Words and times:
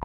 Du 0.00 0.04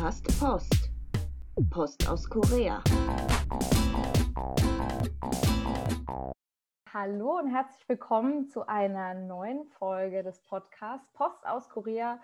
hast 0.00 0.26
Post. 0.40 0.90
Post 1.70 2.08
aus 2.08 2.28
Korea. 2.28 2.82
Hallo 6.92 7.38
und 7.38 7.48
herzlich 7.48 7.88
willkommen 7.88 8.48
zu 8.48 8.66
einer 8.66 9.14
neuen 9.14 9.64
Folge 9.78 10.24
des 10.24 10.40
Podcasts 10.40 11.08
Post 11.12 11.46
aus 11.46 11.68
Korea 11.68 12.20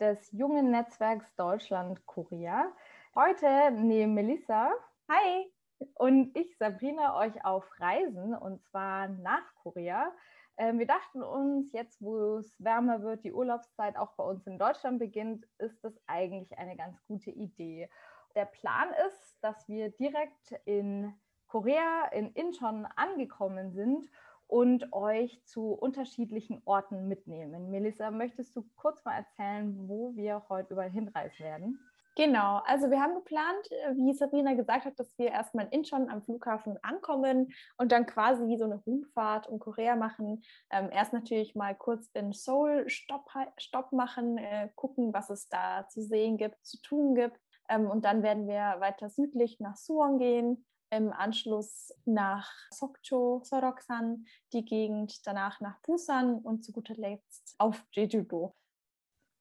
des 0.00 0.30
jungen 0.32 0.70
Netzwerks 0.70 1.34
Deutschland 1.36 2.04
Korea. 2.06 2.70
Heute 3.14 3.70
nehmen 3.70 4.14
Melissa, 4.14 4.72
hi, 5.08 5.53
und 5.94 6.36
ich, 6.36 6.56
Sabrina, 6.58 7.18
euch 7.18 7.44
auf 7.44 7.64
Reisen 7.78 8.34
und 8.34 8.62
zwar 8.64 9.08
nach 9.08 9.54
Korea. 9.62 10.12
Ähm, 10.56 10.78
wir 10.78 10.86
dachten 10.86 11.22
uns, 11.22 11.72
jetzt 11.72 12.00
wo 12.00 12.36
es 12.38 12.54
wärmer 12.62 13.02
wird, 13.02 13.24
die 13.24 13.32
Urlaubszeit 13.32 13.96
auch 13.96 14.12
bei 14.12 14.24
uns 14.24 14.46
in 14.46 14.58
Deutschland 14.58 14.98
beginnt, 14.98 15.46
ist 15.58 15.82
das 15.82 15.94
eigentlich 16.06 16.56
eine 16.58 16.76
ganz 16.76 17.04
gute 17.06 17.30
Idee. 17.30 17.88
Der 18.34 18.46
Plan 18.46 18.88
ist, 19.08 19.36
dass 19.42 19.68
wir 19.68 19.90
direkt 19.90 20.52
in 20.64 21.12
Korea, 21.48 22.06
in 22.12 22.32
Incheon 22.32 22.86
angekommen 22.96 23.72
sind 23.72 24.08
und 24.46 24.92
euch 24.92 25.40
zu 25.44 25.72
unterschiedlichen 25.72 26.62
Orten 26.64 27.08
mitnehmen. 27.08 27.70
Melissa, 27.70 28.10
möchtest 28.10 28.54
du 28.56 28.64
kurz 28.76 29.04
mal 29.04 29.16
erzählen, 29.16 29.88
wo 29.88 30.14
wir 30.16 30.44
heute 30.48 30.74
überall 30.74 30.90
hinreisen 30.90 31.44
werden? 31.44 31.80
Genau, 32.16 32.60
also 32.64 32.90
wir 32.92 33.00
haben 33.00 33.16
geplant, 33.16 33.70
äh, 33.72 33.96
wie 33.96 34.12
Sabrina 34.12 34.54
gesagt 34.54 34.84
hat, 34.84 35.00
dass 35.00 35.18
wir 35.18 35.32
erstmal 35.32 35.66
in 35.66 35.80
Incheon 35.80 36.08
am 36.08 36.22
Flughafen 36.22 36.78
ankommen 36.82 37.52
und 37.76 37.90
dann 37.90 38.06
quasi 38.06 38.56
so 38.56 38.64
eine 38.64 38.76
Rundfahrt 38.86 39.48
um 39.48 39.58
Korea 39.58 39.96
machen. 39.96 40.44
Ähm, 40.70 40.90
erst 40.92 41.12
natürlich 41.12 41.56
mal 41.56 41.74
kurz 41.74 42.08
in 42.14 42.32
Seoul 42.32 42.88
Stopp, 42.88 43.28
Stopp 43.58 43.90
machen, 43.90 44.38
äh, 44.38 44.68
gucken, 44.76 45.12
was 45.12 45.28
es 45.28 45.48
da 45.48 45.88
zu 45.88 46.02
sehen 46.02 46.36
gibt, 46.36 46.64
zu 46.64 46.80
tun 46.82 47.16
gibt. 47.16 47.40
Ähm, 47.68 47.90
und 47.90 48.04
dann 48.04 48.22
werden 48.22 48.46
wir 48.46 48.76
weiter 48.78 49.08
südlich 49.08 49.58
nach 49.58 49.76
Suwon 49.76 50.18
gehen, 50.18 50.64
im 50.90 51.12
Anschluss 51.12 51.92
nach 52.04 52.48
Sokcho, 52.70 53.40
Soroksan, 53.42 54.26
die 54.52 54.64
Gegend, 54.64 55.26
danach 55.26 55.60
nach 55.60 55.80
Busan 55.80 56.38
und 56.38 56.64
zu 56.64 56.70
guter 56.70 56.94
Letzt 56.94 57.56
auf 57.58 57.84
Jeju-do. 57.90 58.54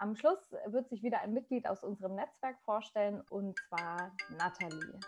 Am 0.03 0.17
Schluss 0.17 0.53
wird 0.65 0.89
sich 0.89 1.01
wieder 1.01 1.21
ein 1.21 1.31
Mitglied 1.31 1.65
aus 1.65 1.81
unserem 1.81 2.15
Netzwerk 2.15 2.59
vorstellen, 2.65 3.21
und 3.29 3.57
zwar 3.69 4.11
Nathalie. 4.37 4.99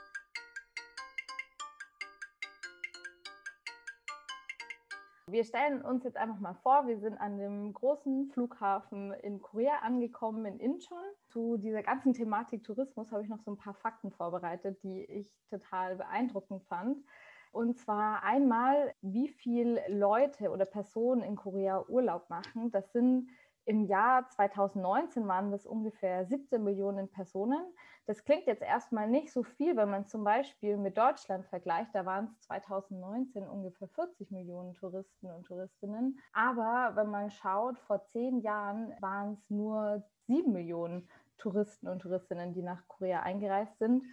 Wir 5.28 5.44
stellen 5.44 5.82
uns 5.82 6.06
jetzt 6.06 6.16
einfach 6.16 6.40
mal 6.40 6.54
vor, 6.54 6.88
wir 6.88 6.98
sind 6.98 7.18
an 7.18 7.38
dem 7.38 7.74
großen 7.74 8.30
Flughafen 8.32 9.12
in 9.16 9.42
Korea 9.42 9.80
angekommen, 9.80 10.46
in 10.46 10.62
Incheon. 10.62 11.04
Zu 11.28 11.58
dieser 11.58 11.84
ganzen 11.84 12.14
Thematik 12.14 12.64
Tourismus 12.64 13.12
habe 13.12 13.22
ich 13.22 13.28
noch 13.28 13.42
so 13.42 13.52
ein 13.52 13.58
paar 13.58 13.74
Fakten 13.74 14.12
vorbereitet, 14.12 14.82
die 14.82 15.04
ich 15.04 15.30
total 15.50 15.98
beeindruckend 15.98 16.64
fand. 16.70 17.04
Und 17.52 17.78
zwar 17.78 18.24
einmal, 18.24 18.94
wie 19.02 19.28
viele 19.28 19.82
Leute 19.90 20.52
oder 20.52 20.66
Personen 20.66 21.22
in 21.22 21.36
Korea 21.36 21.84
Urlaub 21.90 22.30
machen. 22.30 22.72
Das 22.72 22.94
sind 22.94 23.30
im 23.66 23.86
Jahr 23.86 24.30
2019 24.30 25.28
waren 25.28 25.52
das 25.52 25.66
ungefähr 25.66 26.26
17 26.26 26.64
Millionen 26.64 27.10
Personen. 27.10 27.66
Das 28.06 28.24
klingt 28.24 28.46
jetzt 28.46 28.62
erstmal 28.62 29.10
nicht 29.10 29.34
so 29.34 29.42
viel, 29.42 29.76
wenn 29.76 29.90
man 29.90 30.08
zum 30.08 30.24
Beispiel 30.24 30.78
mit 30.78 30.98
Deutschland 30.98 31.46
vergleicht. 31.48 31.90
Da 31.94 32.06
waren 32.06 32.26
es 32.26 32.40
2019 32.42 33.48
ungefähr 33.48 33.88
40 33.88 34.30
Millionen 34.30 34.76
Touristen 34.76 35.32
und 35.32 35.48
Touristinnen. 35.48 36.20
Aber 36.32 36.96
wenn 36.96 37.10
man 37.10 37.32
schaut, 37.32 37.80
vor 37.80 38.06
zehn 38.06 38.42
Jahren 38.42 38.94
waren 39.02 39.34
es 39.34 39.50
nur 39.50 40.04
7 40.28 40.52
Millionen 40.52 41.10
Touristen 41.38 41.88
und 41.88 42.00
Touristinnen, 42.00 42.54
die 42.54 42.62
nach 42.62 42.88
Korea 42.88 43.22
eingereist 43.22 43.78
sind. 43.80 44.06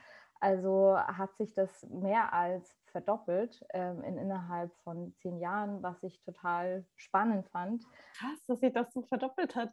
Also 0.43 0.99
hat 0.99 1.37
sich 1.37 1.55
das 1.55 1.89
mehr 1.89 2.33
als 2.33 2.77
verdoppelt 2.87 3.65
ähm, 3.73 4.03
in 4.03 4.19
innerhalb 4.19 4.75
von 4.83 5.15
zehn 5.15 5.39
Jahren, 5.39 5.85
was 5.85 6.03
ich 6.03 6.21
total 6.25 6.85
spannend 6.97 7.49
fand. 7.51 7.85
Krass, 8.19 8.45
dass 8.49 8.59
sich 8.59 8.73
das 8.73 8.93
so 8.93 9.03
verdoppelt 9.03 9.55
hat. 9.55 9.73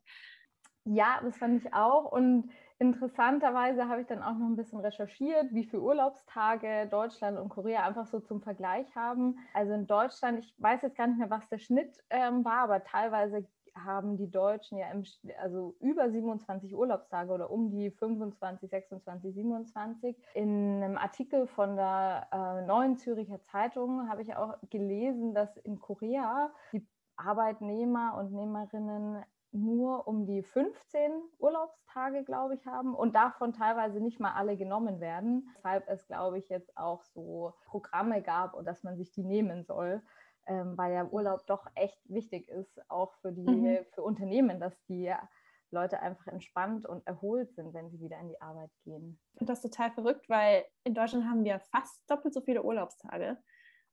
Ja, 0.85 1.19
das 1.23 1.37
fand 1.37 1.65
ich 1.65 1.73
auch. 1.73 2.11
Und 2.11 2.51
interessanterweise 2.77 3.87
habe 3.89 4.01
ich 4.01 4.07
dann 4.07 4.21
auch 4.21 4.35
noch 4.35 4.45
ein 4.45 4.55
bisschen 4.55 4.79
recherchiert, 4.79 5.47
wie 5.55 5.65
viele 5.65 5.81
Urlaubstage 5.81 6.87
Deutschland 6.87 7.39
und 7.39 7.49
Korea 7.49 7.83
einfach 7.83 8.05
so 8.05 8.19
zum 8.19 8.43
Vergleich 8.43 8.95
haben. 8.95 9.39
Also 9.55 9.73
in 9.73 9.87
Deutschland, 9.87 10.37
ich 10.37 10.53
weiß 10.59 10.83
jetzt 10.83 10.97
gar 10.97 11.07
nicht 11.07 11.17
mehr, 11.17 11.31
was 11.31 11.49
der 11.49 11.57
Schnitt 11.57 11.97
ähm, 12.11 12.45
war, 12.45 12.59
aber 12.59 12.83
teilweise 12.83 13.47
haben 13.75 14.17
die 14.17 14.29
Deutschen 14.29 14.77
ja 14.77 14.91
im, 14.91 15.03
also 15.41 15.75
über 15.79 16.09
27 16.09 16.75
Urlaubstage 16.75 17.31
oder 17.31 17.49
um 17.49 17.69
die 17.69 17.91
25, 17.91 18.69
26, 18.69 19.33
27. 19.33 20.17
In 20.33 20.83
einem 20.83 20.97
Artikel 20.97 21.47
von 21.47 21.75
der 21.75 22.27
äh, 22.31 22.65
Neuen 22.65 22.97
Züricher 22.97 23.41
Zeitung 23.43 24.09
habe 24.09 24.21
ich 24.21 24.35
auch 24.35 24.55
gelesen, 24.69 25.33
dass 25.33 25.55
in 25.57 25.79
Korea 25.79 26.51
die 26.71 26.85
Arbeitnehmer 27.15 28.15
und 28.17 28.31
Nehmerinnen 28.31 29.23
nur 29.51 30.07
um 30.07 30.25
die 30.25 30.43
15 30.43 31.11
Urlaubstage, 31.39 32.23
glaube 32.23 32.55
ich, 32.55 32.67
haben 32.67 32.93
und 32.93 33.15
davon 33.15 33.53
teilweise 33.53 33.99
nicht 33.99 34.19
mal 34.19 34.33
alle 34.33 34.55
genommen 34.57 34.99
werden. 34.99 35.49
Weshalb 35.55 35.87
es, 35.87 36.05
glaube 36.07 36.37
ich, 36.37 36.49
jetzt 36.49 36.77
auch 36.77 37.03
so 37.03 37.53
Programme 37.65 38.21
gab 38.21 38.53
und 38.53 38.65
dass 38.65 38.83
man 38.83 38.95
sich 38.97 39.11
die 39.11 39.23
nehmen 39.23 39.63
soll 39.63 40.01
ähm, 40.49 40.77
weil 40.77 40.93
ja 40.93 41.05
Urlaub 41.05 41.45
doch 41.45 41.65
echt 41.75 42.01
wichtig 42.09 42.49
ist, 42.49 42.81
auch 42.89 43.13
für 43.21 43.31
die 43.31 43.47
mhm. 43.47 43.85
für 43.93 44.01
Unternehmen, 44.03 44.59
dass 44.59 44.75
die 44.85 45.13
Leute 45.71 45.99
einfach 45.99 46.27
entspannt 46.27 46.87
und 46.87 47.05
erholt 47.05 47.53
sind, 47.53 47.73
wenn 47.73 47.91
sie 47.91 48.01
wieder 48.01 48.19
in 48.19 48.29
die 48.29 48.41
Arbeit 48.41 48.71
gehen. 48.83 49.19
Ich 49.33 49.37
finde 49.37 49.53
das 49.53 49.61
total 49.61 49.91
verrückt, 49.91 50.27
weil 50.27 50.65
in 50.83 50.95
Deutschland 50.95 51.25
haben 51.25 51.43
wir 51.43 51.59
fast 51.71 52.01
doppelt 52.09 52.33
so 52.33 52.41
viele 52.41 52.63
Urlaubstage. 52.63 53.37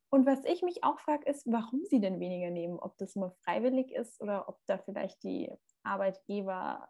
Und 0.08 0.24
was 0.24 0.44
ich 0.44 0.62
mich 0.62 0.82
auch 0.84 0.98
frage, 1.00 1.28
ist, 1.28 1.44
warum 1.46 1.84
sie 1.84 2.00
denn 2.00 2.20
weniger 2.20 2.50
nehmen? 2.50 2.78
Ob 2.78 2.96
das 2.96 3.16
nur 3.16 3.32
freiwillig 3.44 3.92
ist 3.92 4.20
oder 4.22 4.48
ob 4.48 4.58
da 4.66 4.78
vielleicht 4.78 5.22
die 5.22 5.52
Arbeitgeber 5.82 6.88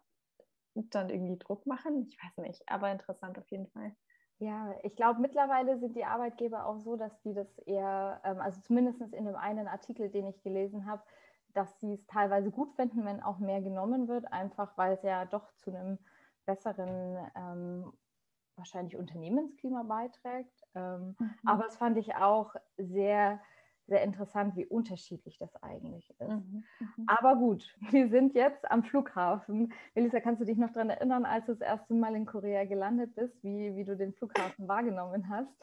dann 0.75 1.09
irgendwie 1.09 1.37
Druck 1.37 1.65
machen. 1.65 2.07
Ich 2.07 2.17
weiß 2.23 2.37
nicht, 2.37 2.61
aber 2.67 2.91
interessant 2.91 3.37
auf 3.37 3.49
jeden 3.49 3.67
Fall. 3.67 3.95
Ja, 4.39 4.75
ich 4.83 4.95
glaube, 4.95 5.19
mittlerweile 5.19 5.79
sind 5.79 5.95
die 5.95 6.05
Arbeitgeber 6.05 6.67
auch 6.67 6.77
so, 6.77 6.95
dass 6.95 7.19
die 7.21 7.33
das 7.33 7.57
eher, 7.59 8.21
ähm, 8.23 8.39
also 8.39 8.61
zumindest 8.61 9.01
in 9.01 9.25
dem 9.25 9.35
einen 9.35 9.67
Artikel, 9.67 10.09
den 10.09 10.27
ich 10.27 10.41
gelesen 10.43 10.85
habe, 10.85 11.01
dass 11.53 11.79
sie 11.79 11.93
es 11.93 12.05
teilweise 12.05 12.51
gut 12.51 12.71
finden, 12.73 13.03
wenn 13.03 13.21
auch 13.23 13.39
mehr 13.39 13.61
genommen 13.61 14.07
wird, 14.07 14.31
einfach 14.31 14.77
weil 14.77 14.93
es 14.93 15.01
ja 15.01 15.25
doch 15.25 15.51
zu 15.55 15.71
einem 15.71 15.97
besseren 16.45 17.17
ähm, 17.35 17.93
wahrscheinlich 18.55 18.95
Unternehmensklima 18.95 19.83
beiträgt. 19.83 20.63
Ähm, 20.75 21.15
mhm. 21.17 21.35
Aber 21.45 21.65
es 21.65 21.77
fand 21.77 21.97
ich 21.97 22.15
auch 22.15 22.53
sehr 22.77 23.41
sehr 23.87 24.03
interessant, 24.03 24.55
wie 24.55 24.65
unterschiedlich 24.65 25.37
das 25.37 25.55
eigentlich 25.63 26.09
ist. 26.19 26.29
Mhm, 26.29 26.65
mhm. 26.79 27.05
Aber 27.07 27.35
gut, 27.35 27.75
wir 27.91 28.09
sind 28.09 28.33
jetzt 28.33 28.69
am 28.69 28.83
Flughafen. 28.83 29.73
Melissa, 29.95 30.19
kannst 30.19 30.41
du 30.41 30.45
dich 30.45 30.57
noch 30.57 30.71
daran 30.71 30.89
erinnern, 30.89 31.25
als 31.25 31.45
du 31.45 31.53
das 31.53 31.61
erste 31.61 31.93
Mal 31.93 32.15
in 32.15 32.25
Korea 32.25 32.65
gelandet 32.65 33.15
bist, 33.15 33.41
wie, 33.43 33.75
wie 33.75 33.85
du 33.85 33.95
den 33.95 34.13
Flughafen 34.13 34.67
wahrgenommen 34.67 35.29
hast? 35.29 35.53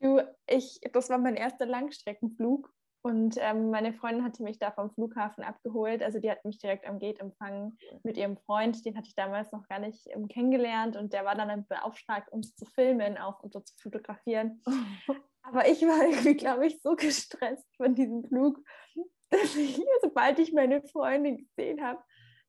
Du, 0.00 0.20
ich, 0.46 0.80
das 0.92 1.08
war 1.08 1.18
mein 1.18 1.36
erster 1.36 1.64
Langstreckenflug 1.64 2.72
und 3.06 3.36
ähm, 3.38 3.70
meine 3.70 3.92
Freundin 3.92 4.24
hatte 4.24 4.42
mich 4.42 4.58
da 4.58 4.72
vom 4.72 4.90
Flughafen 4.90 5.44
abgeholt. 5.44 6.02
Also 6.02 6.18
die 6.18 6.28
hat 6.28 6.44
mich 6.44 6.58
direkt 6.58 6.88
am 6.88 6.98
Gate 6.98 7.20
empfangen 7.20 7.78
mit 8.02 8.16
ihrem 8.16 8.36
Freund. 8.36 8.84
Den 8.84 8.96
hatte 8.96 9.06
ich 9.06 9.14
damals 9.14 9.52
noch 9.52 9.68
gar 9.68 9.78
nicht 9.78 10.08
ähm, 10.08 10.26
kennengelernt 10.26 10.96
und 10.96 11.12
der 11.12 11.24
war 11.24 11.36
dann 11.36 11.64
beauftragt, 11.68 12.32
uns 12.32 12.56
zu 12.56 12.66
filmen 12.66 13.16
auch 13.16 13.40
und 13.44 13.52
so 13.52 13.60
zu 13.60 13.76
fotografieren. 13.80 14.60
Aber 15.42 15.68
ich 15.68 15.82
war 15.82 16.04
irgendwie, 16.04 16.34
glaube 16.34 16.66
ich, 16.66 16.82
so 16.82 16.96
gestresst 16.96 17.68
von 17.76 17.94
diesem 17.94 18.24
Flug, 18.24 18.58
dass 19.30 19.54
ich, 19.54 19.80
sobald 20.02 20.40
ich 20.40 20.52
meine 20.52 20.82
Freundin 20.82 21.36
gesehen 21.36 21.84
habe, 21.84 22.02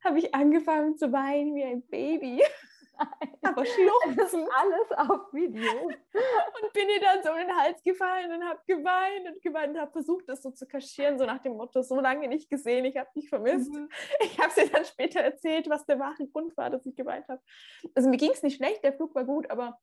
habe 0.03 0.17
ich 0.17 0.33
angefangen 0.33 0.97
zu 0.97 1.11
weinen 1.11 1.53
wie 1.53 1.65
ein 1.65 1.85
Baby. 1.85 2.41
Aber 3.41 3.65
schluchzen. 3.65 4.47
Alles 4.51 4.91
auf 5.09 5.33
Video. 5.33 5.87
Und 5.87 6.73
bin 6.73 6.89
ihr 6.89 6.99
dann 6.99 7.23
so 7.23 7.31
in 7.31 7.47
den 7.47 7.55
Hals 7.55 7.81
gefallen 7.83 8.31
und 8.31 8.43
habe 8.43 8.59
geweint 8.67 9.27
und 9.27 9.41
geweint 9.41 9.75
und 9.75 9.79
habe 9.79 9.91
versucht, 9.91 10.27
das 10.27 10.41
so 10.41 10.51
zu 10.51 10.67
kaschieren, 10.67 11.17
so 11.17 11.25
nach 11.25 11.41
dem 11.41 11.53
Motto, 11.53 11.81
so 11.81 11.99
lange 11.99 12.27
nicht 12.27 12.49
gesehen, 12.49 12.85
ich 12.85 12.97
habe 12.97 13.09
dich 13.15 13.29
vermisst. 13.29 13.73
Mhm. 13.73 13.89
Ich 14.21 14.39
habe 14.39 14.51
sie 14.51 14.69
dann 14.69 14.85
später 14.85 15.21
erzählt, 15.21 15.69
was 15.69 15.85
der 15.85 15.99
wahre 15.99 16.27
Grund 16.27 16.55
war, 16.57 16.69
dass 16.69 16.85
ich 16.85 16.95
geweint 16.95 17.27
habe. 17.27 17.41
Also 17.95 18.09
mir 18.09 18.17
ging 18.17 18.31
es 18.31 18.43
nicht 18.43 18.57
schlecht, 18.57 18.83
der 18.83 18.93
Flug 18.93 19.15
war 19.15 19.23
gut, 19.23 19.49
aber 19.49 19.79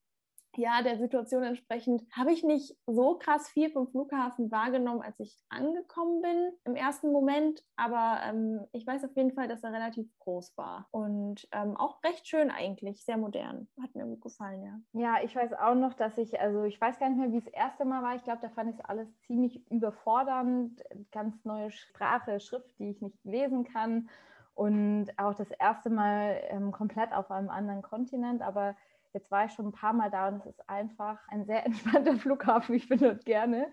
ja, 0.56 0.82
der 0.82 0.98
Situation 0.98 1.42
entsprechend 1.42 2.02
habe 2.12 2.32
ich 2.32 2.44
nicht 2.44 2.76
so 2.86 3.18
krass 3.18 3.48
viel 3.48 3.70
vom 3.70 3.88
Flughafen 3.88 4.50
wahrgenommen, 4.50 5.02
als 5.02 5.18
ich 5.20 5.36
angekommen 5.48 6.22
bin 6.22 6.52
im 6.64 6.76
ersten 6.76 7.12
Moment. 7.12 7.62
Aber 7.76 8.20
ähm, 8.24 8.66
ich 8.72 8.86
weiß 8.86 9.04
auf 9.04 9.16
jeden 9.16 9.32
Fall, 9.32 9.48
dass 9.48 9.62
er 9.62 9.72
relativ 9.72 10.06
groß 10.20 10.56
war 10.56 10.88
und 10.90 11.46
ähm, 11.52 11.76
auch 11.76 12.02
recht 12.02 12.26
schön 12.26 12.50
eigentlich, 12.50 13.04
sehr 13.04 13.16
modern. 13.16 13.68
Hat 13.82 13.94
mir 13.94 14.04
gut 14.04 14.22
gefallen, 14.22 14.62
ja. 14.62 14.80
Ja, 14.92 15.22
ich 15.22 15.34
weiß 15.34 15.52
auch 15.54 15.74
noch, 15.74 15.94
dass 15.94 16.18
ich, 16.18 16.40
also 16.40 16.64
ich 16.64 16.80
weiß 16.80 16.98
gar 16.98 17.08
nicht 17.08 17.18
mehr, 17.18 17.32
wie 17.32 17.38
es 17.38 17.44
das 17.44 17.54
erste 17.54 17.84
Mal 17.84 18.02
war. 18.02 18.14
Ich 18.16 18.24
glaube, 18.24 18.40
da 18.42 18.48
fand 18.48 18.70
ich 18.70 18.76
es 18.78 18.84
alles 18.84 19.08
ziemlich 19.26 19.70
überfordernd. 19.70 20.82
Ganz 21.12 21.44
neue 21.44 21.70
Sprache, 21.70 22.40
Schrift, 22.40 22.78
die 22.78 22.90
ich 22.90 23.00
nicht 23.00 23.24
lesen 23.24 23.64
kann. 23.64 24.08
Und 24.54 25.10
auch 25.16 25.34
das 25.34 25.50
erste 25.50 25.90
Mal 25.90 26.40
ähm, 26.48 26.70
komplett 26.70 27.12
auf 27.12 27.30
einem 27.30 27.50
anderen 27.50 27.82
Kontinent. 27.82 28.40
Aber 28.40 28.76
Jetzt 29.14 29.30
war 29.30 29.44
ich 29.44 29.52
schon 29.52 29.66
ein 29.66 29.72
paar 29.72 29.92
Mal 29.92 30.10
da 30.10 30.26
und 30.26 30.36
es 30.38 30.46
ist 30.46 30.68
einfach 30.68 31.18
ein 31.28 31.44
sehr 31.46 31.64
entspannter 31.66 32.16
Flughafen. 32.16 32.74
Ich 32.74 32.88
bin 32.88 32.98
dort 32.98 33.24
gerne. 33.24 33.68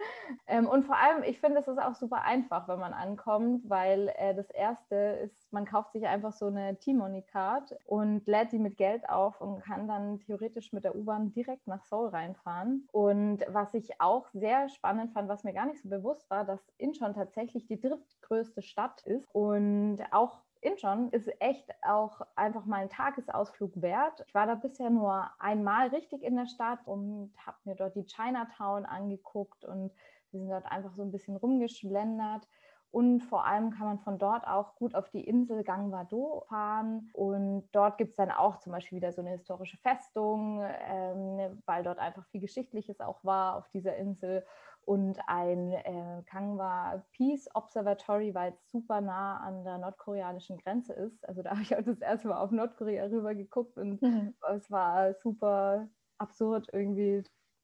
Ähm, 0.45 0.67
und 0.67 0.85
vor 0.85 0.95
allem, 0.95 1.23
ich 1.23 1.39
finde, 1.39 1.59
es 1.59 1.67
ist 1.67 1.81
auch 1.81 1.95
super 1.95 2.21
einfach, 2.21 2.67
wenn 2.67 2.79
man 2.79 2.93
ankommt, 2.93 3.67
weil 3.67 4.13
äh, 4.17 4.35
das 4.35 4.49
erste 4.51 4.95
ist, 4.95 5.51
man 5.51 5.65
kauft 5.65 5.93
sich 5.93 6.05
einfach 6.05 6.31
so 6.31 6.45
eine 6.45 6.77
T-Money-Card 6.77 7.75
und 7.85 8.25
lädt 8.27 8.51
die 8.51 8.59
mit 8.59 8.77
Geld 8.77 9.09
auf 9.09 9.41
und 9.41 9.61
kann 9.61 9.87
dann 9.87 10.19
theoretisch 10.19 10.71
mit 10.73 10.83
der 10.83 10.95
U-Bahn 10.95 11.33
direkt 11.33 11.65
nach 11.65 11.83
Seoul 11.83 12.09
reinfahren. 12.09 12.87
Und 12.91 13.39
was 13.47 13.73
ich 13.73 13.99
auch 13.99 14.27
sehr 14.33 14.69
spannend 14.69 15.11
fand, 15.11 15.27
was 15.27 15.43
mir 15.43 15.53
gar 15.53 15.65
nicht 15.65 15.81
so 15.81 15.89
bewusst 15.89 16.29
war, 16.29 16.45
dass 16.45 16.61
Incheon 16.77 17.15
tatsächlich 17.15 17.65
die 17.65 17.81
drittgrößte 17.81 18.61
Stadt 18.61 19.01
ist 19.07 19.27
und 19.33 19.99
auch 20.11 20.39
Incheon 20.61 21.09
ist 21.09 21.29
echt 21.41 21.69
auch 21.81 22.21
einfach 22.35 22.65
mal 22.65 22.81
ein 22.81 22.89
Tagesausflug 22.89 23.81
wert. 23.81 24.23
Ich 24.27 24.33
war 24.33 24.45
da 24.45 24.55
bisher 24.55 24.89
nur 24.89 25.29
einmal 25.39 25.87
richtig 25.87 26.21
in 26.23 26.35
der 26.35 26.45
Stadt 26.45 26.79
und 26.85 27.33
habe 27.45 27.57
mir 27.63 27.75
dort 27.75 27.95
die 27.95 28.05
Chinatown 28.05 28.85
angeguckt 28.85 29.65
und 29.65 29.91
wir 30.31 30.39
sind 30.39 30.49
dort 30.49 30.65
einfach 30.65 30.93
so 30.93 31.01
ein 31.01 31.11
bisschen 31.11 31.35
rumgeschlendert. 31.35 32.47
Und 32.91 33.21
vor 33.21 33.45
allem 33.45 33.71
kann 33.71 33.87
man 33.87 33.99
von 33.99 34.19
dort 34.19 34.45
auch 34.45 34.75
gut 34.75 34.95
auf 34.95 35.09
die 35.09 35.23
Insel 35.23 35.63
Gangwado 35.63 36.43
fahren. 36.49 37.09
Und 37.13 37.69
dort 37.71 37.97
gibt 37.97 38.11
es 38.11 38.15
dann 38.17 38.31
auch 38.31 38.59
zum 38.59 38.73
Beispiel 38.73 38.97
wieder 38.97 39.13
so 39.13 39.21
eine 39.21 39.31
historische 39.31 39.77
Festung, 39.77 40.61
ähm, 40.61 41.61
weil 41.65 41.83
dort 41.83 41.99
einfach 41.99 42.25
viel 42.27 42.41
Geschichtliches 42.41 42.99
auch 42.99 43.23
war 43.23 43.55
auf 43.55 43.69
dieser 43.69 43.95
Insel 43.95 44.45
und 44.85 45.19
ein 45.27 45.71
äh, 45.71 46.23
Kangwa 46.25 47.05
Peace 47.13 47.47
Observatory, 47.53 48.33
weil 48.33 48.51
es 48.51 48.71
super 48.71 48.99
nah 48.99 49.37
an 49.37 49.63
der 49.63 49.77
nordkoreanischen 49.77 50.57
Grenze 50.57 50.93
ist. 50.93 51.27
Also 51.27 51.43
da 51.43 51.51
habe 51.51 51.61
ich 51.61 51.75
auch 51.75 51.83
das 51.83 52.01
erste 52.01 52.27
Mal 52.27 52.41
auf 52.41 52.51
Nordkorea 52.51 53.05
rüber 53.05 53.35
geguckt 53.35 53.77
und 53.77 54.01
mhm. 54.01 54.33
es 54.53 54.69
war 54.69 55.13
super 55.13 55.87
absurd 56.17 56.67
irgendwie, 56.73 57.23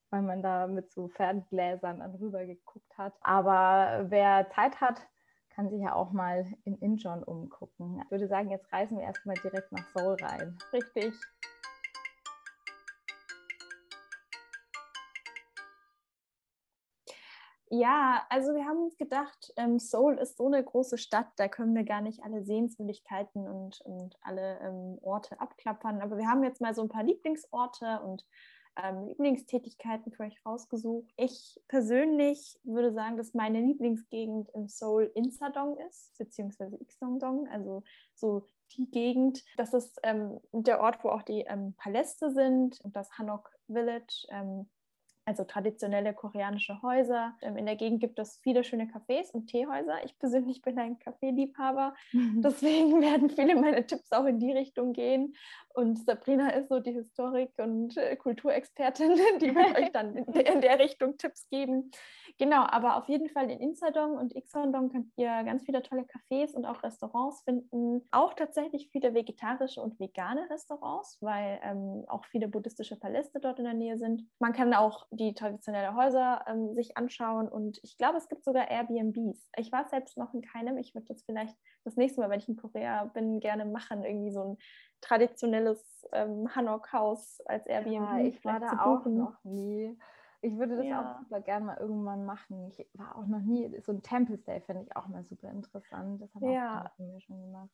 weil 0.09 0.21
man 0.21 0.41
da 0.41 0.67
mit 0.67 0.91
so 0.91 1.09
Ferngläsern 1.09 1.99
dann 1.99 2.15
rüber 2.15 2.45
geguckt 2.45 2.97
hat. 2.97 3.13
Aber 3.21 4.05
wer 4.09 4.49
Zeit 4.51 4.79
hat, 4.79 5.01
kann 5.57 5.71
sich 5.71 5.81
ja 5.81 5.95
auch 5.95 6.11
mal 6.11 6.45
in 6.65 6.77
Incheon 6.77 7.23
umgucken. 7.23 7.99
Ich 8.05 8.11
würde 8.11 8.27
sagen, 8.27 8.51
jetzt 8.51 8.71
reisen 8.71 8.99
wir 8.99 9.05
erstmal 9.05 9.35
direkt 9.37 9.71
nach 9.71 9.83
Seoul 9.87 10.15
rein. 10.21 10.55
Richtig. 10.71 11.15
Ja, 17.69 18.23
also 18.29 18.53
wir 18.53 18.65
haben 18.65 18.83
uns 18.83 18.97
gedacht, 18.97 19.51
ähm, 19.57 19.79
Seoul 19.79 20.19
ist 20.19 20.37
so 20.37 20.45
eine 20.45 20.63
große 20.63 20.99
Stadt, 20.99 21.27
da 21.37 21.47
können 21.47 21.75
wir 21.75 21.83
gar 21.83 22.01
nicht 22.01 22.23
alle 22.23 22.43
Sehenswürdigkeiten 22.43 23.47
und, 23.47 23.81
und 23.81 24.15
alle 24.21 24.59
ähm, 24.59 24.99
Orte 25.01 25.41
abklappern. 25.41 26.01
Aber 26.01 26.17
wir 26.17 26.27
haben 26.27 26.43
jetzt 26.43 26.61
mal 26.61 26.75
so 26.75 26.83
ein 26.83 26.89
paar 26.89 27.03
Lieblingsorte 27.03 27.99
und 28.03 28.23
ähm, 28.81 29.07
Lieblingstätigkeiten 29.07 30.11
für 30.11 30.23
euch 30.23 30.45
rausgesucht. 30.45 31.11
Ich 31.17 31.59
persönlich 31.67 32.59
würde 32.63 32.93
sagen, 32.93 33.17
dass 33.17 33.33
meine 33.33 33.61
Lieblingsgegend 33.61 34.49
in 34.51 34.67
Seoul 34.67 35.11
Insadong 35.15 35.77
ist, 35.89 36.17
beziehungsweise 36.17 36.77
Ixongdong, 36.81 37.47
also 37.49 37.83
so 38.13 38.45
die 38.77 38.89
Gegend. 38.89 39.43
Das 39.57 39.73
ist 39.73 39.99
ähm, 40.03 40.39
der 40.51 40.81
Ort, 40.81 41.03
wo 41.03 41.09
auch 41.09 41.23
die 41.23 41.41
ähm, 41.41 41.73
Paläste 41.77 42.31
sind 42.31 42.79
und 42.81 42.95
das 42.95 43.17
Hanok 43.17 43.49
Village 43.67 44.27
ähm, 44.29 44.69
also 45.27 45.43
traditionelle 45.43 46.13
koreanische 46.13 46.81
Häuser. 46.81 47.35
Ähm, 47.41 47.57
in 47.57 47.65
der 47.65 47.75
Gegend 47.75 47.99
gibt 47.99 48.17
es 48.17 48.39
viele 48.41 48.63
schöne 48.63 48.85
Cafés 48.85 49.31
und 49.31 49.47
Teehäuser. 49.47 50.03
Ich 50.05 50.17
persönlich 50.17 50.61
bin 50.61 50.79
ein 50.79 50.97
Kaffeeliebhaber, 50.99 51.93
mhm. 52.13 52.41
deswegen 52.41 53.01
werden 53.01 53.29
viele 53.29 53.55
meiner 53.55 53.85
Tipps 53.85 54.11
auch 54.13 54.25
in 54.25 54.39
die 54.39 54.53
Richtung 54.53 54.93
gehen. 54.93 55.35
Und 55.73 55.99
Sabrina 56.05 56.49
ist 56.51 56.69
so 56.69 56.79
die 56.79 56.93
Historik- 56.93 57.53
und 57.57 57.97
äh, 57.97 58.15
Kulturexpertin, 58.15 59.15
die 59.41 59.53
wird 59.53 59.77
euch 59.77 59.91
dann 59.91 60.15
in 60.15 60.31
der, 60.31 60.53
in 60.53 60.61
der, 60.61 60.79
Richtung 60.79 61.17
Tipps 61.17 61.47
geben. 61.49 61.91
Genau, 62.39 62.65
aber 62.67 62.97
auf 62.97 63.09
jeden 63.09 63.29
Fall 63.29 63.49
in 63.49 63.59
Insadong 63.59 64.15
und 64.15 64.35
Ixondong 64.35 64.89
könnt 64.89 65.11
ihr 65.17 65.43
ganz 65.43 65.63
viele 65.63 65.81
tolle 65.81 66.03
Cafés 66.03 66.53
und 66.53 66.65
auch 66.65 66.83
Restaurants 66.83 67.41
finden. 67.41 68.07
Auch 68.11 68.35
tatsächlich 68.35 68.89
viele 68.91 69.15
vegetarische 69.15 69.81
und 69.81 69.99
vegane 69.99 70.47
Restaurants, 70.49 71.17
weil 71.21 71.59
ähm, 71.63 72.05
auch 72.07 72.25
viele 72.25 72.47
buddhistische 72.47 72.95
Paläste 72.95 73.39
dort 73.39 73.57
in 73.57 73.65
der 73.65 73.73
Nähe 73.73 73.97
sind. 73.97 74.29
Man 74.39 74.53
kann 74.53 74.73
auch 74.75 75.07
die 75.09 75.33
traditionellen 75.33 75.95
Häuser 75.95 76.45
ähm, 76.47 76.75
sich 76.75 76.95
anschauen 76.95 77.49
und 77.49 77.79
ich 77.81 77.97
glaube, 77.97 78.17
es 78.17 78.29
gibt 78.29 78.43
sogar 78.43 78.69
Airbnbs. 78.69 79.49
Ich 79.57 79.71
war 79.71 79.85
selbst 79.85 80.15
noch 80.17 80.33
in 80.35 80.41
keinem. 80.41 80.77
Ich 80.77 80.93
würde 80.93 81.07
das 81.07 81.23
vielleicht 81.23 81.57
das 81.85 81.95
nächste 81.95 82.21
Mal, 82.21 82.29
wenn 82.29 82.39
ich 82.39 82.49
in 82.49 82.55
Korea 82.55 83.05
bin, 83.05 83.39
gerne 83.39 83.65
machen. 83.65 84.03
Irgendwie 84.03 84.31
so 84.31 84.43
ein 84.43 84.57
traditionelles 85.01 86.07
ähm, 86.11 86.53
Hanok-Haus 86.55 87.41
als 87.45 87.65
Airbnb. 87.65 87.93
Ja, 87.93 88.19
ich 88.19 88.45
war 88.45 88.59
da 88.59 88.85
auch 88.85 89.05
noch 89.05 89.43
nie. 89.43 89.97
Ich 90.41 90.55
würde 90.55 90.77
das 90.77 90.85
ja. 90.85 91.01
auch 91.01 91.19
super 91.19 91.41
gerne 91.41 91.65
mal 91.65 91.77
irgendwann 91.77 92.25
machen. 92.25 92.69
Ich 92.69 92.87
war 92.93 93.17
auch 93.17 93.25
noch 93.25 93.41
nie, 93.41 93.79
so 93.81 93.91
ein 93.91 94.03
Temple 94.03 94.37
Stay 94.37 94.61
finde 94.61 94.83
ich 94.83 94.95
auch 94.95 95.07
mal 95.07 95.23
super 95.25 95.49
interessant. 95.49 96.21
Das 96.21 96.33
haben 96.35 96.49
ja. 96.49 96.85
auch 96.85 96.99
mir 96.99 97.19
schon 97.21 97.41
gemacht. 97.41 97.69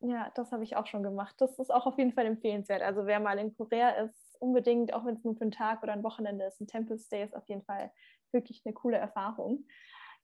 Ja, 0.00 0.30
das 0.34 0.50
habe 0.50 0.64
ich 0.64 0.76
auch 0.76 0.86
schon 0.86 1.02
gemacht. 1.02 1.36
Das 1.38 1.58
ist 1.58 1.72
auch 1.72 1.86
auf 1.86 1.96
jeden 1.96 2.12
Fall 2.12 2.26
empfehlenswert. 2.26 2.82
Also 2.82 3.06
wer 3.06 3.20
mal 3.20 3.38
in 3.38 3.54
Korea 3.54 3.90
ist, 3.90 4.36
unbedingt, 4.40 4.92
auch 4.92 5.04
wenn 5.04 5.14
es 5.14 5.24
nur 5.24 5.36
für 5.36 5.42
einen 5.42 5.52
Tag 5.52 5.82
oder 5.82 5.92
ein 5.92 6.02
Wochenende 6.02 6.44
ist, 6.44 6.60
ein 6.60 6.66
Temple 6.66 6.98
Stay 6.98 7.22
ist 7.22 7.36
auf 7.36 7.48
jeden 7.48 7.62
Fall 7.62 7.92
wirklich 8.32 8.62
eine 8.64 8.74
coole 8.74 8.96
Erfahrung. 8.96 9.64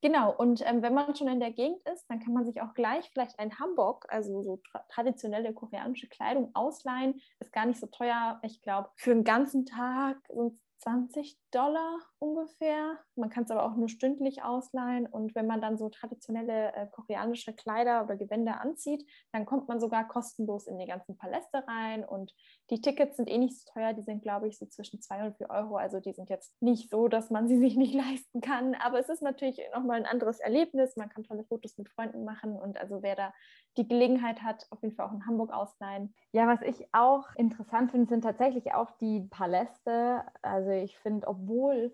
Genau, 0.01 0.33
und 0.33 0.65
ähm, 0.65 0.83
wenn 0.83 0.95
man 0.95 1.17
schon 1.17 1.27
in 1.27 1.41
der 1.41 1.53
Gegend 1.53 1.83
ist, 1.93 2.09
dann 2.09 2.21
kann 2.21 2.33
man 2.33 2.45
sich 2.45 2.61
auch 2.61 2.73
gleich 2.75 3.09
vielleicht 3.11 3.39
ein 3.39 3.59
Hamburg, 3.59 4.07
also 4.09 4.43
so 4.43 4.61
tra 4.71 4.85
traditionelle 4.89 5.53
koreanische 5.53 6.09
Kleidung 6.09 6.51
ausleihen. 6.55 7.21
Ist 7.41 7.53
gar 7.53 7.67
nicht 7.67 7.81
so 7.81 7.87
teuer. 7.87 8.39
Ich 8.43 8.63
glaube, 8.63 8.91
für 8.95 9.11
einen 9.11 9.25
ganzen 9.25 9.67
Tag 9.67 10.19
sind 10.29 10.53
es 10.53 10.63
20 10.79 11.37
Dollar 11.51 11.99
ungefähr. 12.19 12.99
Man 13.17 13.31
kann 13.31 13.45
es 13.45 13.51
aber 13.51 13.65
auch 13.65 13.77
nur 13.77 13.89
stündlich 13.89 14.43
ausleihen. 14.43 15.07
Und 15.07 15.35
wenn 15.35 15.47
man 15.47 15.61
dann 15.61 15.79
so 15.79 15.89
traditionelle 15.89 16.75
äh, 16.75 16.87
koreanische 16.89 17.55
Kleider 17.55 18.05
oder 18.05 18.17
Gewänder 18.17 18.61
anzieht, 18.61 19.09
dann 19.33 19.47
kommt 19.47 19.69
man 19.69 19.81
sogar 19.81 20.07
kostenlos 20.07 20.67
in 20.67 20.79
die 20.79 20.87
ganzen 20.87 21.17
Paläste 21.17 21.67
rein. 21.67 22.05
Und 22.05 22.35
die 22.71 22.81
Tickets 22.81 23.17
sind 23.17 23.31
eh 23.31 23.39
nicht 23.39 23.59
so 23.59 23.73
teuer. 23.73 23.93
Die 23.93 24.03
sind, 24.03 24.23
glaube 24.23 24.49
ich, 24.49 24.59
so 24.59 24.67
zwischen 24.67 25.01
2 25.01 25.27
und 25.27 25.37
4 25.37 25.51
Euro. 25.51 25.77
Also 25.77 26.01
die 26.01 26.13
sind 26.13 26.29
jetzt 26.29 26.61
nicht 26.61 26.91
so, 26.91 27.09
dass 27.09 27.31
man 27.31 27.49
sie 27.49 27.59
sich 27.61 27.77
nicht 27.77 27.95
leisten 27.95 28.41
kann. 28.41 28.75
Aber 28.75 28.99
es 28.99 29.09
ist 29.09 29.23
natürlich 29.23 29.61
nochmal 29.75 29.97
ein 29.97 30.07
anderes 30.07 30.41
Erlebnis. 30.41 30.97
Man 30.97 31.09
kann 31.09 31.25
tolle 31.25 31.45
Fotos 31.45 31.79
mit 31.79 31.89
Freunden 31.89 32.25
machen. 32.25 32.59
Und 32.59 32.79
also 32.79 33.03
wer 33.03 33.17
da 33.17 33.33
die 33.77 33.89
Gelegenheit 33.89 34.43
hat, 34.43 34.67
auf 34.71 34.83
jeden 34.83 34.95
Fall 34.95 35.07
auch 35.07 35.15
in 35.15 35.27
Hamburg 35.27 35.53
ausleihen. 35.53 36.15
Ja, 36.33 36.47
was 36.47 36.61
ich 36.63 36.87
auch 36.93 37.35
interessant 37.37 37.93
finde, 37.93 38.09
sind 38.09 38.23
tatsächlich 38.23 38.75
auch 38.75 38.91
die 39.01 39.21
Paläste. 39.31 40.25
Also 40.43 40.71
ich 40.71 40.99
finde, 40.99 41.27
obwohl 41.27 41.38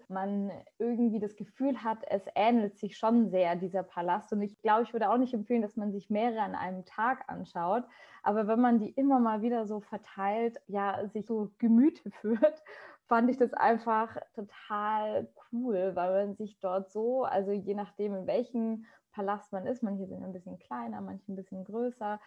man 0.09 0.51
irgendwie 0.79 1.19
das 1.19 1.37
Gefühl 1.37 1.83
hat, 1.83 1.99
es 2.09 2.23
ähnelt 2.35 2.79
sich 2.79 2.97
schon 2.97 3.31
sehr 3.31 3.57
dieser 3.57 3.83
Palast. 3.83 4.33
Und 4.33 4.43
ich 4.43 4.61
glaube, 4.63 4.83
ich 4.83 4.93
würde 4.93 5.11
auch 5.11 5.19
nicht 5.19 5.35
empfehlen, 5.35 5.63
dass 5.63 5.77
man 5.77 5.93
sich 5.93 6.11
mehrere 6.11 6.41
an 6.41 6.55
einem 6.55 6.85
Tag 6.85 7.25
anschaut. 7.29 7.85
Aber 8.23 8.47
wenn 8.47 8.61
man 8.61 8.79
die 8.79 8.91
immer 8.91 9.21
mal 9.21 9.43
wieder 9.43 9.67
so 9.67 9.81
verteilt, 9.81 10.61
ja, 10.67 11.07
sich 11.09 11.27
so 11.27 11.51
Gemüte 11.59 12.11
führt, 12.21 12.63
fand 13.07 13.31
ich 13.31 13.37
das 13.37 13.53
einfach 13.53 14.17
total 14.35 15.29
cool, 15.53 15.93
weil 15.95 16.27
man 16.27 16.35
sich 16.37 16.59
dort 16.61 16.91
so, 16.91 17.25
also 17.25 17.53
je 17.53 17.75
nachdem, 17.75 18.15
in 18.15 18.27
welchem 18.27 18.87
Palast 19.13 19.53
man 19.53 19.67
ist, 19.67 19.83
manche 19.83 20.07
sind 20.07 20.25
ein 20.25 20.33
bisschen 20.33 20.59
kleiner, 20.59 21.01
manche 21.01 21.31
ein 21.31 21.37
bisschen 21.37 21.65
größer, 21.65 22.21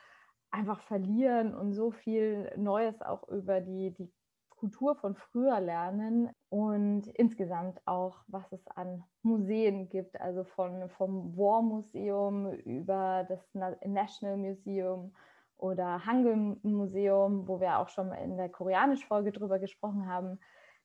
einfach 0.52 0.82
verlieren 0.82 1.54
und 1.54 1.74
so 1.74 1.92
viel 1.92 2.52
Neues 2.58 3.02
auch 3.02 3.28
über 3.28 3.60
die, 3.60 3.92
die 3.92 4.10
Kultur 4.58 4.96
von 4.96 5.16
früher 5.16 5.60
lernen 5.60 6.30
und 6.50 7.08
insgesamt 7.08 7.80
auch, 7.86 8.24
was 8.28 8.52
es 8.52 8.68
an 8.68 9.04
Museen 9.22 9.88
gibt, 9.90 10.20
also 10.20 10.44
von, 10.44 10.90
vom 10.90 11.38
War 11.38 11.62
Museum 11.62 12.52
über 12.52 13.26
das 13.30 13.40
National 13.54 14.38
Museum 14.38 15.16
oder 15.58 16.06
Hangul 16.06 16.58
Museum, 16.64 17.48
wo 17.48 17.60
wir 17.60 17.80
auch 17.80 17.90
schon 17.90 18.12
in 18.12 18.38
der 18.38 18.50
Koreanisch-Folge 18.50 19.32
drüber 19.32 19.60
gesprochen 19.60 20.08
haben, 20.08 20.40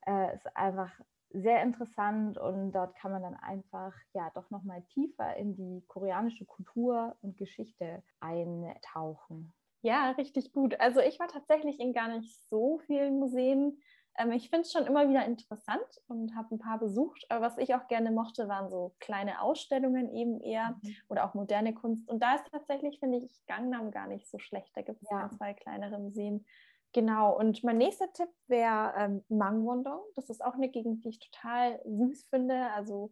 äh, 0.07 0.35
ist 0.35 0.57
einfach 0.57 0.91
sehr 1.31 1.63
interessant 1.63 2.37
und 2.39 2.73
dort 2.73 2.95
kann 2.97 3.13
man 3.13 3.23
dann 3.23 3.37
einfach 3.37 3.95
ja 4.13 4.31
doch 4.35 4.51
nochmal 4.51 4.83
tiefer 4.83 5.37
in 5.37 5.55
die 5.55 5.83
koreanische 5.87 6.45
Kultur 6.45 7.17
und 7.23 7.39
Geschichte 7.39 8.03
eintauchen. 8.21 9.53
Ja, 9.83 10.13
richtig 10.13 10.53
gut. 10.53 10.79
Also 10.81 11.01
ich 11.01 11.19
war 11.19 11.29
tatsächlich 11.29 11.79
in 11.81 11.93
gar 11.93 12.09
nicht 12.09 12.41
so 12.49 12.79
vielen 12.87 13.19
Museen. 13.19 13.79
Ähm, 14.17 14.33
ich 14.33 14.49
finde 14.49 14.63
es 14.63 14.73
schon 14.73 14.87
immer 14.87 15.09
wieder 15.09 15.25
interessant 15.25 16.01
und 16.07 16.37
habe 16.37 16.55
ein 16.55 16.59
paar 16.59 16.79
besucht. 16.79 17.27
Aber 17.29 17.45
was 17.45 17.59
ich 17.59 17.75
auch 17.75 17.89
gerne 17.89 18.11
mochte, 18.11 18.49
waren 18.49 18.71
so 18.71 18.95
kleine 19.01 19.41
Ausstellungen 19.41 20.15
eben 20.15 20.41
eher 20.41 20.79
mhm. 20.83 20.95
oder 21.09 21.25
auch 21.25 21.35
moderne 21.35 21.75
Kunst. 21.75 22.09
Und 22.09 22.23
da 22.23 22.37
ist 22.37 22.47
tatsächlich, 22.51 23.01
finde 23.01 23.19
ich, 23.19 23.45
Gangnam 23.47 23.91
gar 23.91 24.07
nicht 24.07 24.31
so 24.31 24.39
schlecht. 24.39 24.71
Da 24.77 24.83
gibt 24.83 25.03
es 25.03 25.11
ja. 25.11 25.29
zwei 25.37 25.53
kleinere 25.53 25.99
Museen. 25.99 26.47
Genau, 26.93 27.37
und 27.37 27.65
mein 27.65 27.79
nächster 27.79 28.13
Tipp 28.13 28.29
wäre 28.49 28.93
ähm, 28.97 29.25
Mangwondong. 29.29 30.03
Das 30.15 30.29
ist 30.29 30.45
auch 30.45 30.55
eine 30.55 30.69
Gegend, 30.69 31.05
die 31.05 31.09
ich 31.09 31.19
total 31.19 31.81
süß 31.85 32.27
finde. 32.29 32.71
Also 32.75 33.11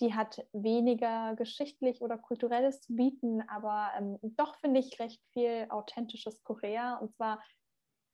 die 0.00 0.14
hat 0.14 0.46
weniger 0.52 1.34
geschichtlich 1.36 2.02
oder 2.02 2.18
kulturelles 2.18 2.80
zu 2.80 2.94
bieten, 2.94 3.42
aber 3.48 3.90
ähm, 3.96 4.18
doch 4.22 4.56
finde 4.56 4.80
ich 4.80 4.98
recht 5.00 5.20
viel 5.32 5.66
authentisches 5.70 6.42
Korea. 6.44 6.96
Und 6.98 7.14
zwar 7.14 7.42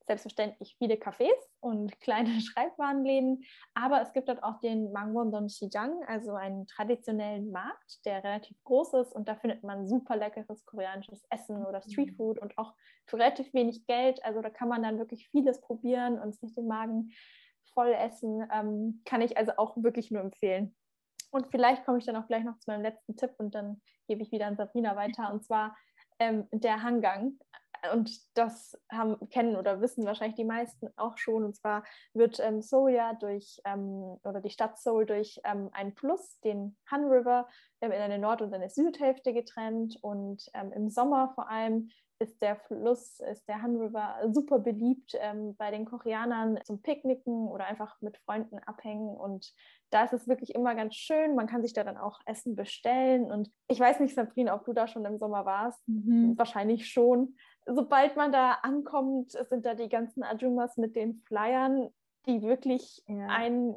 selbstverständlich 0.07 0.75
viele 0.77 0.95
Cafés 0.95 1.33
und 1.59 1.99
kleine 2.01 2.39
Schreibwarenläden, 2.41 3.43
aber 3.73 4.01
es 4.01 4.13
gibt 4.13 4.29
dort 4.29 4.43
auch 4.43 4.59
den 4.59 4.91
Mangwon 4.91 5.49
Shijang, 5.49 6.03
also 6.07 6.33
einen 6.33 6.67
traditionellen 6.67 7.51
Markt, 7.51 8.05
der 8.05 8.23
relativ 8.23 8.57
groß 8.63 8.93
ist 8.93 9.13
und 9.13 9.27
da 9.27 9.35
findet 9.35 9.63
man 9.63 9.87
super 9.87 10.15
leckeres 10.15 10.65
koreanisches 10.65 11.23
Essen 11.29 11.65
oder 11.65 11.81
mhm. 11.85 11.91
Streetfood 11.91 12.39
und 12.39 12.57
auch 12.57 12.73
für 13.07 13.17
relativ 13.17 13.53
wenig 13.53 13.85
Geld. 13.85 14.23
Also 14.23 14.41
da 14.41 14.49
kann 14.49 14.69
man 14.69 14.83
dann 14.83 14.99
wirklich 14.99 15.27
vieles 15.29 15.61
probieren 15.61 16.19
und 16.19 16.35
sich 16.35 16.53
den 16.53 16.67
Magen 16.67 17.11
voll 17.73 17.93
essen. 17.93 18.47
Ähm, 18.51 19.01
kann 19.05 19.21
ich 19.21 19.37
also 19.37 19.53
auch 19.57 19.75
wirklich 19.77 20.11
nur 20.11 20.21
empfehlen. 20.21 20.75
Und 21.31 21.47
vielleicht 21.51 21.85
komme 21.85 21.97
ich 21.97 22.05
dann 22.05 22.15
auch 22.15 22.27
gleich 22.27 22.43
noch 22.43 22.57
zu 22.59 22.69
meinem 22.71 22.81
letzten 22.81 23.15
Tipp 23.15 23.31
und 23.37 23.55
dann 23.55 23.81
gebe 24.07 24.21
ich 24.21 24.31
wieder 24.31 24.47
an 24.47 24.57
Sabrina 24.57 24.95
weiter. 24.95 25.31
Und 25.31 25.43
zwar 25.43 25.75
ähm, 26.19 26.47
der 26.51 26.81
Hangang 26.83 27.37
und 27.93 28.11
das 28.35 28.77
haben, 28.91 29.29
kennen 29.29 29.55
oder 29.55 29.81
wissen 29.81 30.05
wahrscheinlich 30.05 30.35
die 30.35 30.45
meisten 30.45 30.87
auch 30.95 31.17
schon. 31.17 31.43
Und 31.43 31.55
zwar 31.55 31.83
wird 32.13 32.39
ähm, 32.39 32.61
Seoul 32.61 32.91
ja 32.91 33.13
durch, 33.13 33.59
ähm, 33.65 34.17
oder 34.23 34.41
die 34.41 34.49
Stadt 34.49 34.79
Seoul 34.79 35.05
durch 35.05 35.39
ähm, 35.43 35.69
einen 35.73 35.93
Fluss, 35.93 36.39
den 36.41 36.77
Han 36.89 37.05
River, 37.05 37.47
ähm, 37.81 37.91
in 37.91 38.01
eine 38.01 38.19
Nord- 38.19 38.41
und 38.41 38.53
eine 38.53 38.69
Südhälfte 38.69 39.33
getrennt. 39.33 39.97
Und 40.01 40.49
ähm, 40.53 40.71
im 40.71 40.89
Sommer 40.89 41.31
vor 41.35 41.49
allem 41.49 41.89
ist 42.19 42.41
der 42.41 42.55
Fluss, 42.55 43.19
ist 43.31 43.47
der 43.47 43.61
Han 43.61 43.75
River 43.75 44.15
super 44.31 44.59
beliebt 44.59 45.13
ähm, 45.19 45.55
bei 45.57 45.71
den 45.71 45.85
Koreanern 45.85 46.59
zum 46.63 46.81
Picknicken 46.81 47.47
oder 47.47 47.65
einfach 47.65 48.01
mit 48.01 48.17
Freunden 48.19 48.59
abhängen. 48.59 49.15
Und 49.15 49.53
da 49.89 50.03
ist 50.03 50.13
es 50.13 50.27
wirklich 50.27 50.55
immer 50.55 50.75
ganz 50.75 50.95
schön. 50.95 51.35
Man 51.35 51.47
kann 51.47 51.61
sich 51.61 51.73
da 51.73 51.83
dann 51.83 51.97
auch 51.97 52.19
Essen 52.25 52.55
bestellen. 52.55 53.31
Und 53.31 53.51
ich 53.67 53.79
weiß 53.79 53.99
nicht, 53.99 54.15
Sabrina, 54.15 54.55
ob 54.55 54.65
du 54.65 54.73
da 54.73 54.87
schon 54.87 55.05
im 55.05 55.17
Sommer 55.17 55.45
warst. 55.45 55.85
Mhm. 55.87 56.37
Wahrscheinlich 56.37 56.87
schon 56.89 57.35
sobald 57.65 58.15
man 58.15 58.31
da 58.31 58.51
ankommt, 58.61 59.31
sind 59.31 59.65
da 59.65 59.73
die 59.73 59.89
ganzen 59.89 60.23
Ajumas 60.23 60.77
mit 60.77 60.95
den 60.95 61.21
Flyern, 61.27 61.89
die 62.27 62.41
wirklich 62.41 63.03
ja. 63.07 63.27
einen 63.27 63.75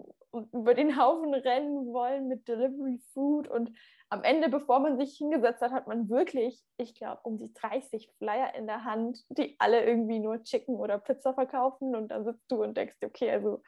über 0.52 0.75
den 0.75 1.00
Haufen 1.00 1.33
rennen 1.33 1.87
wollen 1.92 2.28
mit 2.28 2.47
Delivery 2.49 3.00
Food 3.12 3.49
und 3.49 3.73
am 4.10 4.24
Ende, 4.24 4.48
bevor 4.48 4.80
man 4.80 4.98
sich 4.98 5.16
hingesetzt 5.16 5.60
hat, 5.60 5.72
hat 5.72 5.86
man 5.86 6.08
wirklich, 6.08 6.62
ich 6.78 6.94
glaube, 6.94 7.20
um 7.24 7.38
die 7.38 7.52
30 7.52 8.10
Flyer 8.18 8.54
in 8.54 8.66
der 8.66 8.84
Hand, 8.84 9.24
die 9.28 9.56
alle 9.58 9.84
irgendwie 9.84 10.18
nur 10.18 10.42
Chicken 10.42 10.76
oder 10.76 10.98
Pizza 10.98 11.34
verkaufen 11.34 11.94
und 11.94 12.08
dann 12.08 12.24
sitzt 12.24 12.50
du 12.50 12.62
und 12.62 12.76
denkst, 12.76 12.96
okay, 13.04 13.30
also 13.30 13.62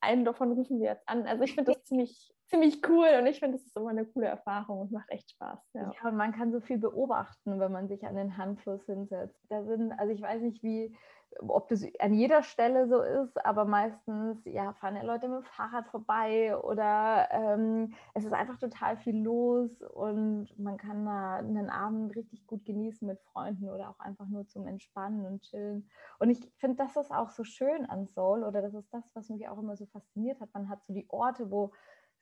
einen 0.00 0.24
davon 0.24 0.52
rufen 0.52 0.80
wir 0.80 0.90
jetzt 0.90 1.08
an. 1.08 1.26
Also 1.26 1.44
ich 1.44 1.54
finde 1.54 1.72
das 1.72 1.82
ziemlich 1.84 2.34
ziemlich 2.46 2.86
cool 2.88 3.08
und 3.18 3.26
ich 3.26 3.40
finde, 3.40 3.56
es 3.56 3.66
ist 3.66 3.76
immer 3.76 3.90
eine 3.90 4.06
coole 4.06 4.26
Erfahrung 4.26 4.80
und 4.80 4.92
macht 4.92 5.10
echt 5.10 5.30
Spaß. 5.30 5.58
Ja. 5.74 5.92
ja. 5.92 6.08
und 6.08 6.16
man 6.16 6.32
kann 6.32 6.52
so 6.52 6.60
viel 6.60 6.78
beobachten, 6.78 7.58
wenn 7.58 7.72
man 7.72 7.88
sich 7.88 8.04
an 8.04 8.16
den 8.16 8.36
Handfluss 8.36 8.84
hinsetzt. 8.86 9.38
Da 9.48 9.64
sind, 9.64 9.92
also 9.92 10.12
ich 10.12 10.22
weiß 10.22 10.42
nicht, 10.42 10.62
wie, 10.62 10.96
ob 11.40 11.68
das 11.68 11.84
an 11.98 12.14
jeder 12.14 12.42
Stelle 12.42 12.86
so 12.88 13.00
ist, 13.00 13.44
aber 13.44 13.64
meistens 13.64 14.44
ja, 14.44 14.72
fahren 14.74 14.96
ja 14.96 15.02
Leute 15.02 15.28
mit 15.28 15.38
dem 15.38 15.44
Fahrrad 15.44 15.88
vorbei 15.88 16.56
oder 16.56 17.28
ähm, 17.30 17.94
es 18.14 18.24
ist 18.24 18.32
einfach 18.32 18.58
total 18.58 18.96
viel 18.96 19.22
los 19.22 19.82
und 19.82 20.48
man 20.58 20.76
kann 20.76 21.04
da 21.04 21.36
einen 21.36 21.70
Abend 21.70 22.14
richtig 22.16 22.46
gut 22.46 22.64
genießen 22.64 23.06
mit 23.06 23.20
Freunden 23.20 23.68
oder 23.68 23.90
auch 23.90 24.00
einfach 24.00 24.26
nur 24.26 24.46
zum 24.46 24.66
Entspannen 24.66 25.26
und 25.26 25.42
Chillen. 25.42 25.88
Und 26.18 26.30
ich 26.30 26.50
finde, 26.56 26.76
das 26.76 26.96
ist 26.96 27.10
auch 27.10 27.30
so 27.30 27.44
schön 27.44 27.86
an 27.86 28.06
Seoul 28.06 28.44
oder 28.44 28.62
das 28.62 28.74
ist 28.74 28.92
das, 28.92 29.04
was 29.14 29.28
mich 29.28 29.48
auch 29.48 29.58
immer 29.58 29.76
so 29.76 29.86
fasziniert 29.86 30.40
hat. 30.40 30.50
Man 30.54 30.68
hat 30.68 30.84
so 30.84 30.92
die 30.92 31.06
Orte, 31.10 31.50
wo 31.50 31.72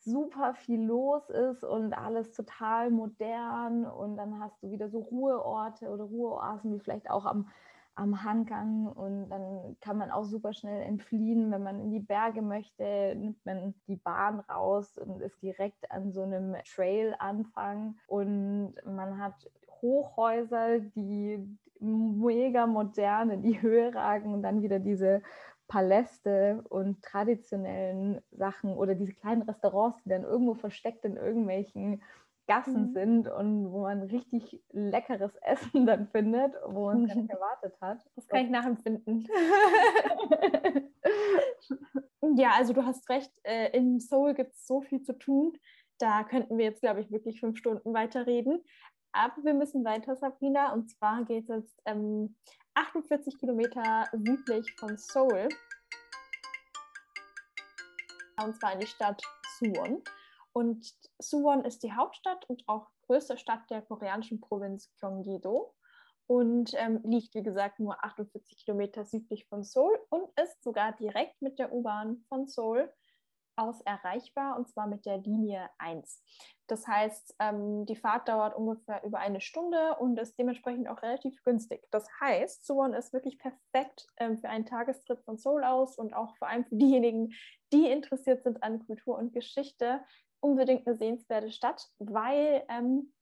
super 0.05 0.55
viel 0.55 0.83
los 0.83 1.29
ist 1.31 1.63
und 1.65 1.93
alles 1.95 2.33
total 2.33 2.91
modern 2.91 3.87
und 3.87 4.17
dann 4.17 4.41
hast 4.41 4.63
du 4.63 4.71
wieder 4.71 4.89
so 4.89 4.99
Ruheorte 4.99 5.91
oder 5.91 6.05
Ruheoasen 6.05 6.73
wie 6.73 6.81
vielleicht 6.81 7.09
auch 7.09 7.25
am, 7.25 7.49
am 7.95 8.25
Hangang 8.25 8.87
und 8.87 9.29
dann 9.29 9.77
kann 9.81 9.99
man 9.99 10.11
auch 10.11 10.25
super 10.25 10.53
schnell 10.53 10.83
entfliehen, 10.83 11.51
wenn 11.51 11.63
man 11.63 11.81
in 11.81 11.91
die 11.91 12.01
Berge 12.01 12.41
möchte, 12.41 13.15
nimmt 13.17 13.45
man 13.45 13.75
die 13.87 13.97
Bahn 13.97 14.41
raus 14.41 14.97
und 14.99 15.21
ist 15.21 15.43
direkt 15.43 15.91
an 15.91 16.11
so 16.11 16.23
einem 16.23 16.57
Trail-Anfang. 16.75 17.97
Und 18.07 18.75
man 18.87 19.19
hat 19.19 19.51
Hochhäuser, 19.83 20.79
die 20.81 21.47
mega 21.81 22.67
modern 22.67 23.31
in 23.31 23.43
die 23.43 23.61
Höhe 23.61 23.95
ragen 23.95 24.33
und 24.33 24.43
dann 24.43 24.63
wieder 24.63 24.79
diese 24.79 25.23
Paläste 25.69 26.63
und 26.69 27.03
traditionellen 27.03 28.21
Sachen 28.31 28.75
oder 28.75 28.95
diese 28.95 29.15
kleinen 29.15 29.43
Restaurants, 29.43 30.03
die 30.03 30.11
dann 30.11 30.23
irgendwo 30.23 30.55
versteckt 30.55 31.05
in 31.05 31.17
irgendwelchen 31.17 32.03
Gassen 32.47 32.89
mhm. 32.89 32.93
sind 32.93 33.29
und 33.29 33.73
wo 33.73 33.83
man 33.83 34.03
richtig 34.03 34.61
leckeres 34.73 35.35
Essen 35.43 35.87
dann 35.87 36.09
findet, 36.09 36.55
wo 36.67 36.87
man 36.87 37.05
es 37.05 37.09
gar 37.09 37.17
nicht 37.17 37.31
erwartet 37.31 37.75
hat. 37.81 38.05
Das 38.17 38.27
kann 38.29 38.45
ich 38.45 38.51
nachempfinden. 38.51 39.29
ja, 42.37 42.51
also 42.57 42.73
du 42.73 42.85
hast 42.85 43.09
recht, 43.09 43.33
äh, 43.45 43.77
in 43.77 44.01
Seoul 44.01 44.35
gibt 44.35 44.55
es 44.55 44.67
so 44.67 44.81
viel 44.81 45.03
zu 45.03 45.17
tun. 45.19 45.57
Da 45.99 46.25
könnten 46.25 46.59
wir 46.59 46.65
jetzt, 46.65 46.81
glaube 46.81 47.01
ich, 47.01 47.11
wirklich 47.13 47.39
fünf 47.41 47.59
Stunden 47.59 47.95
weiterreden. 47.95 48.65
Aber 49.13 49.45
wir 49.45 49.55
müssen 49.55 49.85
weiter, 49.85 50.17
Sabrina. 50.17 50.73
Und 50.73 50.91
zwar 50.91 51.25
geht 51.25 51.49
es 51.49 51.57
jetzt 51.57 51.81
ähm, 51.85 52.35
48 52.75 53.39
Kilometer 53.39 54.09
südlich 54.13 54.75
von 54.79 54.97
Seoul. 54.97 55.49
Und 58.43 58.57
zwar 58.57 58.73
in 58.73 58.81
die 58.81 58.87
Stadt 58.87 59.23
Suwon. 59.59 60.03
Und 60.53 60.93
Suwon 61.19 61.65
ist 61.65 61.83
die 61.83 61.93
Hauptstadt 61.93 62.45
und 62.49 62.63
auch 62.67 62.89
größte 63.07 63.39
Stadt 63.39 63.69
der 63.71 63.83
koreanischen 63.83 64.41
Provinz 64.41 64.93
Gyeonggi-do 65.01 65.75
und 66.27 66.73
ähm, 66.75 67.01
liegt, 67.05 67.35
wie 67.35 67.43
gesagt, 67.43 67.81
nur 67.81 68.03
48 68.05 68.57
Kilometer 68.57 69.05
südlich 69.05 69.47
von 69.47 69.65
Seoul 69.65 69.99
und 70.11 70.29
ist 70.41 70.63
sogar 70.63 70.93
direkt 70.93 71.41
mit 71.43 71.59
der 71.59 71.73
U-Bahn 71.73 72.25
von 72.29 72.47
Seoul 72.47 72.93
aus 73.57 73.81
erreichbar 73.83 74.57
und 74.57 74.69
zwar 74.69 74.87
mit 74.87 75.05
der 75.05 75.19
Linie 75.19 75.69
1. 75.79 76.23
Das 76.69 76.87
heißt, 76.87 77.35
ähm, 77.39 77.85
die 77.85 77.97
Fahrt 77.97 78.29
dauert 78.29 78.57
ungefähr 78.57 79.05
über 79.05 79.19
eine 79.19 79.41
Stunde 79.41 79.97
und 79.99 80.19
ist 80.19 80.39
dementsprechend 80.39 80.89
auch 80.89 81.03
relativ 81.03 81.43
günstig. 81.45 81.87
Das 81.91 82.07
heißt, 82.21 82.65
Suwon 82.65 82.95
ist 82.95 83.13
wirklich 83.13 83.39
perfekt 83.39 84.07
ähm, 84.17 84.39
für 84.39 84.49
einen 84.49 84.65
Tagestrip 84.65 85.23
von 85.25 85.37
Seoul 85.37 85.65
aus 85.65 85.99
und 85.99 86.15
auch 86.15 86.35
vor 86.39 86.49
allem 86.49 86.65
für 86.65 86.77
diejenigen, 86.77 87.35
die 87.73 87.91
interessiert 87.91 88.43
sind 88.43 88.63
an 88.63 88.87
Kultur 88.87 89.19
und 89.19 89.35
Geschichte, 89.35 90.03
unbedingt 90.43 90.87
eine 90.87 90.97
sehenswerte 90.97 91.53
Stadt, 91.53 91.89
weil 91.99 92.65
ähm, 92.69 93.13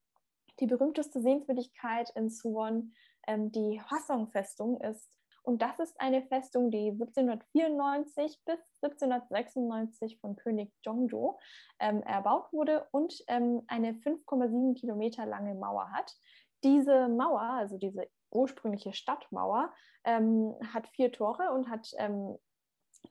die 0.58 0.66
berühmteste 0.66 1.20
Sehenswürdigkeit 1.20 2.10
in 2.16 2.28
Suwon 2.30 2.92
ähm, 3.26 3.52
die 3.52 3.80
Hwasong-Festung 3.80 4.80
ist. 4.80 5.08
Und 5.42 5.62
das 5.62 5.78
ist 5.78 5.98
eine 6.00 6.22
Festung, 6.22 6.70
die 6.70 6.90
1794 6.90 8.42
bis 8.44 8.58
1796 8.82 10.20
von 10.20 10.36
König 10.36 10.70
Jongjo 10.84 11.38
ähm, 11.78 12.02
erbaut 12.02 12.52
wurde 12.52 12.86
und 12.92 13.14
ähm, 13.26 13.62
eine 13.66 13.92
5,7 13.92 14.78
Kilometer 14.78 15.24
lange 15.26 15.54
Mauer 15.54 15.90
hat. 15.92 16.14
Diese 16.62 17.08
Mauer, 17.08 17.40
also 17.40 17.78
diese 17.78 18.06
ursprüngliche 18.30 18.92
Stadtmauer, 18.92 19.72
ähm, 20.04 20.54
hat 20.72 20.88
vier 20.88 21.10
Tore 21.10 21.52
und 21.52 21.70
hat 21.70 21.90
ähm, 21.96 22.36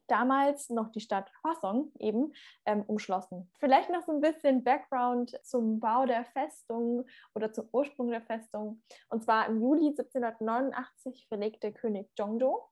damals 0.07 0.69
noch 0.69 0.91
die 0.91 1.01
Stadt 1.01 1.31
Hwasong 1.43 1.91
eben 1.99 2.33
ähm, 2.65 2.83
umschlossen. 2.83 3.51
Vielleicht 3.59 3.89
noch 3.89 4.03
so 4.03 4.11
ein 4.11 4.21
bisschen 4.21 4.63
Background 4.63 5.37
zum 5.43 5.79
Bau 5.79 6.05
der 6.05 6.25
Festung 6.25 7.05
oder 7.35 7.51
zum 7.53 7.69
Ursprung 7.71 8.09
der 8.09 8.21
Festung. 8.21 8.81
Und 9.09 9.23
zwar 9.23 9.47
im 9.47 9.61
Juli 9.61 9.89
1789 9.89 11.27
verlegte 11.27 11.71
König 11.71 12.09
Jongdo, 12.17 12.69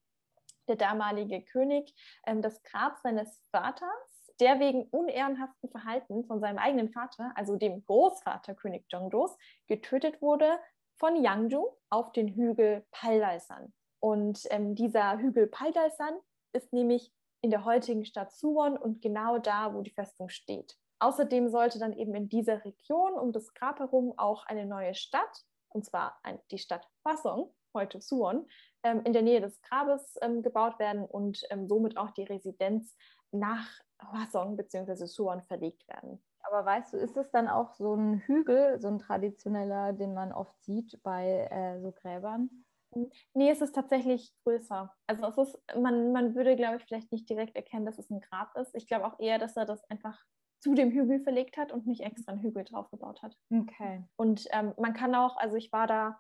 der 0.68 0.76
damalige 0.76 1.44
König, 1.44 1.94
ähm, 2.26 2.42
das 2.42 2.62
Grab 2.64 2.98
seines 3.00 3.42
Vaters, 3.52 4.34
der 4.40 4.60
wegen 4.60 4.84
unehrenhaften 4.90 5.70
Verhalten 5.70 6.26
von 6.26 6.40
seinem 6.40 6.60
eigenen 6.60 6.90
Vater, 6.90 7.32
also 7.36 7.56
dem 7.56 7.84
Großvater 7.86 8.54
König 8.54 8.86
Jongdos, 8.90 9.36
getötet 9.68 10.22
wurde, 10.22 10.60
von 11.00 11.16
Yangju 11.16 11.68
auf 11.90 12.12
den 12.12 12.28
Hügel 12.30 12.86
Paldaisan. 12.92 13.74
Und 14.00 14.42
ähm, 14.50 14.76
dieser 14.76 15.18
Hügel 15.18 15.48
Paldaisan 15.48 16.14
ist 16.58 16.74
nämlich 16.74 17.12
in 17.42 17.52
der 17.52 17.64
heutigen 17.66 18.04
Stadt 18.04 18.32
Suwon 18.32 18.78
und 18.78 19.02
genau 19.02 19.38
da, 19.38 19.74
wo 19.74 19.82
die 19.82 19.92
Festung 19.92 20.28
steht. 20.30 20.76
Außerdem 21.00 21.50
sollte 21.50 21.80
dann 21.80 21.94
eben 21.94 22.16
in 22.16 22.28
dieser 22.28 22.66
Region 22.66 23.14
um 23.14 23.32
das 23.32 23.54
Grab 23.54 23.80
herum 23.80 24.14
auch 24.18 24.46
eine 24.48 24.66
neue 24.66 24.96
Stadt, 24.96 25.46
und 25.70 25.86
zwar 25.86 26.20
die 26.52 26.58
Stadt 26.58 26.88
Hwasong, 27.04 27.54
heute 27.74 28.02
Suwon, 28.02 28.48
ähm, 28.84 29.04
in 29.04 29.14
der 29.14 29.22
Nähe 29.22 29.40
des 29.40 29.62
Grabes 29.62 30.18
ähm, 30.22 30.42
gebaut 30.42 30.80
werden 30.80 31.06
und 31.06 31.44
ähm, 31.52 31.68
somit 31.68 31.98
auch 31.98 32.12
die 32.12 32.24
Residenz 32.24 32.96
nach 33.32 33.68
Hwasong 34.00 34.58
bzw. 34.58 35.06
Suwon 35.06 35.44
verlegt 35.44 35.88
werden. 35.88 36.24
Aber 36.42 36.66
weißt 36.66 36.94
du, 36.94 36.98
ist 36.98 37.18
es 37.18 37.30
dann 37.32 37.48
auch 37.48 37.74
so 37.74 37.94
ein 37.94 38.20
Hügel, 38.20 38.80
so 38.80 38.88
ein 38.88 39.00
traditioneller, 39.00 39.94
den 39.94 40.14
man 40.14 40.32
oft 40.32 40.60
sieht 40.64 41.02
bei 41.04 41.48
äh, 41.52 41.80
so 41.82 41.92
Gräbern? 41.92 42.50
Nee, 43.34 43.50
es 43.50 43.62
ist 43.62 43.76
tatsächlich 43.76 44.34
größer. 44.44 44.94
Also 45.08 45.26
es 45.26 45.38
ist, 45.38 45.60
man, 45.76 46.12
man 46.12 46.36
würde, 46.36 46.56
glaube 46.56 46.78
ich, 46.78 46.84
vielleicht 46.84 47.12
nicht 47.12 47.30
direkt 47.30 47.56
erkennen, 47.56 47.86
dass 47.86 48.00
es 48.00 48.10
ein 48.10 48.22
Grab 48.22 48.56
ist. 48.58 48.76
Ich 48.76 48.88
glaube 48.88 49.06
auch 49.06 49.20
eher, 49.20 49.40
dass 49.40 49.56
er 49.56 49.66
das 49.66 49.84
einfach 49.90 50.20
zu 50.60 50.74
dem 50.74 50.92
Hügel 50.92 51.20
verlegt 51.22 51.58
hat 51.58 51.72
und 51.72 51.86
nicht 51.86 52.02
extra 52.02 52.32
einen 52.32 52.42
Hügel 52.42 52.64
draufgebaut 52.64 53.22
hat. 53.22 53.38
Okay. 53.52 54.04
Und 54.16 54.48
ähm, 54.52 54.74
man 54.78 54.94
kann 54.94 55.14
auch, 55.14 55.38
also 55.38 55.56
ich 55.56 55.72
war 55.72 55.88
da 55.88 56.20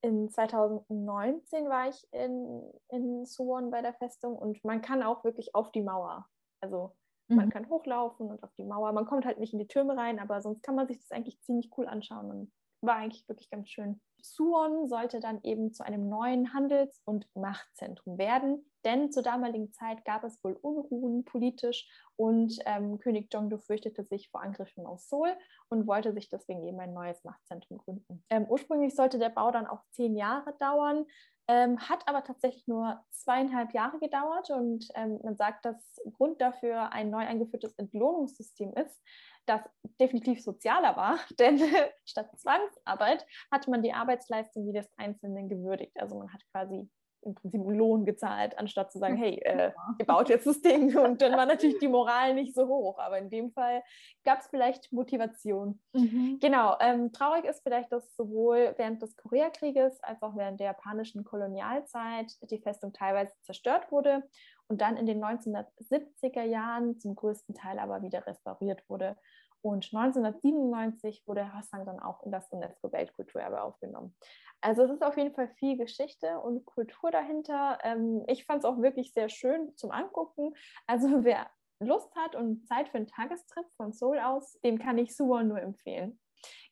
in 0.00 0.28
2019 0.28 1.68
war 1.68 1.88
ich 1.88 2.06
in, 2.12 2.62
in 2.88 3.24
Suwon 3.24 3.70
bei 3.70 3.82
der 3.82 3.94
Festung 3.94 4.36
und 4.36 4.62
man 4.64 4.80
kann 4.80 5.02
auch 5.02 5.24
wirklich 5.24 5.54
auf 5.54 5.72
die 5.72 5.82
Mauer. 5.82 6.26
Also 6.60 6.96
man 7.28 7.46
mhm. 7.46 7.50
kann 7.50 7.68
hochlaufen 7.68 8.30
und 8.30 8.42
auf 8.42 8.54
die 8.56 8.64
Mauer. 8.64 8.92
Man 8.92 9.06
kommt 9.06 9.26
halt 9.26 9.38
nicht 9.38 9.52
in 9.52 9.58
die 9.58 9.66
Türme 9.66 9.96
rein, 9.96 10.18
aber 10.18 10.40
sonst 10.40 10.62
kann 10.62 10.76
man 10.76 10.86
sich 10.86 10.98
das 10.98 11.10
eigentlich 11.10 11.40
ziemlich 11.42 11.70
cool 11.76 11.86
anschauen 11.86 12.30
und 12.30 12.52
war 12.80 12.96
eigentlich 12.96 13.28
wirklich 13.28 13.50
ganz 13.50 13.68
schön. 13.68 14.00
Suwon 14.34 14.88
sollte 14.88 15.20
dann 15.20 15.40
eben 15.42 15.72
zu 15.72 15.84
einem 15.84 16.08
neuen 16.08 16.52
Handels- 16.52 17.00
und 17.04 17.26
Machtzentrum 17.34 18.18
werden, 18.18 18.64
denn 18.84 19.10
zur 19.12 19.22
damaligen 19.22 19.72
Zeit 19.72 20.04
gab 20.04 20.24
es 20.24 20.42
wohl 20.42 20.52
Unruhen 20.54 21.24
politisch 21.24 21.88
und 22.16 22.58
ähm, 22.66 22.98
König 22.98 23.32
Jongdo 23.32 23.58
fürchtete 23.58 24.04
sich 24.04 24.30
vor 24.30 24.42
Angriffen 24.42 24.86
aus 24.86 25.08
Seoul 25.08 25.36
und 25.68 25.86
wollte 25.86 26.12
sich 26.12 26.28
deswegen 26.28 26.66
eben 26.66 26.80
ein 26.80 26.92
neues 26.92 27.22
Machtzentrum 27.24 27.78
gründen. 27.78 28.24
Ähm, 28.30 28.46
ursprünglich 28.48 28.94
sollte 28.94 29.18
der 29.18 29.30
Bau 29.30 29.50
dann 29.50 29.66
auch 29.66 29.82
zehn 29.90 30.16
Jahre 30.16 30.54
dauern, 30.58 31.06
ähm, 31.48 31.78
hat 31.88 32.06
aber 32.06 32.24
tatsächlich 32.24 32.66
nur 32.68 33.02
zweieinhalb 33.10 33.72
Jahre 33.72 33.98
gedauert 33.98 34.50
und 34.50 34.86
ähm, 34.94 35.18
man 35.22 35.36
sagt, 35.36 35.64
dass 35.64 36.00
Grund 36.12 36.40
dafür 36.40 36.92
ein 36.92 37.10
neu 37.10 37.26
eingeführtes 37.26 37.74
Entlohnungssystem 37.78 38.74
ist, 38.74 39.02
das 39.46 39.62
definitiv 39.98 40.42
sozialer 40.42 40.96
war, 40.96 41.18
denn 41.38 41.60
statt 42.04 42.30
Zwangsarbeit 42.38 43.26
hat 43.50 43.66
man 43.66 43.82
die 43.82 43.94
Arbeitsleistung 43.94 44.66
jedes 44.66 44.88
Einzelnen 44.98 45.48
gewürdigt. 45.48 45.98
Also 45.98 46.18
man 46.18 46.32
hat 46.32 46.42
quasi 46.52 46.90
im 47.22 47.34
Prinzip 47.34 47.60
einen 47.60 47.78
Lohn 47.78 48.04
gezahlt, 48.04 48.58
anstatt 48.58 48.92
zu 48.92 48.98
sagen, 48.98 49.16
hey, 49.16 49.38
äh, 49.44 49.72
ihr 49.98 50.06
baut 50.06 50.28
jetzt 50.28 50.46
das 50.46 50.60
Ding. 50.60 50.96
Und 50.98 51.22
dann 51.22 51.32
war 51.36 51.46
natürlich 51.46 51.78
die 51.78 51.88
Moral 51.88 52.34
nicht 52.34 52.54
so 52.54 52.66
hoch. 52.68 52.98
Aber 52.98 53.18
in 53.18 53.30
dem 53.30 53.50
Fall 53.50 53.82
gab 54.24 54.40
es 54.40 54.48
vielleicht 54.48 54.92
Motivation. 54.92 55.80
Mhm. 55.92 56.38
Genau, 56.40 56.76
ähm, 56.80 57.12
traurig 57.12 57.44
ist 57.44 57.62
vielleicht, 57.62 57.92
dass 57.92 58.16
sowohl 58.16 58.74
während 58.76 59.02
des 59.02 59.16
Koreakrieges 59.16 60.02
als 60.02 60.22
auch 60.22 60.36
während 60.36 60.60
der 60.60 60.68
japanischen 60.68 61.24
Kolonialzeit 61.24 62.32
die 62.50 62.60
Festung 62.60 62.92
teilweise 62.92 63.32
zerstört 63.42 63.90
wurde 63.90 64.22
und 64.68 64.80
dann 64.80 64.96
in 64.96 65.06
den 65.06 65.22
1970er 65.22 66.42
Jahren 66.42 66.98
zum 67.00 67.14
größten 67.14 67.54
Teil 67.54 67.78
aber 67.78 68.02
wieder 68.02 68.26
restauriert 68.26 68.88
wurde. 68.88 69.16
Und 69.62 69.92
1997 69.92 71.24
wurde 71.26 71.52
Hassan 71.52 71.84
dann 71.84 71.98
auch 71.98 72.22
in 72.22 72.32
das 72.32 72.50
UNESCO-Weltkulturerbe 72.50 73.62
aufgenommen. 73.62 74.14
Also 74.60 74.84
es 74.84 74.90
ist 74.90 75.02
auf 75.02 75.16
jeden 75.16 75.34
Fall 75.34 75.48
viel 75.48 75.76
Geschichte 75.76 76.40
und 76.40 76.64
Kultur 76.64 77.10
dahinter. 77.10 77.78
Ähm, 77.82 78.24
ich 78.26 78.44
fand 78.44 78.60
es 78.60 78.64
auch 78.64 78.80
wirklich 78.80 79.12
sehr 79.12 79.28
schön 79.28 79.76
zum 79.76 79.90
Angucken. 79.90 80.54
Also 80.86 81.24
wer 81.24 81.48
Lust 81.80 82.14
hat 82.16 82.34
und 82.34 82.66
Zeit 82.66 82.88
für 82.88 82.98
einen 82.98 83.06
Tagestrip 83.06 83.66
von 83.76 83.92
Seoul 83.92 84.18
aus, 84.18 84.58
dem 84.64 84.78
kann 84.78 84.98
ich 84.98 85.16
Suwon 85.16 85.48
nur 85.48 85.60
empfehlen. 85.60 86.18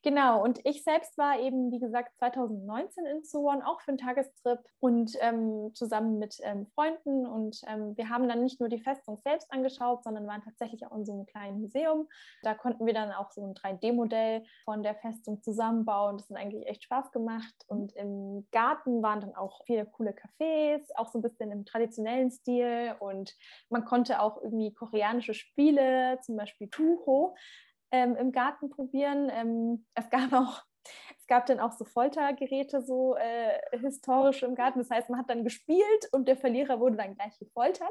Genau, 0.06 0.40
und 0.44 0.60
ich 0.64 0.84
selbst 0.84 1.18
war 1.18 1.40
eben, 1.40 1.72
wie 1.72 1.80
gesagt, 1.80 2.16
2019 2.18 3.06
in 3.06 3.24
Suwon, 3.24 3.60
auch 3.62 3.80
für 3.80 3.88
einen 3.88 3.98
Tagestrip 3.98 4.60
und 4.78 5.16
ähm, 5.20 5.72
zusammen 5.74 6.20
mit 6.20 6.36
ähm, 6.42 6.68
Freunden. 6.76 7.26
Und 7.26 7.60
ähm, 7.66 7.96
wir 7.96 8.08
haben 8.08 8.28
dann 8.28 8.44
nicht 8.44 8.60
nur 8.60 8.68
die 8.68 8.78
Festung 8.78 9.18
selbst 9.18 9.50
angeschaut, 9.50 10.04
sondern 10.04 10.28
waren 10.28 10.42
tatsächlich 10.42 10.86
auch 10.86 10.96
in 10.96 11.04
so 11.04 11.12
einem 11.12 11.26
kleinen 11.26 11.60
Museum. 11.60 12.08
Da 12.42 12.54
konnten 12.54 12.86
wir 12.86 12.94
dann 12.94 13.10
auch 13.10 13.32
so 13.32 13.42
ein 13.42 13.54
3D-Modell 13.54 14.44
von 14.64 14.84
der 14.84 14.94
Festung 14.94 15.42
zusammenbauen. 15.42 16.18
Das 16.18 16.30
hat 16.30 16.36
eigentlich 16.36 16.68
echt 16.68 16.84
Spaß 16.84 17.10
gemacht. 17.10 17.54
Und 17.66 17.92
im 17.96 18.46
Garten 18.52 19.02
waren 19.02 19.20
dann 19.20 19.34
auch 19.34 19.62
viele 19.66 19.86
coole 19.86 20.12
Cafés, 20.12 20.84
auch 20.94 21.08
so 21.08 21.18
ein 21.18 21.22
bisschen 21.22 21.50
im 21.50 21.64
traditionellen 21.64 22.30
Stil. 22.30 22.94
Und 23.00 23.34
man 23.70 23.84
konnte 23.84 24.20
auch 24.20 24.40
irgendwie 24.40 24.72
koreanische 24.72 25.34
Spiele, 25.34 26.20
zum 26.22 26.36
Beispiel 26.36 26.68
Tuho, 26.68 27.34
ähm, 27.90 28.16
im 28.16 28.32
Garten 28.32 28.70
probieren. 28.70 29.30
Ähm, 29.32 29.86
es 29.94 30.08
gab 30.10 30.32
auch 30.32 30.62
es 31.18 31.26
gab 31.26 31.46
dann 31.46 31.58
auch 31.58 31.72
so 31.72 31.84
Foltergeräte, 31.84 32.80
so 32.80 33.16
äh, 33.16 33.58
historisch 33.78 34.44
im 34.44 34.54
Garten. 34.54 34.78
Das 34.78 34.90
heißt, 34.90 35.10
man 35.10 35.18
hat 35.18 35.28
dann 35.28 35.42
gespielt 35.42 36.08
und 36.12 36.28
der 36.28 36.36
Verlierer 36.36 36.78
wurde 36.78 36.96
dann 36.96 37.16
gleich 37.16 37.36
gefoltert. 37.40 37.90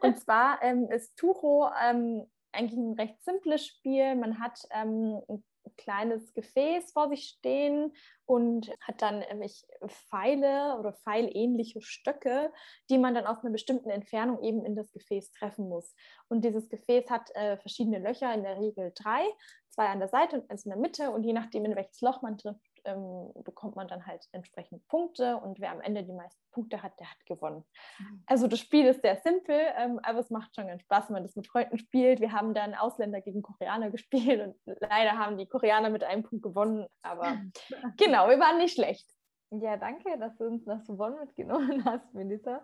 Und 0.00 0.18
zwar 0.20 0.60
ähm, 0.62 0.90
ist 0.90 1.16
Tucho 1.16 1.70
ähm, 1.80 2.26
eigentlich 2.52 2.78
ein 2.78 2.94
recht 2.94 3.22
simples 3.22 3.64
Spiel. 3.64 4.16
Man 4.16 4.40
hat 4.40 4.60
ähm, 4.72 5.20
ein 5.28 5.44
kleines 5.76 6.32
Gefäß 6.34 6.92
vor 6.92 7.08
sich 7.08 7.24
stehen 7.24 7.92
und 8.26 8.70
hat 8.80 9.02
dann 9.02 9.20
nämlich 9.20 9.64
Pfeile 9.86 10.76
oder 10.78 10.92
pfeilähnliche 10.92 11.80
Stöcke, 11.80 12.52
die 12.90 12.98
man 12.98 13.14
dann 13.14 13.26
aus 13.26 13.42
einer 13.42 13.52
bestimmten 13.52 13.90
Entfernung 13.90 14.42
eben 14.42 14.64
in 14.64 14.76
das 14.76 14.92
Gefäß 14.92 15.32
treffen 15.32 15.68
muss. 15.68 15.94
Und 16.28 16.44
dieses 16.44 16.68
Gefäß 16.68 17.10
hat 17.10 17.34
äh, 17.34 17.56
verschiedene 17.56 17.98
Löcher, 17.98 18.32
in 18.34 18.42
der 18.42 18.58
Regel 18.58 18.92
drei, 18.94 19.24
zwei 19.70 19.86
an 19.86 20.00
der 20.00 20.08
Seite 20.08 20.40
und 20.40 20.50
eins 20.50 20.64
in 20.64 20.70
der 20.70 20.78
Mitte. 20.78 21.10
Und 21.10 21.24
je 21.24 21.32
nachdem, 21.32 21.64
in 21.64 21.76
welches 21.76 22.00
Loch 22.00 22.22
man 22.22 22.38
trifft, 22.38 22.67
ähm, 22.88 23.32
bekommt 23.44 23.76
man 23.76 23.86
dann 23.88 24.06
halt 24.06 24.26
entsprechend 24.32 24.86
Punkte 24.88 25.36
und 25.36 25.60
wer 25.60 25.70
am 25.70 25.80
Ende 25.80 26.02
die 26.02 26.12
meisten 26.12 26.40
Punkte 26.50 26.82
hat, 26.82 26.98
der 26.98 27.10
hat 27.10 27.26
gewonnen. 27.26 27.64
Mhm. 27.98 28.22
Also 28.26 28.46
das 28.46 28.60
Spiel 28.60 28.86
ist 28.86 29.02
sehr 29.02 29.16
simpel, 29.16 29.60
ähm, 29.76 30.00
aber 30.02 30.18
es 30.18 30.30
macht 30.30 30.54
schon 30.54 30.66
ganz 30.66 30.82
Spaß, 30.82 31.08
wenn 31.08 31.14
man 31.14 31.22
das 31.22 31.36
mit 31.36 31.46
Freunden 31.46 31.78
spielt. 31.78 32.20
Wir 32.20 32.32
haben 32.32 32.54
dann 32.54 32.74
Ausländer 32.74 33.20
gegen 33.20 33.42
Koreaner 33.42 33.90
gespielt 33.90 34.40
und 34.40 34.76
leider 34.80 35.18
haben 35.18 35.38
die 35.38 35.46
Koreaner 35.46 35.90
mit 35.90 36.04
einem 36.04 36.22
Punkt 36.22 36.42
gewonnen, 36.42 36.86
aber 37.02 37.36
genau, 37.96 38.28
wir 38.28 38.40
waren 38.40 38.58
nicht 38.58 38.74
schlecht. 38.74 39.06
Ja, 39.50 39.78
danke, 39.78 40.18
dass 40.18 40.36
du 40.36 40.44
uns 40.44 40.66
nach 40.66 40.82
Suwon 40.82 41.18
mitgenommen 41.18 41.82
hast, 41.84 42.12
Melissa. 42.12 42.60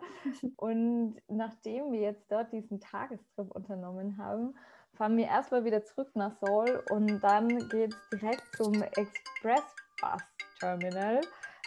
Und 0.56 1.16
nachdem 1.28 1.92
wir 1.92 2.00
jetzt 2.00 2.30
dort 2.30 2.52
diesen 2.52 2.78
Tagestrip 2.80 3.50
unternommen 3.50 4.18
haben, 4.18 4.54
fahren 4.94 5.16
wir 5.16 5.26
erstmal 5.26 5.64
wieder 5.64 5.82
zurück 5.84 6.10
nach 6.14 6.36
Seoul 6.40 6.84
und 6.90 7.20
dann 7.20 7.48
geht 7.70 7.94
es 7.94 8.08
direkt 8.10 8.56
zum 8.56 8.82
Express 8.82 9.64
Bus 10.04 10.22
Terminal. 10.60 11.20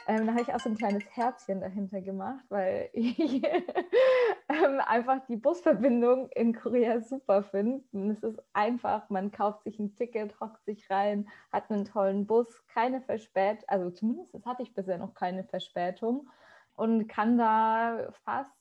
Ähm, 0.07 0.25
da 0.25 0.33
habe 0.33 0.41
ich 0.41 0.53
auch 0.53 0.59
so 0.59 0.69
ein 0.69 0.77
kleines 0.77 1.03
Herzchen 1.15 1.59
dahinter 1.59 1.99
gemacht, 2.01 2.45
weil 2.49 2.89
ich 2.93 3.43
ähm, 3.43 4.79
einfach 4.85 5.25
die 5.27 5.35
Busverbindung 5.35 6.29
in 6.29 6.53
Korea 6.53 7.01
super 7.01 7.43
finde. 7.43 7.83
Es 8.11 8.23
ist 8.23 8.41
einfach, 8.53 9.09
man 9.09 9.31
kauft 9.31 9.63
sich 9.63 9.79
ein 9.79 9.95
Ticket, 9.95 10.39
hockt 10.39 10.63
sich 10.63 10.89
rein, 10.89 11.27
hat 11.51 11.69
einen 11.69 11.83
tollen 11.83 12.25
Bus, 12.25 12.65
keine 12.67 13.01
Verspätung, 13.01 13.65
also 13.67 13.91
zumindest 13.91 14.33
hatte 14.45 14.63
ich 14.63 14.73
bisher 14.73 14.97
noch 14.97 15.13
keine 15.13 15.43
Verspätung 15.43 16.29
und 16.75 17.07
kann 17.09 17.37
da 17.37 18.07
fast 18.23 18.56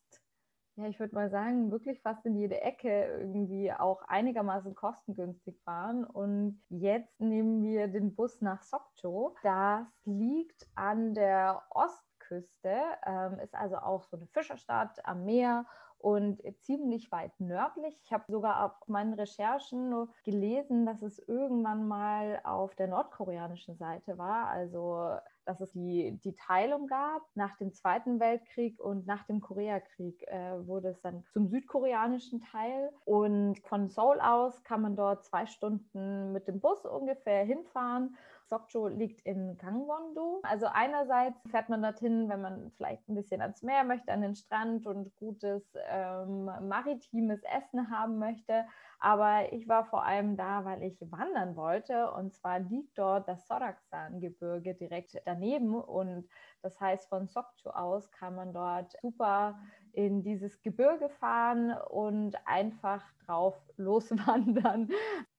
ja, 0.77 0.87
ich 0.87 1.01
würde 1.01 1.15
mal 1.15 1.31
sagen, 1.31 1.71
wirklich 1.71 2.03
fast 2.03 2.25
in 2.27 2.37
jede 2.37 2.61
Ecke 2.61 3.19
irgendwie 3.21 3.73
auch 3.73 4.03
einigermaßen 4.03 4.75
kostengünstig 4.75 5.59
fahren. 5.63 6.05
Und 6.05 6.63
jetzt 6.69 7.19
nehmen 7.19 7.63
wir 7.63 7.89
den 7.89 8.15
Bus 8.15 8.43
nach 8.43 8.63
Sokcho. 8.63 9.35
Das 9.43 9.87
liegt 10.05 10.69
an 10.75 11.15
der 11.15 11.63
Ostküste, 11.71 12.77
ähm, 13.07 13.39
ist 13.39 13.55
also 13.55 13.77
auch 13.77 14.05
so 14.05 14.19
eine 14.19 14.27
Fischerstadt 14.27 15.05
am 15.07 15.25
Meer 15.25 15.67
und 15.99 16.43
ziemlich 16.61 17.11
weit 17.11 17.33
nördlich. 17.41 17.99
Ich 18.05 18.13
habe 18.13 18.31
sogar 18.31 18.65
auf 18.65 18.87
meinen 18.87 19.15
Recherchen 19.15 20.09
gelesen, 20.25 20.85
dass 20.85 21.01
es 21.01 21.19
irgendwann 21.27 21.89
mal 21.89 22.41
auf 22.45 22.75
der 22.75 22.89
nordkoreanischen 22.89 23.77
Seite 23.77 24.19
war. 24.19 24.49
Also 24.49 25.17
dass 25.47 25.61
es 25.61 25.73
die, 25.73 26.19
die 26.25 26.35
Teilung 26.35 26.89
gab 26.89 27.23
nach 27.35 27.57
dem 27.57 27.73
Zweiten 27.73 28.21
Weltkrieg 28.21 28.79
und 28.81 29.07
nach 29.07 29.25
dem 29.25 29.41
Koreakrieg 29.41 30.23
äh, 30.29 30.67
wurde 30.67 30.89
es 30.89 31.01
dann 31.01 31.25
zum 31.33 31.49
südkoreanischen 31.49 32.43
Teil. 32.43 32.91
Und 33.05 33.59
von 33.61 33.89
Seoul 33.89 34.21
aus 34.21 34.63
kann 34.65 34.83
man 34.83 34.97
dort 34.97 35.25
zwei 35.25 35.47
Stunden 35.47 36.33
mit 36.33 36.49
dem 36.49 36.61
Bus 36.61 36.85
ungefähr 36.85 37.45
hinfahren. 37.45 38.17
Sokcho 38.49 38.89
liegt 38.89 39.21
in 39.23 39.57
Gangwon-do. 39.59 40.41
Also 40.43 40.67
einerseits 40.67 41.39
fährt 41.51 41.69
man 41.69 41.83
dorthin, 41.83 42.29
wenn 42.29 42.41
man 42.41 42.71
vielleicht 42.77 43.09
ein 43.09 43.15
bisschen 43.15 43.41
ans 43.43 43.63
Meer 43.63 43.85
möchte, 43.85 44.13
an 44.13 44.23
den 44.23 44.35
Strand 44.35 44.87
und 44.87 45.15
gutes 45.17 45.63
ähm, 45.89 46.45
maritimes 46.45 47.43
Essen 47.43 47.91
haben 47.91 48.19
möchte. 48.19 48.65
Aber 48.99 49.53
ich 49.53 49.69
war 49.69 49.85
vor 49.85 50.05
allem 50.05 50.37
da, 50.37 50.65
weil 50.65 50.83
ich 50.83 50.99
wandern 51.01 51.57
wollte. 51.57 52.11
Und 52.13 52.35
zwar 52.35 52.61
liegt 52.61 52.99
dort 52.99 53.29
das 53.29 53.47
Soraksan-Gebirge 53.47 54.75
direkt 54.75 55.21
daneben. 55.25 55.75
Und 55.75 56.29
das 56.63 56.81
heißt, 56.81 57.09
von 57.09 57.29
Sokcho 57.29 57.71
aus 57.71 58.11
kann 58.11 58.35
man 58.35 58.53
dort 58.53 58.97
super 59.03 59.59
in 59.97 60.23
dieses 60.23 60.61
Gebirge 60.61 61.09
fahren 61.09 61.75
und 61.89 62.37
einfach 62.47 63.03
drauf 63.25 63.55
loswandern. 63.77 64.91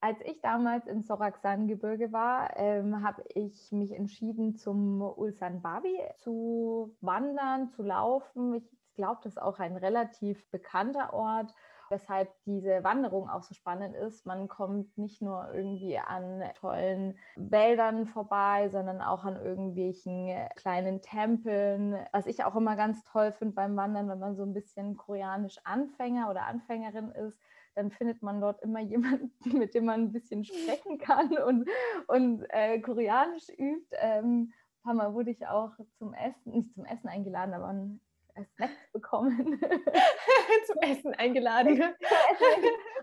Als 0.01 0.19
ich 0.21 0.41
damals 0.41 0.87
im 0.87 1.03
Soraksan-Gebirge 1.03 2.11
war, 2.11 2.57
ähm, 2.57 3.03
habe 3.03 3.23
ich 3.35 3.71
mich 3.71 3.91
entschieden, 3.91 4.55
zum 4.55 5.01
Ulsan 5.01 5.61
Babi 5.61 5.99
zu 6.17 6.95
wandern, 7.01 7.69
zu 7.69 7.83
laufen. 7.83 8.55
Ich 8.55 8.67
glaube, 8.95 9.19
das 9.23 9.33
ist 9.33 9.41
auch 9.41 9.59
ein 9.59 9.77
relativ 9.77 10.49
bekannter 10.49 11.13
Ort 11.13 11.53
weshalb 11.89 12.29
diese 12.45 12.83
Wanderung 12.83 13.29
auch 13.29 13.43
so 13.43 13.53
spannend 13.53 13.95
ist. 13.95 14.25
Man 14.25 14.47
kommt 14.47 14.97
nicht 14.97 15.21
nur 15.21 15.53
irgendwie 15.53 15.97
an 15.97 16.43
tollen 16.59 17.17
Wäldern 17.35 18.07
vorbei, 18.07 18.69
sondern 18.69 19.01
auch 19.01 19.23
an 19.23 19.35
irgendwelchen 19.35 20.29
kleinen 20.55 21.01
Tempeln. 21.01 21.97
Was 22.11 22.27
ich 22.27 22.43
auch 22.43 22.55
immer 22.55 22.75
ganz 22.75 23.03
toll 23.03 23.31
finde 23.31 23.55
beim 23.55 23.75
Wandern, 23.75 24.09
wenn 24.09 24.19
man 24.19 24.35
so 24.35 24.43
ein 24.43 24.53
bisschen 24.53 24.97
koreanisch 24.97 25.57
Anfänger 25.63 26.29
oder 26.29 26.45
Anfängerin 26.45 27.11
ist, 27.11 27.39
dann 27.77 27.91
findet 27.91 28.21
man 28.21 28.41
dort 28.41 28.61
immer 28.61 28.79
jemanden, 28.81 29.31
mit 29.57 29.73
dem 29.73 29.85
man 29.85 30.01
ein 30.01 30.11
bisschen 30.11 30.43
sprechen 30.43 30.97
kann 30.99 31.37
und, 31.37 31.69
und 32.07 32.45
äh, 32.49 32.79
Koreanisch 32.79 33.49
übt. 33.49 33.95
Ähm, 33.99 34.51
ein 34.51 34.83
paar 34.83 34.93
Mal 34.93 35.13
wurde 35.13 35.31
ich 35.31 35.47
auch 35.47 35.73
zum 35.97 36.13
Essen, 36.13 36.51
nicht 36.51 36.73
zum 36.73 36.85
Essen 36.85 37.07
eingeladen, 37.07 37.53
aber 37.53 37.67
ein 37.67 37.99
Snacks 38.45 38.91
bekommen. 38.91 39.59
Zum 40.65 40.77
Essen 40.81 41.13
eingeladen. 41.13 41.83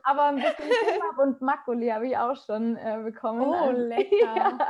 Aber 0.02 0.24
ein 0.24 0.36
bisschen 0.36 0.70
Kebab 0.70 1.18
und 1.18 1.40
Makuli 1.40 1.88
habe 1.88 2.06
ich 2.06 2.16
auch 2.16 2.36
schon 2.36 2.76
äh, 2.76 3.00
bekommen. 3.02 3.42
Oh, 3.42 3.52
also, 3.52 3.80
lecker. 3.80 4.58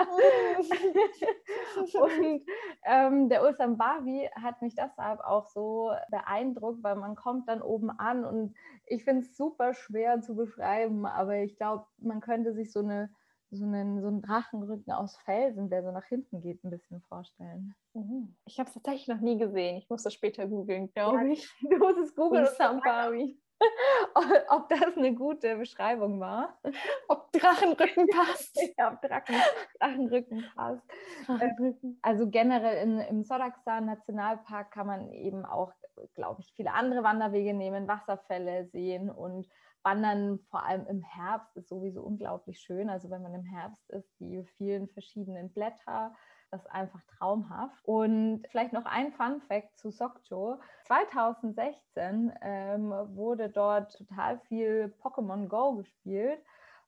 Ja. 1.92 2.00
und 2.00 2.42
ähm, 2.84 3.28
der 3.28 3.42
Ulsan 3.42 3.76
Bavi 3.76 4.28
hat 4.40 4.62
mich 4.62 4.74
deshalb 4.74 5.20
auch 5.20 5.46
so 5.46 5.92
beeindruckt, 6.10 6.82
weil 6.82 6.96
man 6.96 7.16
kommt 7.16 7.48
dann 7.48 7.62
oben 7.62 7.90
an 7.90 8.24
und 8.24 8.54
ich 8.86 9.04
finde 9.04 9.22
es 9.22 9.36
super 9.36 9.74
schwer 9.74 10.20
zu 10.20 10.36
beschreiben, 10.36 11.06
aber 11.06 11.36
ich 11.36 11.56
glaube, 11.56 11.86
man 11.98 12.20
könnte 12.20 12.54
sich 12.54 12.72
so 12.72 12.80
eine 12.80 13.10
so 13.54 13.64
einen, 13.64 14.00
so 14.00 14.08
einen 14.08 14.22
Drachenrücken 14.22 14.92
aus 14.92 15.16
Felsen, 15.18 15.70
der 15.70 15.82
so 15.82 15.90
nach 15.90 16.04
hinten 16.04 16.40
geht, 16.40 16.62
ein 16.64 16.70
bisschen 16.70 17.00
vorstellen. 17.02 17.74
Mhm. 17.94 18.34
Ich 18.46 18.58
habe 18.58 18.68
es 18.68 18.74
tatsächlich 18.74 19.08
noch 19.08 19.20
nie 19.20 19.38
gesehen. 19.38 19.76
Ich 19.76 19.88
muss 19.88 20.02
das 20.02 20.14
später 20.14 20.46
googeln, 20.46 20.92
glaube 20.92 21.18
ja, 21.18 21.32
ich. 21.32 21.48
Du 21.70 21.78
musst 21.78 21.98
es 21.98 22.14
googeln. 22.14 22.46
Sambari. 22.56 23.38
ob 24.48 24.68
das 24.68 24.96
eine 24.96 25.14
gute 25.14 25.56
Beschreibung 25.56 26.20
war. 26.20 26.58
Ob 27.08 27.32
Drachenrücken 27.32 28.08
passt. 28.08 28.58
ja, 28.76 28.92
ob 28.92 29.00
Drachen, 29.00 29.36
Drachenrücken 29.78 30.44
passt. 30.54 30.82
Drachenrücken. 31.26 31.98
Also 32.02 32.28
generell 32.28 32.82
in, 32.82 32.98
im 32.98 33.24
Sodakstan 33.24 33.86
Nationalpark 33.86 34.70
kann 34.70 34.86
man 34.86 35.12
eben 35.12 35.44
auch, 35.44 35.72
glaube 36.14 36.40
ich, 36.40 36.52
viele 36.54 36.72
andere 36.72 37.02
Wanderwege 37.04 37.54
nehmen, 37.54 37.88
Wasserfälle 37.88 38.66
sehen 38.66 39.10
und 39.10 39.48
Wandern, 39.84 40.38
vor 40.50 40.64
allem 40.64 40.86
im 40.86 41.02
Herbst, 41.02 41.56
ist 41.56 41.68
sowieso 41.68 42.02
unglaublich 42.02 42.58
schön. 42.58 42.88
Also 42.88 43.10
wenn 43.10 43.22
man 43.22 43.34
im 43.34 43.44
Herbst 43.44 43.88
ist, 43.90 44.08
die 44.18 44.44
vielen 44.56 44.88
verschiedenen 44.88 45.52
Blätter, 45.52 46.14
das 46.50 46.62
ist 46.62 46.70
einfach 46.70 47.02
traumhaft. 47.18 47.84
Und 47.84 48.44
vielleicht 48.48 48.72
noch 48.72 48.86
ein 48.86 49.12
Fun 49.12 49.40
Fact 49.42 49.76
zu 49.76 49.90
Sokcho. 49.90 50.58
2016 50.86 52.32
ähm, 52.40 52.90
wurde 53.14 53.50
dort 53.50 53.96
total 53.96 54.38
viel 54.40 54.94
Pokémon 55.02 55.48
Go 55.48 55.76
gespielt, 55.76 56.38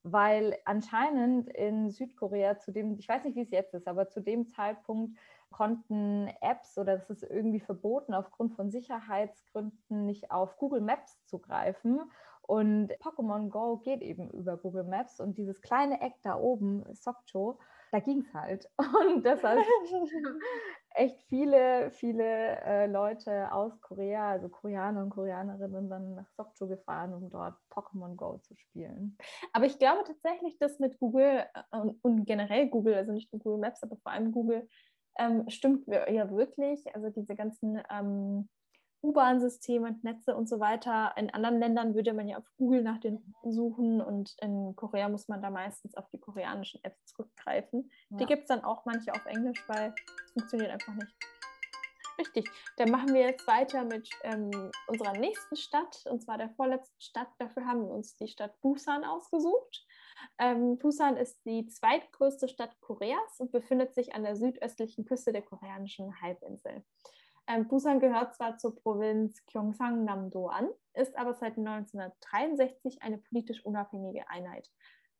weil 0.02 0.56
anscheinend 0.64 1.48
in 1.48 1.90
Südkorea 1.90 2.58
zu 2.58 2.72
dem, 2.72 2.96
ich 2.98 3.08
weiß 3.08 3.24
nicht, 3.24 3.36
wie 3.36 3.42
es 3.42 3.50
jetzt 3.50 3.74
ist, 3.74 3.88
aber 3.88 4.08
zu 4.08 4.20
dem 4.20 4.46
Zeitpunkt 4.46 5.18
konnten 5.50 6.28
Apps 6.40 6.78
oder 6.78 6.94
es 6.94 7.10
ist 7.10 7.22
irgendwie 7.22 7.60
verboten, 7.60 8.14
aufgrund 8.14 8.54
von 8.54 8.70
Sicherheitsgründen 8.70 10.06
nicht 10.06 10.30
auf 10.30 10.56
Google 10.58 10.80
Maps 10.80 11.24
zugreifen. 11.24 12.00
Und 12.46 12.92
Pokémon 13.00 13.48
Go 13.50 13.78
geht 13.78 14.02
eben 14.02 14.30
über 14.30 14.56
Google 14.56 14.84
Maps 14.84 15.20
und 15.20 15.36
dieses 15.36 15.60
kleine 15.60 16.00
Eck 16.00 16.14
da 16.22 16.36
oben, 16.38 16.84
Sokcho, 16.94 17.58
da 17.92 18.00
ging 18.00 18.20
es 18.20 18.34
halt. 18.34 18.68
Und 19.14 19.24
deshalb 19.24 19.60
echt 20.94 21.22
viele, 21.28 21.90
viele 21.90 22.60
äh, 22.62 22.86
Leute 22.86 23.52
aus 23.52 23.80
Korea, 23.80 24.30
also 24.30 24.48
Koreaner 24.48 25.02
und 25.02 25.10
Koreanerinnen, 25.10 25.88
dann 25.88 26.14
nach 26.14 26.28
Sokcho 26.30 26.66
gefahren, 26.66 27.14
um 27.14 27.30
dort 27.30 27.54
Pokémon 27.70 28.16
Go 28.16 28.38
zu 28.38 28.56
spielen. 28.56 29.16
Aber 29.52 29.66
ich 29.66 29.78
glaube 29.78 30.04
tatsächlich, 30.04 30.58
dass 30.58 30.78
mit 30.78 30.98
Google 30.98 31.44
äh, 31.54 31.78
und, 31.78 31.98
und 32.02 32.24
generell 32.24 32.68
Google, 32.68 32.94
also 32.94 33.12
nicht 33.12 33.32
nur 33.32 33.40
Google 33.40 33.60
Maps, 33.60 33.82
aber 33.82 33.96
vor 33.96 34.12
allem 34.12 34.32
Google, 34.32 34.68
ähm, 35.18 35.48
stimmt 35.48 35.86
ja 35.86 36.30
wirklich. 36.30 36.94
Also 36.94 37.10
diese 37.10 37.34
ganzen 37.34 37.80
ähm, 37.90 38.48
U-Bahn-Systeme 39.02 39.86
und 39.88 40.04
Netze 40.04 40.34
und 40.34 40.48
so 40.48 40.60
weiter. 40.60 41.12
In 41.16 41.30
anderen 41.30 41.58
Ländern 41.58 41.94
würde 41.94 42.12
man 42.12 42.28
ja 42.28 42.38
auf 42.38 42.50
Google 42.56 42.82
nach 42.82 42.98
den 42.98 43.34
suchen 43.44 44.00
und 44.00 44.34
in 44.40 44.74
Korea 44.76 45.08
muss 45.08 45.28
man 45.28 45.42
da 45.42 45.50
meistens 45.50 45.94
auf 45.94 46.08
die 46.10 46.18
koreanischen 46.18 46.82
Apps 46.82 47.06
zurückgreifen. 47.06 47.90
Ja. 48.10 48.16
Die 48.18 48.26
gibt 48.26 48.42
es 48.42 48.48
dann 48.48 48.64
auch 48.64 48.84
manche 48.84 49.12
auf 49.12 49.24
Englisch, 49.26 49.62
weil 49.68 49.94
es 50.24 50.32
funktioniert 50.32 50.70
einfach 50.70 50.94
nicht. 50.94 51.14
Richtig. 52.18 52.48
Dann 52.76 52.90
machen 52.90 53.12
wir 53.12 53.22
jetzt 53.22 53.46
weiter 53.46 53.84
mit 53.84 54.08
ähm, 54.22 54.50
unserer 54.86 55.12
nächsten 55.12 55.56
Stadt, 55.56 56.04
und 56.06 56.22
zwar 56.22 56.38
der 56.38 56.48
vorletzten 56.50 57.00
Stadt. 57.00 57.28
Dafür 57.38 57.66
haben 57.66 57.82
wir 57.82 57.90
uns 57.90 58.16
die 58.16 58.28
Stadt 58.28 58.58
Busan 58.60 59.04
ausgesucht. 59.04 59.86
Ähm, 60.38 60.78
Busan 60.78 61.16
ist 61.16 61.44
die 61.44 61.66
zweitgrößte 61.66 62.48
Stadt 62.48 62.80
Koreas 62.80 63.38
und 63.38 63.52
befindet 63.52 63.94
sich 63.94 64.14
an 64.14 64.22
der 64.22 64.36
südöstlichen 64.36 65.04
Küste 65.04 65.32
der 65.32 65.42
koreanischen 65.42 66.20
Halbinsel. 66.22 66.84
Ähm, 67.48 67.68
Busan 67.68 68.00
gehört 68.00 68.34
zwar 68.34 68.58
zur 68.58 68.74
Provinz 68.74 69.44
Gyeongsang-Namdo 69.46 70.48
an, 70.48 70.68
ist 70.94 71.16
aber 71.16 71.34
seit 71.34 71.56
1963 71.58 73.02
eine 73.02 73.18
politisch 73.18 73.64
unabhängige 73.64 74.28
Einheit. 74.28 74.68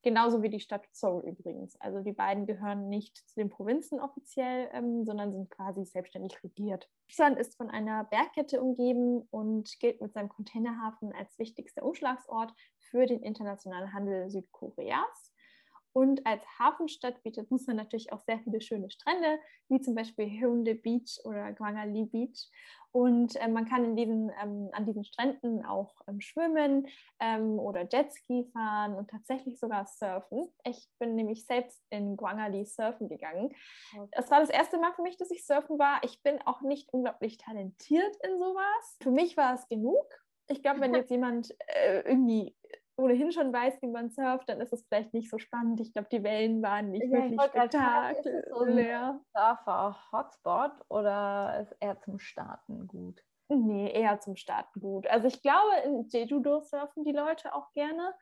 Genauso 0.02 0.42
wie 0.42 0.50
die 0.50 0.60
Stadt 0.60 0.86
Seoul 0.92 1.24
übrigens. 1.24 1.80
Also 1.80 2.00
die 2.00 2.12
beiden 2.12 2.46
gehören 2.46 2.88
nicht 2.88 3.16
zu 3.28 3.34
den 3.34 3.50
Provinzen 3.50 3.98
offiziell, 3.98 4.68
ähm, 4.72 5.04
sondern 5.04 5.32
sind 5.32 5.50
quasi 5.50 5.84
selbstständig 5.84 6.42
regiert. 6.44 6.88
Busan 7.08 7.36
ist 7.36 7.56
von 7.56 7.70
einer 7.70 8.04
Bergkette 8.04 8.62
umgeben 8.62 9.22
und 9.30 9.78
gilt 9.80 10.00
mit 10.00 10.12
seinem 10.12 10.28
Containerhafen 10.28 11.12
als 11.12 11.36
wichtigster 11.38 11.84
Umschlagsort 11.84 12.52
für 12.78 13.06
den 13.06 13.20
internationalen 13.20 13.92
Handel 13.92 14.30
Südkoreas. 14.30 15.32
Und 15.96 16.26
als 16.26 16.44
Hafenstadt 16.58 17.22
bietet 17.22 17.48
Busan 17.48 17.76
natürlich 17.76 18.12
auch 18.12 18.20
sehr 18.20 18.38
viele 18.40 18.60
schöne 18.60 18.90
Strände, 18.90 19.38
wie 19.68 19.80
zum 19.80 19.94
Beispiel 19.94 20.26
Hyundai 20.26 20.74
Beach 20.74 21.18
oder 21.24 21.54
Gwangali 21.54 22.04
Beach. 22.04 22.50
Und 22.92 23.34
äh, 23.36 23.48
man 23.48 23.64
kann 23.64 23.82
in 23.82 23.96
diesen, 23.96 24.30
ähm, 24.42 24.68
an 24.72 24.84
diesen 24.84 25.04
Stränden 25.04 25.64
auch 25.64 25.94
ähm, 26.06 26.20
schwimmen 26.20 26.86
ähm, 27.18 27.58
oder 27.58 27.88
Jetski 27.90 28.44
fahren 28.52 28.94
und 28.94 29.08
tatsächlich 29.08 29.58
sogar 29.58 29.86
surfen. 29.86 30.52
Ich 30.64 30.86
bin 30.98 31.14
nämlich 31.14 31.46
selbst 31.46 31.82
in 31.88 32.18
Gwangali 32.18 32.66
surfen 32.66 33.08
gegangen. 33.08 33.54
Es 34.10 34.30
war 34.30 34.40
das 34.40 34.50
erste 34.50 34.76
Mal 34.76 34.92
für 34.92 35.02
mich, 35.02 35.16
dass 35.16 35.30
ich 35.30 35.46
surfen 35.46 35.78
war. 35.78 36.00
Ich 36.04 36.22
bin 36.22 36.42
auch 36.42 36.60
nicht 36.60 36.92
unglaublich 36.92 37.38
talentiert 37.38 38.14
in 38.22 38.38
sowas. 38.38 38.98
Für 39.02 39.12
mich 39.12 39.38
war 39.38 39.54
es 39.54 39.66
genug. 39.68 40.04
Ich 40.48 40.62
glaube, 40.62 40.80
wenn 40.80 40.94
jetzt 40.94 41.10
jemand 41.10 41.56
äh, 41.68 42.00
irgendwie 42.00 42.54
ohnehin 42.96 43.32
schon 43.32 43.52
weiß, 43.52 43.80
wie 43.82 43.88
man 43.88 44.10
surft, 44.10 44.48
dann 44.48 44.60
ist 44.60 44.72
es 44.72 44.86
vielleicht 44.86 45.12
nicht 45.12 45.30
so 45.30 45.38
spannend. 45.38 45.80
Ich 45.80 45.92
glaube, 45.92 46.08
die 46.10 46.22
Wellen 46.22 46.62
waren 46.62 46.90
nicht 46.90 47.06
ja, 47.06 47.22
wirklich 47.22 47.40
spektakulär. 47.40 49.20
So 49.32 49.40
Surfer-Hotspot 49.40 50.72
oder 50.88 51.60
ist 51.60 51.76
eher 51.80 52.00
zum 52.00 52.18
Starten 52.18 52.86
gut? 52.86 53.22
Nee, 53.48 53.92
eher 53.92 54.18
zum 54.20 54.36
Starten 54.36 54.80
gut. 54.80 55.06
Also 55.06 55.28
ich 55.28 55.42
glaube, 55.42 55.70
in 55.84 56.08
Jeju-Do 56.08 56.60
surfen 56.60 57.04
die 57.04 57.12
Leute 57.12 57.54
auch 57.54 57.72
gerne. 57.72 58.14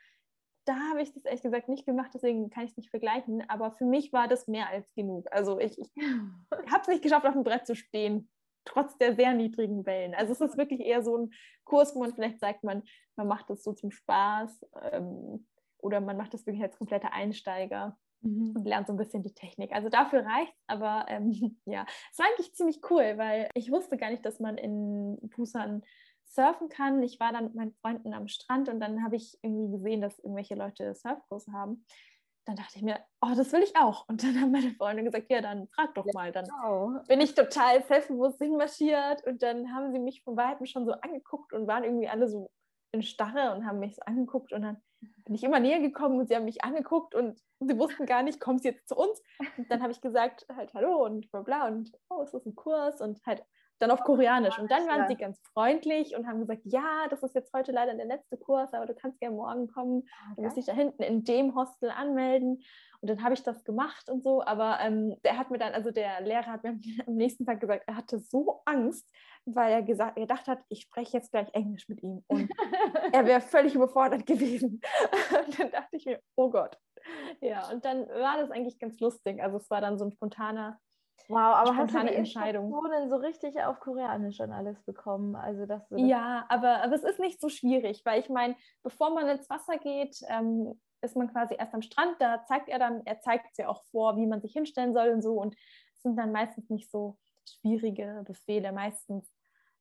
Da 0.66 0.74
habe 0.90 1.02
ich 1.02 1.12
das 1.12 1.24
ehrlich 1.24 1.42
gesagt 1.42 1.68
nicht 1.68 1.86
gemacht, 1.86 2.10
deswegen 2.14 2.50
kann 2.50 2.64
ich 2.64 2.70
es 2.72 2.76
nicht 2.76 2.90
vergleichen. 2.90 3.48
Aber 3.48 3.72
für 3.72 3.84
mich 3.84 4.12
war 4.12 4.28
das 4.28 4.48
mehr 4.48 4.68
als 4.68 4.92
genug. 4.94 5.26
Also 5.30 5.58
ich, 5.60 5.78
ich 5.78 5.90
habe 6.70 6.80
es 6.82 6.88
nicht 6.88 7.02
geschafft, 7.02 7.26
auf 7.26 7.34
dem 7.34 7.44
Brett 7.44 7.66
zu 7.66 7.76
stehen 7.76 8.28
trotz 8.64 8.96
der 8.98 9.14
sehr 9.14 9.34
niedrigen 9.34 9.86
Wellen. 9.86 10.14
Also 10.14 10.32
es 10.32 10.40
ist 10.40 10.58
wirklich 10.58 10.80
eher 10.80 11.02
so 11.02 11.16
ein 11.16 11.30
Kurs, 11.64 11.94
wo 11.94 12.00
man 12.00 12.14
vielleicht 12.14 12.40
sagt, 12.40 12.64
man, 12.64 12.82
man 13.16 13.28
macht 13.28 13.50
das 13.50 13.62
so 13.62 13.72
zum 13.72 13.90
Spaß 13.90 14.66
ähm, 14.92 15.46
oder 15.78 16.00
man 16.00 16.16
macht 16.16 16.34
das 16.34 16.46
wirklich 16.46 16.62
als 16.62 16.78
kompletter 16.78 17.12
Einsteiger 17.12 17.96
mhm. 18.20 18.54
und 18.56 18.64
lernt 18.64 18.86
so 18.86 18.92
ein 18.92 18.98
bisschen 18.98 19.22
die 19.22 19.34
Technik. 19.34 19.72
Also 19.72 19.88
dafür 19.88 20.24
reicht 20.24 20.52
es, 20.52 20.64
aber 20.66 21.06
ähm, 21.08 21.58
ja, 21.64 21.86
es 22.10 22.18
war 22.18 22.26
eigentlich 22.26 22.54
ziemlich 22.54 22.80
cool, 22.90 23.16
weil 23.16 23.48
ich 23.54 23.70
wusste 23.70 23.96
gar 23.96 24.10
nicht, 24.10 24.24
dass 24.24 24.40
man 24.40 24.58
in 24.58 25.18
Busan 25.34 25.82
surfen 26.24 26.68
kann. 26.68 27.02
Ich 27.02 27.20
war 27.20 27.32
dann 27.32 27.44
mit 27.44 27.54
meinen 27.54 27.74
Freunden 27.74 28.12
am 28.12 28.28
Strand 28.28 28.68
und 28.68 28.80
dann 28.80 29.04
habe 29.04 29.16
ich 29.16 29.38
irgendwie 29.42 29.70
gesehen, 29.70 30.00
dass 30.00 30.18
irgendwelche 30.18 30.54
Leute 30.54 30.94
Surfkurse 30.94 31.52
haben 31.52 31.84
dann 32.46 32.56
dachte 32.56 32.76
ich 32.76 32.82
mir, 32.82 32.98
oh, 33.22 33.32
das 33.34 33.52
will 33.52 33.62
ich 33.62 33.76
auch. 33.76 34.06
Und 34.08 34.22
dann 34.22 34.40
haben 34.40 34.52
meine 34.52 34.70
Freunde 34.72 35.02
gesagt, 35.02 35.30
ja, 35.30 35.40
dann 35.40 35.68
frag 35.68 35.94
doch 35.94 36.04
mal. 36.12 36.30
Dann 36.30 36.44
genau. 36.44 37.00
bin 37.08 37.20
ich 37.20 37.34
total 37.34 37.82
selbstbewusst 37.84 38.38
hinmarschiert 38.38 39.24
und 39.26 39.42
dann 39.42 39.74
haben 39.74 39.92
sie 39.92 39.98
mich 39.98 40.22
von 40.22 40.36
Weitem 40.36 40.66
schon 40.66 40.84
so 40.84 40.92
angeguckt 40.92 41.52
und 41.52 41.66
waren 41.66 41.84
irgendwie 41.84 42.08
alle 42.08 42.28
so 42.28 42.50
in 42.92 43.02
Starre 43.02 43.54
und 43.54 43.66
haben 43.66 43.80
mich 43.80 43.96
so 43.96 44.02
angeguckt 44.02 44.52
und 44.52 44.62
dann 44.62 44.76
bin 45.24 45.34
ich 45.34 45.42
immer 45.42 45.58
näher 45.58 45.80
gekommen 45.80 46.18
und 46.18 46.28
sie 46.28 46.36
haben 46.36 46.44
mich 46.44 46.64
angeguckt 46.64 47.14
und 47.14 47.38
sie 47.60 47.78
wussten 47.78 48.06
gar 48.06 48.22
nicht, 48.22 48.40
kommst 48.40 48.64
du 48.64 48.68
jetzt 48.68 48.88
zu 48.88 48.96
uns? 48.96 49.22
Und 49.56 49.70
dann 49.70 49.82
habe 49.82 49.92
ich 49.92 50.00
gesagt, 50.00 50.46
halt 50.54 50.72
hallo 50.74 51.04
und 51.04 51.30
bla 51.30 51.42
bla 51.42 51.66
und 51.66 51.92
oh, 52.08 52.22
ist 52.22 52.34
das 52.34 52.46
ein 52.46 52.54
Kurs? 52.54 53.00
Und 53.00 53.24
halt 53.26 53.44
dann 53.78 53.90
auf 53.90 54.02
Koreanisch. 54.02 54.58
Und 54.58 54.70
dann 54.70 54.86
waren 54.86 55.08
sie 55.08 55.16
ganz 55.16 55.40
freundlich 55.52 56.16
und 56.16 56.26
haben 56.26 56.40
gesagt, 56.40 56.62
ja, 56.64 57.06
das 57.10 57.22
ist 57.22 57.34
jetzt 57.34 57.52
heute 57.52 57.72
leider 57.72 57.94
der 57.94 58.06
letzte 58.06 58.36
Kurs, 58.36 58.72
aber 58.72 58.86
du 58.86 58.94
kannst 58.94 59.20
gerne 59.20 59.36
morgen 59.36 59.68
kommen. 59.68 59.98
Okay. 59.98 60.34
Du 60.36 60.42
musst 60.42 60.56
dich 60.56 60.66
da 60.66 60.72
hinten 60.72 61.02
in 61.02 61.24
dem 61.24 61.54
Hostel 61.54 61.90
anmelden. 61.90 62.62
Und 63.00 63.10
dann 63.10 63.22
habe 63.22 63.34
ich 63.34 63.42
das 63.42 63.64
gemacht 63.64 64.08
und 64.08 64.22
so. 64.22 64.42
Aber 64.42 64.78
ähm, 64.80 65.16
der 65.24 65.36
hat 65.36 65.50
mir 65.50 65.58
dann, 65.58 65.74
also 65.74 65.90
der 65.90 66.20
Lehrer 66.22 66.46
hat 66.46 66.62
mir 66.62 66.78
am 67.06 67.14
nächsten 67.14 67.44
Tag 67.44 67.60
gesagt, 67.60 67.84
er 67.86 67.96
hatte 67.96 68.18
so 68.18 68.62
Angst, 68.64 69.10
weil 69.44 69.72
er 69.72 69.82
gesagt, 69.82 70.16
er 70.16 70.22
gedacht 70.22 70.46
hat, 70.46 70.60
ich 70.68 70.82
spreche 70.82 71.16
jetzt 71.16 71.30
gleich 71.30 71.48
Englisch 71.52 71.88
mit 71.88 72.02
ihm. 72.02 72.24
Und 72.28 72.50
er 73.12 73.26
wäre 73.26 73.40
völlig 73.40 73.74
überfordert 73.74 74.24
gewesen. 74.26 74.80
und 75.46 75.58
dann 75.58 75.70
dachte 75.70 75.96
ich 75.96 76.06
mir, 76.06 76.20
oh 76.36 76.50
Gott. 76.50 76.78
Ja, 77.40 77.68
und 77.70 77.84
dann 77.84 78.08
war 78.08 78.38
das 78.38 78.50
eigentlich 78.50 78.78
ganz 78.78 78.98
lustig. 79.00 79.42
Also 79.42 79.58
es 79.58 79.68
war 79.68 79.82
dann 79.82 79.98
so 79.98 80.06
ein 80.06 80.12
spontaner 80.12 80.78
Wow, 81.28 81.54
aber 81.54 81.76
hast 81.76 81.94
du 81.94 82.00
die 82.00 82.14
Entscheidung 82.14 82.70
so 83.08 83.16
richtig 83.16 83.60
auf 83.62 83.80
Koreanisch 83.80 84.40
und 84.40 84.52
alles 84.52 84.82
bekommen? 84.82 85.36
Also 85.36 85.64
dass 85.64 85.88
das 85.88 86.00
ja, 86.00 86.44
aber, 86.48 86.82
aber 86.82 86.94
es 86.94 87.02
ist 87.02 87.18
nicht 87.18 87.40
so 87.40 87.48
schwierig, 87.48 88.02
weil 88.04 88.20
ich 88.20 88.28
meine, 88.28 88.56
bevor 88.82 89.14
man 89.14 89.28
ins 89.28 89.48
Wasser 89.48 89.78
geht, 89.78 90.20
ähm, 90.28 90.78
ist 91.00 91.16
man 91.16 91.30
quasi 91.30 91.54
erst 91.54 91.74
am 91.74 91.82
Strand. 91.82 92.16
Da 92.18 92.44
zeigt 92.46 92.68
er 92.68 92.78
dann, 92.78 93.02
er 93.06 93.20
zeigt 93.20 93.46
es 93.50 93.56
ja 93.56 93.68
auch 93.68 93.82
vor, 93.84 94.16
wie 94.16 94.26
man 94.26 94.40
sich 94.40 94.52
hinstellen 94.52 94.92
soll 94.92 95.10
und 95.10 95.22
so. 95.22 95.34
Und 95.34 95.54
es 95.94 96.02
sind 96.02 96.16
dann 96.16 96.32
meistens 96.32 96.68
nicht 96.68 96.90
so 96.90 97.16
schwierige 97.46 98.22
Befehle, 98.26 98.72
meistens 98.72 99.30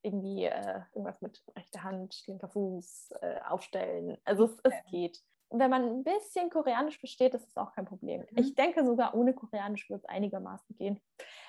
irgendwie 0.01 0.45
äh, 0.45 0.81
irgendwas 0.93 1.21
mit 1.21 1.41
rechter 1.55 1.83
Hand, 1.83 2.23
linker 2.27 2.49
Fuß, 2.49 3.13
äh, 3.21 3.39
aufstellen. 3.47 4.17
Also 4.25 4.45
es, 4.45 4.57
es 4.63 4.73
geht 4.91 5.19
wenn 5.59 5.69
man 5.69 5.83
ein 5.83 6.03
bisschen 6.03 6.49
Koreanisch 6.49 6.99
versteht, 6.99 7.33
ist 7.33 7.47
es 7.47 7.57
auch 7.57 7.73
kein 7.73 7.85
Problem. 7.85 8.21
Mhm. 8.21 8.37
Ich 8.37 8.55
denke 8.55 8.85
sogar 8.85 9.13
ohne 9.15 9.33
Koreanisch 9.33 9.89
wird 9.89 10.01
es 10.01 10.09
einigermaßen 10.09 10.75
gehen. 10.75 11.01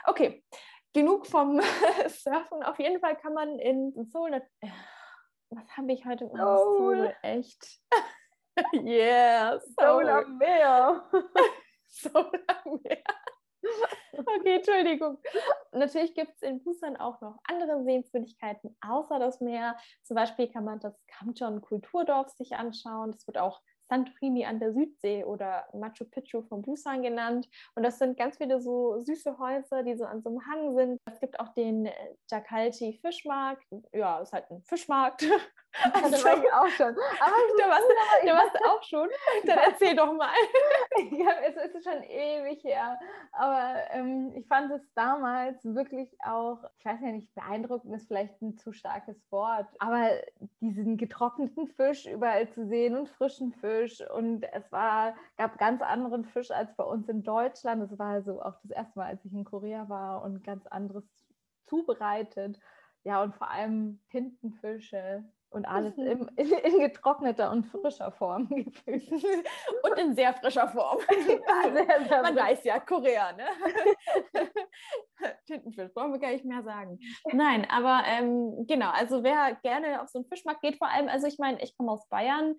Okay, 0.06 0.44
genug 0.92 1.26
vom 1.26 1.60
Surfen. 2.08 2.62
Auf 2.62 2.78
jeden 2.78 3.00
Fall 3.00 3.16
kann 3.16 3.34
man 3.34 3.58
in 3.58 3.92
Seoul. 4.10 4.42
Was 5.50 5.76
habe 5.76 5.92
ich 5.92 6.04
heute 6.04 6.24
in 6.24 6.36
Seoul? 6.36 7.14
Echt? 7.22 7.80
yeah, 8.74 9.58
Seoul 9.78 10.08
am 10.08 10.38
Meer. 10.38 11.04
Seoul 11.88 12.44
am 12.46 12.80
Meer. 12.82 13.02
Okay, 14.12 14.56
Entschuldigung. 14.56 15.18
Natürlich 15.72 16.14
gibt 16.14 16.32
es 16.34 16.42
in 16.42 16.62
Busan 16.62 16.96
auch 16.96 17.20
noch 17.20 17.38
andere 17.44 17.82
Sehenswürdigkeiten 17.84 18.76
außer 18.86 19.18
das 19.18 19.40
Meer. 19.40 19.76
Zum 20.02 20.16
Beispiel 20.16 20.48
kann 20.48 20.64
man 20.64 20.80
das 20.80 20.94
Kamcheon 21.06 21.62
Kulturdorf 21.62 22.28
sich 22.30 22.56
anschauen. 22.56 23.12
Das 23.12 23.26
wird 23.26 23.38
auch 23.38 23.62
Santorini 23.88 24.44
an 24.44 24.58
der 24.60 24.72
Südsee 24.72 25.24
oder 25.24 25.66
Machu 25.72 26.04
Picchu 26.04 26.42
von 26.42 26.62
Busan 26.62 27.02
genannt. 27.02 27.48
Und 27.74 27.82
das 27.82 27.98
sind 27.98 28.16
ganz 28.16 28.36
viele 28.38 28.60
so 28.60 28.98
süße 29.00 29.38
Häuser, 29.38 29.82
die 29.82 29.96
so 29.96 30.04
an 30.04 30.22
so 30.22 30.30
einem 30.30 30.46
Hang 30.46 30.76
sind. 30.76 30.98
Es 31.10 31.20
gibt 31.20 31.38
auch 31.40 31.52
den 31.54 31.86
äh, 31.86 31.92
Jakalti 32.30 32.98
Fischmarkt. 33.00 33.64
Ja, 33.92 34.20
ist 34.20 34.32
halt 34.32 34.50
ein 34.50 34.62
Fischmarkt. 34.62 35.24
Also, 35.94 36.10
das 36.10 36.24
war 36.24 36.36
ich 36.36 36.52
auch 36.52 36.68
schon. 36.68 36.88
Aber 36.88 37.36
da 37.58 37.68
warst, 37.68 37.82
du, 37.88 38.26
da 38.26 38.34
warst 38.34 38.54
du 38.54 38.64
auch 38.64 38.82
schon. 38.82 39.08
Dann 39.44 39.58
erzähl 39.58 39.96
doch 39.96 40.12
mal. 40.12 40.28
ja, 41.10 41.30
es 41.46 41.74
ist 41.74 41.84
schon 41.84 42.02
ewig 42.02 42.62
her. 42.64 42.98
Aber 43.32 43.76
ähm, 43.90 44.32
ich 44.36 44.46
fand 44.46 44.70
es 44.72 44.82
damals 44.94 45.64
wirklich 45.64 46.08
auch, 46.24 46.58
ich 46.78 46.84
weiß 46.84 47.00
ja 47.00 47.12
nicht, 47.12 47.34
beeindruckend 47.34 47.94
ist 47.94 48.06
vielleicht 48.06 48.40
ein 48.40 48.56
zu 48.56 48.72
starkes 48.72 49.16
Wort, 49.30 49.66
aber 49.78 50.10
diesen 50.60 50.96
getrockneten 50.96 51.68
Fisch 51.68 52.06
überall 52.06 52.48
zu 52.50 52.66
sehen 52.66 52.96
und 52.96 53.08
frischen 53.08 53.52
Fisch. 53.52 54.00
Und 54.10 54.44
es 54.52 54.70
war, 54.70 55.14
gab 55.36 55.58
ganz 55.58 55.82
anderen 55.82 56.24
Fisch 56.24 56.50
als 56.50 56.74
bei 56.76 56.84
uns 56.84 57.08
in 57.08 57.22
Deutschland. 57.22 57.82
Es 57.82 57.98
war 57.98 58.10
also 58.10 58.40
auch 58.40 58.54
das 58.62 58.70
erste 58.70 58.98
Mal, 58.98 59.06
als 59.06 59.24
ich 59.24 59.32
in 59.32 59.44
Korea 59.44 59.88
war 59.88 60.22
und 60.22 60.44
ganz 60.44 60.66
anderes 60.66 61.04
zubereitet. 61.66 62.58
Ja, 63.04 63.22
und 63.22 63.34
vor 63.34 63.50
allem 63.50 64.00
Tintenfische, 64.10 65.24
und 65.54 65.64
alles 65.66 65.96
mhm. 65.96 66.06
im, 66.06 66.30
in, 66.36 66.52
in, 66.52 66.78
getrockneter 66.80 67.50
und 67.50 67.64
frischer 67.66 68.10
Form 68.12 68.48
gefüllt. 68.50 69.10
und 69.10 69.98
in 69.98 70.14
sehr 70.14 70.34
frischer 70.34 70.68
Form. 70.68 70.98
sehr, 71.08 72.06
sehr 72.08 72.22
Man 72.22 72.36
weiß 72.36 72.64
ja, 72.64 72.80
Korea, 72.80 73.32
ne? 73.32 73.46
Tintenfisch, 75.46 75.92
brauchen 75.94 76.12
wir 76.12 76.18
gar 76.18 76.32
nicht 76.32 76.44
mehr 76.44 76.62
sagen. 76.62 76.98
Nein, 77.32 77.66
aber 77.70 78.02
ähm, 78.06 78.66
genau, 78.66 78.90
also 78.90 79.22
wer 79.22 79.56
gerne 79.62 80.02
auf 80.02 80.08
so 80.08 80.18
einen 80.18 80.26
Fischmarkt 80.26 80.60
geht, 80.60 80.76
vor 80.76 80.88
allem, 80.88 81.08
also 81.08 81.26
ich 81.26 81.38
meine, 81.38 81.62
ich 81.62 81.76
komme 81.76 81.92
aus 81.92 82.08
Bayern, 82.08 82.56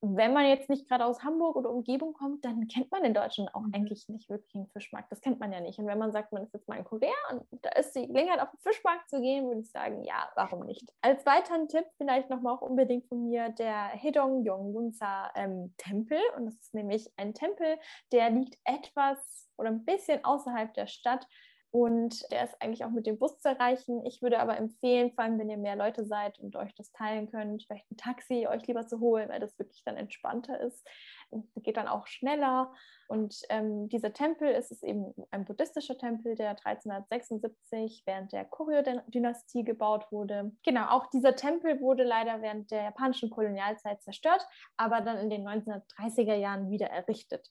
wenn 0.00 0.32
man 0.32 0.46
jetzt 0.46 0.70
nicht 0.70 0.88
gerade 0.88 1.04
aus 1.04 1.24
Hamburg 1.24 1.56
oder 1.56 1.70
Umgebung 1.70 2.12
kommt, 2.12 2.44
dann 2.44 2.68
kennt 2.68 2.90
man 2.90 3.04
in 3.04 3.14
Deutschland 3.14 3.52
auch 3.54 3.62
mhm. 3.62 3.74
eigentlich 3.74 4.08
nicht 4.08 4.28
wirklich 4.28 4.54
einen 4.54 4.68
Fischmarkt. 4.68 5.10
Das 5.10 5.20
kennt 5.20 5.40
man 5.40 5.52
ja 5.52 5.60
nicht. 5.60 5.78
Und 5.78 5.86
wenn 5.86 5.98
man 5.98 6.12
sagt, 6.12 6.32
man 6.32 6.44
ist 6.44 6.54
jetzt 6.54 6.68
mal 6.68 6.78
in 6.78 6.84
Korea 6.84 7.14
und 7.30 7.44
da 7.62 7.70
ist 7.70 7.92
die 7.94 8.06
Gelegenheit, 8.06 8.40
auf 8.40 8.50
den 8.50 8.60
Fischmarkt 8.60 9.08
zu 9.10 9.20
gehen, 9.20 9.46
würde 9.46 9.60
ich 9.60 9.70
sagen, 9.70 10.04
ja, 10.04 10.30
warum 10.36 10.64
nicht? 10.66 10.92
Als 11.02 11.26
weiteren 11.26 11.68
Tipp 11.68 11.84
vielleicht 11.96 12.30
nochmal 12.30 12.54
auch 12.54 12.62
unbedingt 12.62 13.06
von 13.06 13.24
mir 13.24 13.48
der 13.50 13.88
Hedong 13.88 14.44
Yongunsa 14.44 15.32
ähm, 15.34 15.74
Tempel. 15.76 16.20
Und 16.36 16.46
das 16.46 16.54
ist 16.54 16.74
nämlich 16.74 17.10
ein 17.16 17.34
Tempel, 17.34 17.78
der 18.12 18.30
liegt 18.30 18.56
etwas 18.64 19.48
oder 19.56 19.70
ein 19.70 19.84
bisschen 19.84 20.24
außerhalb 20.24 20.72
der 20.74 20.86
Stadt 20.86 21.26
und 21.70 22.30
der 22.32 22.44
ist 22.44 22.60
eigentlich 22.60 22.84
auch 22.84 22.90
mit 22.90 23.06
dem 23.06 23.18
Bus 23.18 23.38
zu 23.40 23.48
erreichen. 23.48 24.04
Ich 24.06 24.22
würde 24.22 24.38
aber 24.40 24.56
empfehlen, 24.56 25.12
vor 25.12 25.24
allem 25.24 25.38
wenn 25.38 25.50
ihr 25.50 25.58
mehr 25.58 25.76
Leute 25.76 26.06
seid 26.06 26.38
und 26.38 26.56
euch 26.56 26.74
das 26.74 26.92
teilen 26.92 27.30
könnt, 27.30 27.64
vielleicht 27.64 27.90
ein 27.90 27.96
Taxi 27.98 28.46
euch 28.46 28.66
lieber 28.66 28.86
zu 28.86 29.00
holen, 29.00 29.28
weil 29.28 29.40
das 29.40 29.58
wirklich 29.58 29.82
dann 29.84 29.96
entspannter 29.96 30.58
ist. 30.60 30.86
Es 31.30 31.62
geht 31.62 31.76
dann 31.76 31.88
auch 31.88 32.06
schneller. 32.06 32.72
Und 33.06 33.42
ähm, 33.50 33.88
dieser 33.88 34.14
Tempel 34.14 34.48
ist 34.48 34.70
es 34.70 34.82
eben 34.82 35.14
ein 35.30 35.44
buddhistischer 35.44 35.98
Tempel, 35.98 36.34
der 36.36 36.50
1376 36.50 38.02
während 38.06 38.32
der 38.32 38.46
Koryo-Dynastie 38.46 39.64
gebaut 39.64 40.10
wurde. 40.10 40.52
Genau, 40.64 40.88
auch 40.88 41.06
dieser 41.08 41.36
Tempel 41.36 41.80
wurde 41.80 42.04
leider 42.04 42.40
während 42.40 42.70
der 42.70 42.84
japanischen 42.84 43.28
Kolonialzeit 43.28 44.02
zerstört, 44.02 44.46
aber 44.78 45.02
dann 45.02 45.18
in 45.18 45.30
den 45.30 45.46
1930er 45.46 46.34
Jahren 46.34 46.70
wieder 46.70 46.88
errichtet. 46.88 47.50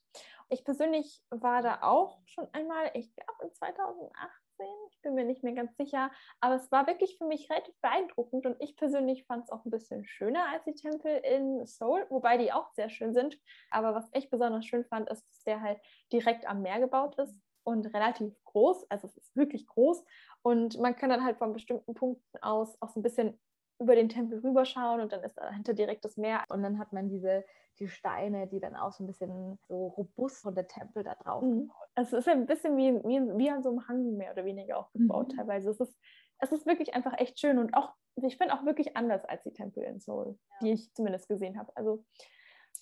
Ich 0.49 0.63
persönlich 0.63 1.21
war 1.29 1.61
da 1.61 1.79
auch 1.81 2.19
schon 2.25 2.47
einmal, 2.53 2.91
ich 2.93 3.13
glaube 3.15 3.43
in 3.43 3.53
2018, 3.53 4.65
ich 4.91 5.01
bin 5.01 5.13
mir 5.13 5.25
nicht 5.25 5.43
mehr 5.43 5.53
ganz 5.53 5.75
sicher, 5.75 6.09
aber 6.39 6.55
es 6.55 6.71
war 6.71 6.87
wirklich 6.87 7.17
für 7.17 7.25
mich 7.25 7.49
relativ 7.49 7.75
beeindruckend 7.81 8.45
und 8.45 8.55
ich 8.61 8.77
persönlich 8.77 9.25
fand 9.25 9.43
es 9.43 9.51
auch 9.51 9.65
ein 9.65 9.71
bisschen 9.71 10.05
schöner 10.05 10.47
als 10.51 10.63
die 10.63 10.73
Tempel 10.73 11.17
in 11.17 11.65
Seoul, 11.65 12.05
wobei 12.09 12.37
die 12.37 12.53
auch 12.53 12.71
sehr 12.71 12.89
schön 12.89 13.13
sind. 13.13 13.37
Aber 13.71 13.93
was 13.93 14.09
ich 14.13 14.29
besonders 14.29 14.65
schön 14.65 14.85
fand, 14.85 15.09
ist, 15.09 15.27
dass 15.27 15.43
der 15.43 15.61
halt 15.61 15.79
direkt 16.11 16.47
am 16.47 16.61
Meer 16.61 16.79
gebaut 16.79 17.17
ist 17.19 17.35
und 17.63 17.85
relativ 17.93 18.33
groß, 18.45 18.89
also 18.89 19.07
es 19.07 19.17
ist 19.17 19.35
wirklich 19.35 19.67
groß 19.67 20.03
und 20.41 20.79
man 20.79 20.95
kann 20.95 21.09
dann 21.09 21.25
halt 21.25 21.37
von 21.37 21.51
bestimmten 21.51 21.93
Punkten 21.93 22.37
aus 22.41 22.81
auch 22.81 22.89
so 22.89 23.01
ein 23.01 23.03
bisschen 23.03 23.37
über 23.79 23.95
den 23.95 24.09
Tempel 24.09 24.39
rüberschauen 24.39 25.01
und 25.01 25.11
dann 25.11 25.23
ist 25.23 25.37
dahinter 25.37 25.73
direkt 25.73 26.05
das 26.05 26.17
Meer 26.17 26.43
und 26.49 26.63
dann 26.63 26.79
hat 26.79 26.93
man 26.93 27.09
diese 27.09 27.45
die 27.79 27.87
Steine, 27.87 28.47
die 28.47 28.59
dann 28.59 28.75
auch 28.75 28.91
so 28.91 29.03
ein 29.03 29.07
bisschen 29.07 29.59
so 29.67 29.87
robust 29.87 30.41
von 30.41 30.55
der 30.55 30.67
Tempel 30.67 31.03
da 31.03 31.15
drauf 31.15 31.43
mhm. 31.43 31.71
Also 31.95 32.17
es 32.17 32.27
ist 32.27 32.31
ein 32.31 32.45
bisschen 32.45 32.77
wie, 32.77 32.93
wie, 32.93 33.37
wie 33.37 33.49
an 33.49 33.63
so 33.63 33.69
einem 33.69 33.87
Hang 33.87 34.17
mehr 34.17 34.31
oder 34.31 34.45
weniger 34.45 34.77
auch 34.77 34.91
gebaut 34.93 35.31
mhm. 35.31 35.37
teilweise. 35.37 35.71
Es 35.71 35.79
ist, 35.79 35.97
es 36.39 36.51
ist 36.51 36.65
wirklich 36.67 36.93
einfach 36.93 37.13
echt 37.17 37.39
schön 37.39 37.57
und 37.57 37.73
auch, 37.73 37.93
ich 38.15 38.37
finde 38.37 38.53
auch 38.53 38.65
wirklich 38.65 38.95
anders 38.95 39.25
als 39.25 39.43
die 39.43 39.53
Tempel 39.53 39.83
in 39.83 39.99
Seoul, 39.99 40.37
ja. 40.49 40.57
die 40.61 40.71
ich 40.73 40.93
zumindest 40.93 41.27
gesehen 41.27 41.57
habe. 41.57 41.71
Also 41.75 42.03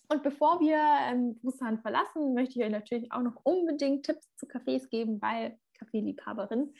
und 0.10 0.22
bevor 0.22 0.60
wir 0.60 0.78
ähm, 1.10 1.40
Busan 1.42 1.80
verlassen, 1.80 2.34
möchte 2.34 2.60
ich 2.60 2.66
euch 2.66 2.72
natürlich 2.72 3.12
auch 3.12 3.22
noch 3.22 3.38
unbedingt 3.44 4.06
Tipps 4.06 4.36
zu 4.36 4.46
Cafés 4.46 4.88
geben, 4.90 5.22
weil 5.22 5.58
Kaffeeliebhaberin. 5.78 6.74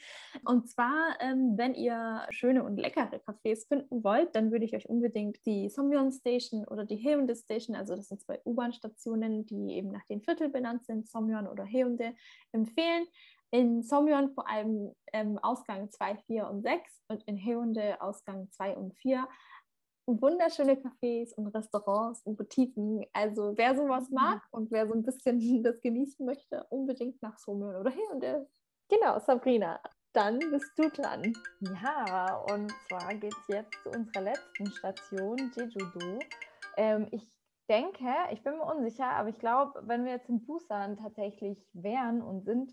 Und 0.44 0.68
zwar, 0.68 1.16
ähm, 1.20 1.54
wenn 1.56 1.74
ihr 1.74 2.26
schöne 2.30 2.64
und 2.64 2.76
leckere 2.76 3.18
Cafés 3.18 3.66
finden 3.66 4.02
wollt, 4.04 4.34
dann 4.34 4.50
würde 4.50 4.64
ich 4.64 4.74
euch 4.74 4.88
unbedingt 4.88 5.44
die 5.46 5.68
Somyeon 5.68 6.12
Station 6.12 6.64
oder 6.66 6.84
die 6.84 6.96
Haeundae 6.96 7.36
Station, 7.36 7.76
also 7.76 7.94
das 7.94 8.08
sind 8.08 8.22
zwei 8.22 8.40
U-Bahn-Stationen, 8.44 9.46
die 9.46 9.74
eben 9.74 9.90
nach 9.90 10.04
den 10.06 10.22
Viertel 10.22 10.48
benannt 10.48 10.84
sind, 10.84 11.08
Somyeon 11.08 11.46
oder 11.46 11.64
Haeundae, 11.64 12.14
empfehlen. 12.52 13.06
In 13.52 13.82
Somyeon 13.82 14.30
vor 14.30 14.48
allem 14.50 14.92
ähm, 15.12 15.38
Ausgang 15.38 15.90
2, 15.90 16.16
4 16.26 16.48
und 16.48 16.62
6 16.62 17.04
und 17.08 17.22
in 17.24 17.38
Haeundae 17.38 18.00
Ausgang 18.00 18.50
2 18.50 18.76
und 18.76 18.94
4 18.94 19.26
wunderschöne 20.06 20.74
Cafés 20.74 21.34
und 21.34 21.48
Restaurants 21.48 22.22
und 22.22 22.36
Boutiquen. 22.36 23.04
Also 23.12 23.54
wer 23.56 23.74
sowas 23.74 24.08
mhm. 24.08 24.14
mag 24.14 24.42
und 24.50 24.70
wer 24.70 24.86
so 24.86 24.94
ein 24.94 25.02
bisschen 25.02 25.38
das 25.62 25.80
genießen 25.80 26.24
möchte, 26.24 26.64
unbedingt 26.70 27.20
nach 27.22 27.38
Somyeon 27.38 27.76
oder 27.76 27.90
Haeundae. 27.90 28.46
Genau, 28.88 29.18
Sabrina, 29.18 29.80
dann 30.12 30.38
bist 30.38 30.70
du 30.78 30.88
dran. 30.88 31.32
Ja, 31.60 32.36
und 32.52 32.70
zwar 32.88 33.14
geht 33.14 33.34
es 33.34 33.48
jetzt 33.48 33.82
zu 33.82 33.90
unserer 33.90 34.22
letzten 34.22 34.66
Station, 34.66 35.36
Jeju-do. 35.56 36.20
Ähm, 36.76 37.08
ich 37.10 37.28
denke, 37.68 38.14
ich 38.30 38.44
bin 38.44 38.58
mir 38.58 38.64
unsicher, 38.64 39.08
aber 39.10 39.28
ich 39.28 39.38
glaube, 39.40 39.82
wenn 39.86 40.04
wir 40.04 40.12
jetzt 40.12 40.28
in 40.28 40.46
Busan 40.46 40.96
tatsächlich 40.98 41.58
wären 41.72 42.22
und 42.22 42.44
sind, 42.44 42.72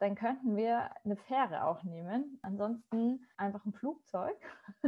dann 0.00 0.14
könnten 0.14 0.56
wir 0.56 0.90
eine 1.04 1.16
Fähre 1.16 1.64
auch 1.64 1.82
nehmen. 1.82 2.38
Ansonsten 2.42 3.26
einfach 3.36 3.64
ein 3.64 3.72
Flugzeug, 3.72 4.36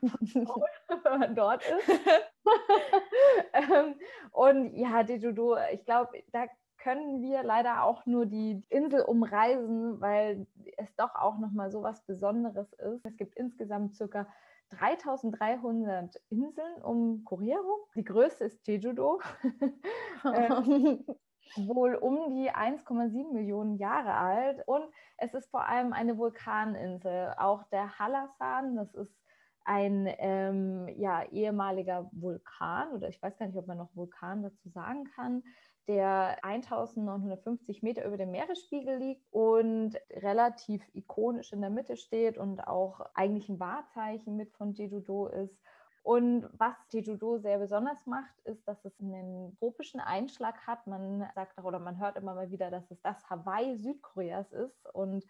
wenn 0.00 1.18
man 1.18 1.34
dort 1.34 1.64
ist. 1.68 1.88
ähm, 3.52 3.98
und 4.30 4.76
ja, 4.76 5.00
Jeju-do, 5.00 5.56
ich 5.72 5.84
glaube, 5.84 6.22
da 6.30 6.46
können 6.84 7.22
wir 7.22 7.42
leider 7.42 7.82
auch 7.82 8.04
nur 8.04 8.26
die 8.26 8.62
Insel 8.68 9.00
umreisen, 9.00 10.02
weil 10.02 10.46
es 10.76 10.94
doch 10.96 11.14
auch 11.14 11.38
nochmal 11.38 11.70
so 11.70 11.82
was 11.82 12.04
Besonderes 12.04 12.74
ist. 12.74 13.06
Es 13.06 13.16
gibt 13.16 13.36
insgesamt 13.36 13.96
circa 13.96 14.26
3300 14.68 16.20
Inseln 16.28 16.82
um 16.82 17.24
Korea 17.24 17.56
rum. 17.56 17.80
Die 17.96 18.04
größte 18.04 18.44
ist 18.44 18.66
Jeju-do. 18.66 19.18
ähm, 20.24 21.06
wohl 21.56 21.94
um 21.94 22.34
die 22.34 22.50
1,7 22.50 23.32
Millionen 23.32 23.78
Jahre 23.78 24.12
alt. 24.12 24.62
Und 24.66 24.84
es 25.16 25.32
ist 25.32 25.50
vor 25.50 25.66
allem 25.66 25.94
eine 25.94 26.18
Vulkaninsel. 26.18 27.32
Auch 27.38 27.62
der 27.70 27.98
Halasan, 27.98 28.76
das 28.76 28.92
ist 28.94 29.23
ein 29.64 30.08
ähm, 30.18 30.88
ja, 30.96 31.24
ehemaliger 31.30 32.08
Vulkan, 32.12 32.92
oder 32.92 33.08
ich 33.08 33.20
weiß 33.22 33.38
gar 33.38 33.46
nicht, 33.46 33.56
ob 33.56 33.66
man 33.66 33.78
noch 33.78 33.94
Vulkan 33.94 34.42
dazu 34.42 34.68
sagen 34.68 35.04
kann, 35.14 35.42
der 35.86 36.42
1950 36.42 37.82
Meter 37.82 38.04
über 38.06 38.16
dem 38.16 38.30
Meeresspiegel 38.30 38.98
liegt 38.98 39.26
und 39.30 39.96
relativ 40.10 40.82
ikonisch 40.94 41.52
in 41.52 41.60
der 41.60 41.70
Mitte 41.70 41.96
steht 41.96 42.38
und 42.38 42.66
auch 42.66 43.00
eigentlich 43.14 43.48
ein 43.48 43.60
Wahrzeichen 43.60 44.36
mit 44.36 44.52
von 44.52 44.72
Jeju-do 44.72 45.26
ist. 45.26 45.58
Und 46.02 46.48
was 46.52 46.74
Jeju-do 46.92 47.38
sehr 47.38 47.58
besonders 47.58 48.06
macht, 48.06 48.38
ist, 48.44 48.66
dass 48.68 48.84
es 48.84 48.98
einen 49.00 49.56
tropischen 49.58 50.00
Einschlag 50.00 50.66
hat. 50.66 50.86
Man 50.86 51.26
sagt 51.34 51.58
auch 51.58 51.64
oder 51.64 51.78
man 51.78 51.98
hört 51.98 52.16
immer 52.16 52.34
mal 52.34 52.50
wieder, 52.50 52.70
dass 52.70 52.90
es 52.90 53.00
das 53.00 53.28
Hawaii 53.28 53.76
Südkoreas 53.76 54.52
ist 54.52 54.86
und 54.94 55.24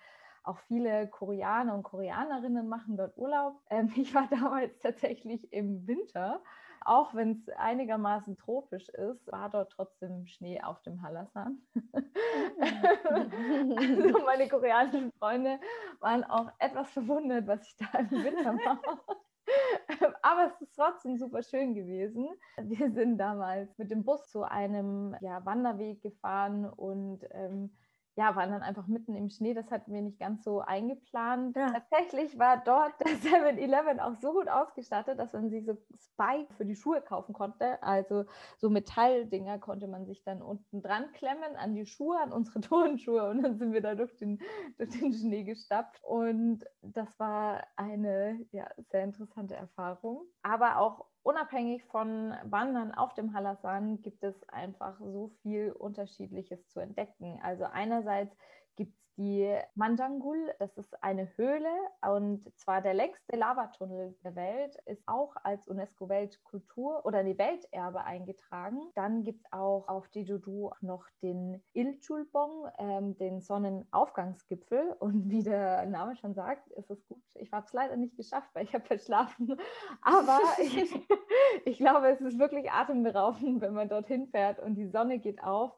auch 0.45 0.59
viele 0.69 1.09
Koreaner 1.09 1.75
und 1.75 1.83
Koreanerinnen 1.83 2.69
machen 2.69 2.97
dort 2.97 3.17
Urlaub. 3.17 3.61
Ähm, 3.71 3.93
ich 3.97 4.15
war 4.15 4.29
damals 4.29 4.79
tatsächlich 4.79 5.53
im 5.53 5.87
Winter 5.87 6.41
auch 6.85 7.15
wenn 7.15 7.31
es 7.33 7.49
einigermaßen 7.57 8.37
tropisch 8.37 8.89
ist, 8.91 9.27
war 9.33 9.49
dort 9.49 9.73
trotzdem 9.73 10.27
Schnee 10.27 10.61
auf 10.61 10.83
dem 10.83 11.01
Halasan. 11.03 11.63
also 12.61 14.19
meine 14.25 14.49
koreanischen 14.49 15.11
Freunde 15.13 15.59
waren 16.01 16.25
auch 16.25 16.51
etwas 16.59 16.91
verwundert, 16.91 17.47
was 17.47 17.67
ich 17.67 17.77
da 17.77 17.99
im 17.99 18.11
Winter 18.11 18.53
mache. 18.53 19.01
Aber 20.23 20.47
es 20.47 20.61
ist 20.61 20.75
trotzdem 20.75 21.17
super 21.17 21.43
schön 21.43 21.75
gewesen. 21.75 22.29
Wir 22.59 22.91
sind 22.93 23.17
damals 23.19 23.77
mit 23.79 23.91
dem 23.91 24.05
Bus 24.05 24.29
zu 24.29 24.43
einem 24.43 25.17
ja, 25.21 25.45
Wanderweg 25.45 26.03
gefahren 26.03 26.67
und 26.67 27.21
ähm, 27.31 27.75
ja, 28.17 28.37
waren 28.37 28.51
dann 28.51 28.63
einfach 28.63 28.87
mitten 28.87 29.17
im 29.17 29.29
Schnee. 29.29 29.55
Das 29.55 29.71
hatten 29.71 29.93
wir 29.93 30.01
nicht 30.01 30.21
ganz 30.21 30.45
so 30.45 30.61
eingeplant. 30.61 31.57
Ja. 31.57 31.71
Tatsächlich 31.73 32.39
war 32.39 32.63
dort 32.65 32.93
der 33.01 33.17
7-Eleven 33.17 33.99
auch 33.99 34.15
so 34.21 34.33
gut 34.33 34.49
ausgestattet, 34.49 35.19
dass 35.19 35.33
man 35.33 35.51
sich 35.51 35.67
so 35.67 35.77
Spike 35.99 36.53
für 36.55 36.65
die 36.65 36.77
Schuhe 36.77 37.01
kaufen 37.01 37.33
konnte. 37.33 37.83
Also 37.83 38.25
so 38.59 38.71
Metalldinger 38.71 39.59
konnte 39.59 39.89
man 39.89 40.07
sich 40.07 40.23
dann 40.23 40.43
unten 40.43 40.81
dran 40.81 41.11
klemmen 41.13 41.57
an 41.57 41.75
die 41.75 41.87
Schuhe, 41.87 42.19
an 42.21 42.33
unsere 42.33 42.61
Turnschuhe. 42.61 43.29
Und 43.31 43.43
dann 43.43 43.59
sind 43.59 43.73
wir 43.73 43.81
da 43.81 43.95
durch 43.97 44.15
den, 44.17 44.39
durch 44.79 44.91
den 44.91 45.13
Schnee 45.13 45.43
gestapft. 45.43 46.01
Und 46.05 46.65
das 46.83 47.19
war 47.19 47.67
eine 47.77 48.47
ja, 48.53 48.69
sehr 48.91 49.03
interessante 49.03 49.57
Erfahrung. 49.57 50.23
Aber 50.43 50.79
auch 50.79 51.07
unabhängig 51.25 51.83
von 51.85 52.35
Wandern 52.45 52.93
auf 52.93 53.15
dem 53.15 53.33
Halasan 53.35 54.01
gibt 54.03 54.23
es 54.23 54.49
einfach 54.51 55.01
so 55.01 55.33
viel 55.43 55.73
Unterschiedliches 55.73 56.69
zu 56.69 56.81
entdecken. 56.81 57.41
Also 57.43 57.65
einerseits 57.65 58.37
gibt 58.77 58.95
es 58.95 59.04
die 59.17 59.57
Manjangul, 59.75 60.53
das 60.59 60.77
ist 60.77 61.03
eine 61.03 61.29
Höhle 61.37 61.71
und 62.03 62.51
zwar 62.59 62.83
der 62.83 62.95
längste 62.95 63.37
Lavatunnel 63.37 64.17
der 64.25 64.35
Welt, 64.35 64.77
ist 64.87 65.03
auch 65.07 65.35
als 65.43 65.67
UNESCO-Weltkultur 65.69 67.05
oder 67.05 67.23
die 67.23 67.39
Welterbe 67.39 68.05
eingetragen. 68.05 68.81
Dann 68.95 69.23
gibt 69.23 69.45
es 69.45 69.53
auch 69.53 69.87
auf 69.89 70.09
Jeju-do 70.13 70.73
noch 70.81 71.07
den 71.23 71.63
Ilchulbong, 71.73 72.69
ähm, 72.79 73.17
den 73.19 73.41
Sonnenaufgangsgipfel 73.41 74.97
und 74.99 75.31
wie 75.31 75.43
der 75.43 75.87
Name 75.87 76.17
schon 76.17 76.35
sagt, 76.35 76.71
ist 76.73 76.91
es 76.91 77.07
gut. 77.07 77.23
Ich 77.35 77.53
habe 77.53 77.67
es 77.67 77.73
leider 77.73 77.97
nicht 77.97 78.17
geschafft, 78.17 78.51
weil 78.55 78.65
ich 78.65 78.75
habe 78.75 78.85
verschlafen, 78.85 79.57
aber 80.03 80.41
ich, 80.59 80.95
ich 81.65 81.79
glaube, 81.79 82.09
es 82.09 82.21
ist 82.21 82.39
wirklich 82.39 82.71
atemberaubend, 82.71 83.61
wenn 83.61 83.75
man 83.75 83.89
dorthin 83.89 84.27
fährt 84.29 84.59
und 84.59 84.75
die 84.75 84.89
Sonne 84.89 85.19
geht 85.19 85.43
auf. 85.43 85.73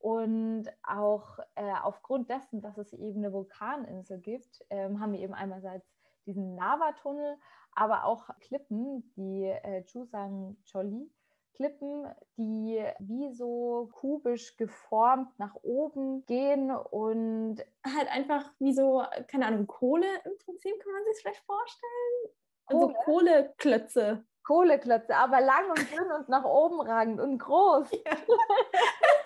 Und 0.00 0.64
auch 0.82 1.38
äh, 1.56 1.72
aufgrund 1.82 2.30
dessen, 2.30 2.62
dass 2.62 2.78
es 2.78 2.92
eben 2.94 3.18
eine 3.18 3.32
Vulkaninsel 3.32 4.18
gibt, 4.18 4.64
ähm, 4.70 4.98
haben 4.98 5.12
wir 5.12 5.20
eben 5.20 5.34
einerseits 5.34 5.86
diesen 6.24 6.56
Lavatunnel, 6.56 7.36
aber 7.72 8.04
auch 8.04 8.30
Klippen, 8.40 9.12
die 9.16 9.44
äh, 9.44 9.84
Chusang 9.84 10.56
Choli. 10.70 11.10
Klippen, 11.54 12.06
die 12.38 12.82
wie 13.00 13.34
so 13.34 13.90
kubisch 13.92 14.56
geformt 14.56 15.38
nach 15.38 15.54
oben 15.62 16.24
gehen 16.24 16.70
und 16.70 17.56
halt 17.84 18.08
einfach 18.10 18.50
wie 18.60 18.72
so, 18.72 19.02
keine 19.28 19.44
Ahnung, 19.46 19.66
Kohle 19.66 20.06
im 20.24 20.38
Prinzip, 20.38 20.72
kann 20.82 20.92
man 20.92 21.04
sich 21.04 21.20
vielleicht 21.20 21.44
vorstellen? 21.44 22.34
Also 22.64 22.88
Kohle. 22.88 22.96
Also 22.96 23.04
Kohleklötze. 23.04 24.24
Kohleklötze, 24.42 25.14
aber 25.14 25.40
lang 25.42 25.68
und 25.68 25.92
dünn 25.92 26.10
und 26.12 26.28
nach 26.30 26.44
oben 26.44 26.80
ragend 26.80 27.20
und 27.20 27.36
groß. 27.36 27.90
Ja. 27.92 27.98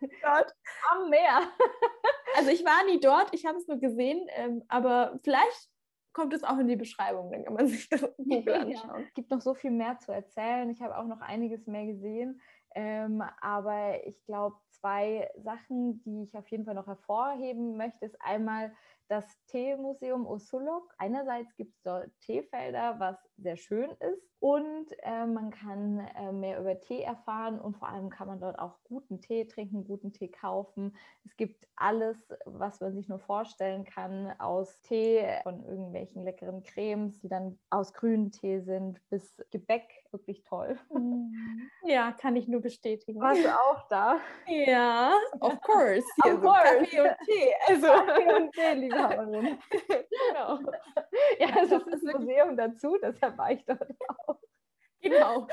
Gott. 0.22 0.54
Am 0.90 1.10
Meer. 1.10 1.42
also 2.36 2.50
ich 2.50 2.64
war 2.64 2.84
nie 2.86 3.00
dort, 3.00 3.34
ich 3.34 3.46
habe 3.46 3.58
es 3.58 3.66
nur 3.66 3.78
gesehen, 3.78 4.26
ähm, 4.36 4.62
aber 4.68 5.18
vielleicht 5.22 5.68
kommt 6.12 6.34
es 6.34 6.42
auch 6.42 6.58
in 6.58 6.68
die 6.68 6.76
Beschreibung, 6.76 7.30
dann 7.30 7.44
kann 7.44 7.54
man 7.54 7.68
sich 7.68 7.88
das 7.88 8.02
Google 8.16 8.54
anschauen. 8.54 9.00
Ja. 9.00 9.06
Es 9.06 9.14
gibt 9.14 9.30
noch 9.30 9.40
so 9.40 9.54
viel 9.54 9.70
mehr 9.70 9.98
zu 9.98 10.10
erzählen. 10.10 10.68
Ich 10.70 10.80
habe 10.80 10.96
auch 10.96 11.06
noch 11.06 11.20
einiges 11.20 11.66
mehr 11.66 11.86
gesehen. 11.86 12.40
Ähm, 12.74 13.22
aber 13.40 14.04
ich 14.06 14.24
glaube, 14.24 14.56
zwei 14.70 15.30
Sachen, 15.36 16.02
die 16.02 16.24
ich 16.24 16.36
auf 16.36 16.48
jeden 16.48 16.64
Fall 16.64 16.74
noch 16.74 16.86
hervorheben 16.86 17.76
möchte, 17.76 18.04
ist 18.04 18.20
einmal 18.20 18.72
das 19.08 19.24
Teemuseum 19.46 20.26
Osulok. 20.26 20.94
Einerseits 20.98 21.54
gibt 21.56 21.74
es 21.74 21.82
dort 21.82 22.10
Teefelder, 22.20 22.98
was 22.98 23.16
sehr 23.36 23.56
schön 23.56 23.90
ist 24.00 24.28
und 24.40 24.86
äh, 25.02 25.26
man 25.26 25.50
kann 25.50 25.98
äh, 26.16 26.30
mehr 26.30 26.60
über 26.60 26.78
Tee 26.78 27.02
erfahren 27.02 27.60
und 27.60 27.76
vor 27.76 27.88
allem 27.88 28.08
kann 28.08 28.28
man 28.28 28.38
dort 28.38 28.58
auch 28.60 28.78
guten 28.84 29.20
Tee 29.20 29.46
trinken, 29.46 29.84
guten 29.84 30.12
Tee 30.12 30.28
kaufen. 30.28 30.96
Es 31.24 31.36
gibt 31.36 31.66
alles, 31.74 32.16
was 32.44 32.80
man 32.80 32.94
sich 32.94 33.08
nur 33.08 33.18
vorstellen 33.18 33.84
kann, 33.84 34.32
aus 34.38 34.80
Tee, 34.82 35.26
von 35.42 35.64
irgendwelchen 35.64 36.22
leckeren 36.22 36.62
Cremes, 36.62 37.18
die 37.18 37.28
dann 37.28 37.58
aus 37.70 37.92
grünen 37.92 38.30
Tee 38.30 38.60
sind, 38.60 39.00
bis 39.10 39.42
Gebäck. 39.50 39.88
Wirklich 40.12 40.42
toll. 40.44 40.78
Mhm. 40.90 41.34
Ja, 41.84 42.12
kann 42.12 42.36
ich 42.36 42.48
nur 42.48 42.60
bestätigen. 42.60 43.20
Warst 43.20 43.44
du 43.44 43.48
auch 43.48 43.88
da? 43.88 44.18
Ja, 44.46 45.12
of 45.40 45.58
course. 45.62 46.04
Of 46.22 46.32
so 46.32 46.40
course. 46.40 46.62
Kaffee 46.62 47.00
und 47.00 47.16
Tee. 47.24 47.54
Also 47.66 47.86
Kaffee 47.86 48.34
und 48.34 48.52
Tee, 48.52 48.90
Liebhaberin. 48.98 49.58
genau. 50.28 50.58
Ja, 51.38 51.48
es 51.62 51.70
ist 51.70 52.06
ein 52.06 52.12
Museum 52.12 52.56
dazu, 52.56 52.96
deshalb 53.02 53.38
war 53.38 53.52
ich 53.52 53.64
dort 53.64 53.90
auch. 54.26 54.38
Genau. 55.00 55.46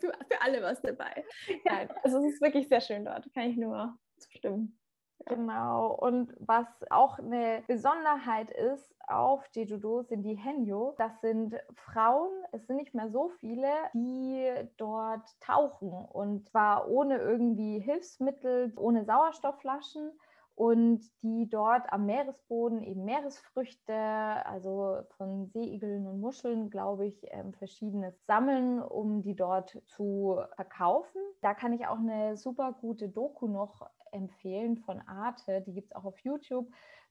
Für, 0.00 0.12
für 0.30 0.40
alle 0.40 0.62
was 0.62 0.80
dabei. 0.80 1.24
Nein, 1.64 1.88
also 2.02 2.18
es 2.18 2.34
ist 2.34 2.42
wirklich 2.42 2.68
sehr 2.68 2.80
schön 2.80 3.04
dort, 3.04 3.26
kann 3.34 3.50
ich 3.50 3.56
nur 3.56 3.98
zustimmen. 4.18 4.78
Genau. 5.26 5.94
Und 5.94 6.34
was 6.38 6.66
auch 6.90 7.18
eine 7.18 7.62
Besonderheit 7.66 8.50
ist 8.50 8.94
auf 9.08 9.44
Jeju-do 9.52 10.02
sind 10.02 10.22
die 10.22 10.36
Henyo. 10.36 10.94
Das 10.98 11.20
sind 11.20 11.54
Frauen, 11.74 12.30
es 12.52 12.66
sind 12.66 12.76
nicht 12.76 12.94
mehr 12.94 13.10
so 13.10 13.30
viele, 13.40 13.68
die 13.94 14.50
dort 14.76 15.28
tauchen 15.40 15.90
und 15.92 16.46
zwar 16.46 16.88
ohne 16.88 17.18
irgendwie 17.18 17.80
Hilfsmittel, 17.80 18.72
ohne 18.76 19.04
Sauerstoffflaschen 19.04 20.12
und 20.58 21.00
die 21.22 21.48
dort 21.48 21.92
am 21.92 22.06
Meeresboden 22.06 22.82
eben 22.82 23.04
Meeresfrüchte, 23.04 23.94
also 23.94 25.02
von 25.16 25.46
Seeigeln 25.46 26.04
und 26.08 26.18
Muscheln, 26.18 26.68
glaube 26.68 27.06
ich, 27.06 27.16
ähm, 27.30 27.54
verschiedenes 27.54 28.26
sammeln, 28.26 28.82
um 28.82 29.22
die 29.22 29.36
dort 29.36 29.80
zu 29.86 30.42
verkaufen. 30.56 31.20
Da 31.42 31.54
kann 31.54 31.72
ich 31.74 31.86
auch 31.86 31.98
eine 31.98 32.36
super 32.36 32.72
gute 32.72 33.08
Doku 33.08 33.46
noch 33.46 33.88
empfehlen 34.10 34.78
von 34.78 35.00
Arte, 35.02 35.60
die 35.60 35.74
gibt 35.74 35.92
es 35.92 35.96
auch 35.96 36.04
auf 36.04 36.18
YouTube. 36.24 36.68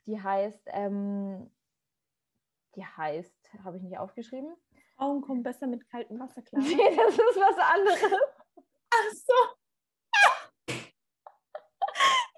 Die 0.07 0.21
heißt, 0.21 0.63
ähm, 0.65 1.49
die 2.75 2.83
heißt, 2.83 3.53
habe 3.63 3.77
ich 3.77 3.83
nicht 3.83 3.97
aufgeschrieben. 3.97 4.57
Frauen 4.97 5.21
kommen 5.21 5.43
besser 5.43 5.67
mit 5.67 5.89
kaltem 5.89 6.19
Wasser 6.19 6.41
klar. 6.41 6.61
Nee, 6.65 6.95
das 6.97 7.13
ist 7.13 7.19
was 7.19 7.57
anderes. 7.59 8.21
Ach 8.91 9.13
so. 9.13 9.33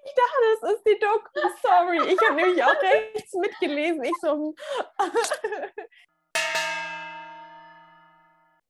Ich 0.09 0.15
dachte, 0.15 0.28
das 0.61 0.71
ist 0.73 0.83
die 0.85 0.99
Doku. 0.99 1.29
Sorry, 1.61 2.13
ich 2.13 2.19
habe 2.21 2.35
nämlich 2.35 2.63
auch 2.63 2.81
rechts 2.81 3.33
mitgelesen. 3.33 4.03
Ich 4.03 4.17
so. 4.21 4.55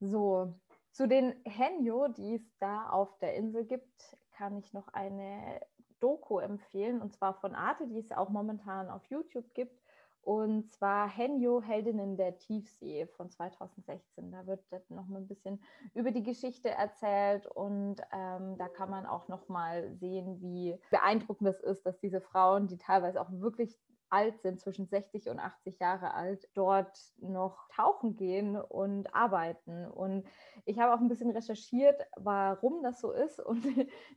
so, 0.00 0.54
zu 0.92 1.08
den 1.08 1.40
Henyo, 1.44 2.08
die 2.08 2.34
es 2.36 2.58
da 2.58 2.88
auf 2.90 3.18
der 3.18 3.34
Insel 3.34 3.64
gibt, 3.64 4.16
kann 4.32 4.56
ich 4.58 4.72
noch 4.72 4.88
eine 4.88 5.60
Doku 6.00 6.38
empfehlen, 6.38 7.00
und 7.00 7.12
zwar 7.12 7.34
von 7.34 7.54
Arte, 7.54 7.86
die 7.86 7.98
es 7.98 8.12
auch 8.12 8.30
momentan 8.30 8.90
auf 8.90 9.04
YouTube 9.06 9.52
gibt. 9.54 9.78
Und 10.22 10.70
zwar 10.72 11.08
Henjo, 11.08 11.62
Heldinnen 11.62 12.16
der 12.16 12.36
Tiefsee 12.36 13.06
von 13.06 13.30
2016. 13.30 14.30
Da 14.30 14.46
wird 14.46 14.60
noch 14.90 15.06
mal 15.06 15.18
ein 15.18 15.28
bisschen 15.28 15.62
über 15.94 16.10
die 16.10 16.22
Geschichte 16.22 16.70
erzählt 16.70 17.46
und 17.46 17.96
ähm, 18.12 18.56
da 18.58 18.68
kann 18.68 18.90
man 18.90 19.06
auch 19.06 19.28
noch 19.28 19.48
mal 19.48 19.94
sehen, 19.94 20.40
wie 20.40 20.78
beeindruckend 20.90 21.48
es 21.48 21.60
ist, 21.60 21.86
dass 21.86 21.98
diese 22.00 22.20
Frauen, 22.20 22.66
die 22.68 22.76
teilweise 22.76 23.20
auch 23.20 23.30
wirklich 23.30 23.78
alt 24.10 24.40
sind, 24.40 24.60
zwischen 24.60 24.86
60 24.86 25.28
und 25.28 25.38
80 25.38 25.78
Jahre 25.78 26.14
alt, 26.14 26.48
dort 26.54 26.98
noch 27.18 27.68
tauchen 27.74 28.16
gehen 28.16 28.56
und 28.56 29.14
arbeiten. 29.14 29.86
Und 29.86 30.26
ich 30.64 30.78
habe 30.78 30.94
auch 30.94 31.00
ein 31.00 31.08
bisschen 31.08 31.30
recherchiert, 31.30 32.00
warum 32.16 32.82
das 32.82 33.00
so 33.00 33.12
ist. 33.12 33.40
Und 33.50 33.64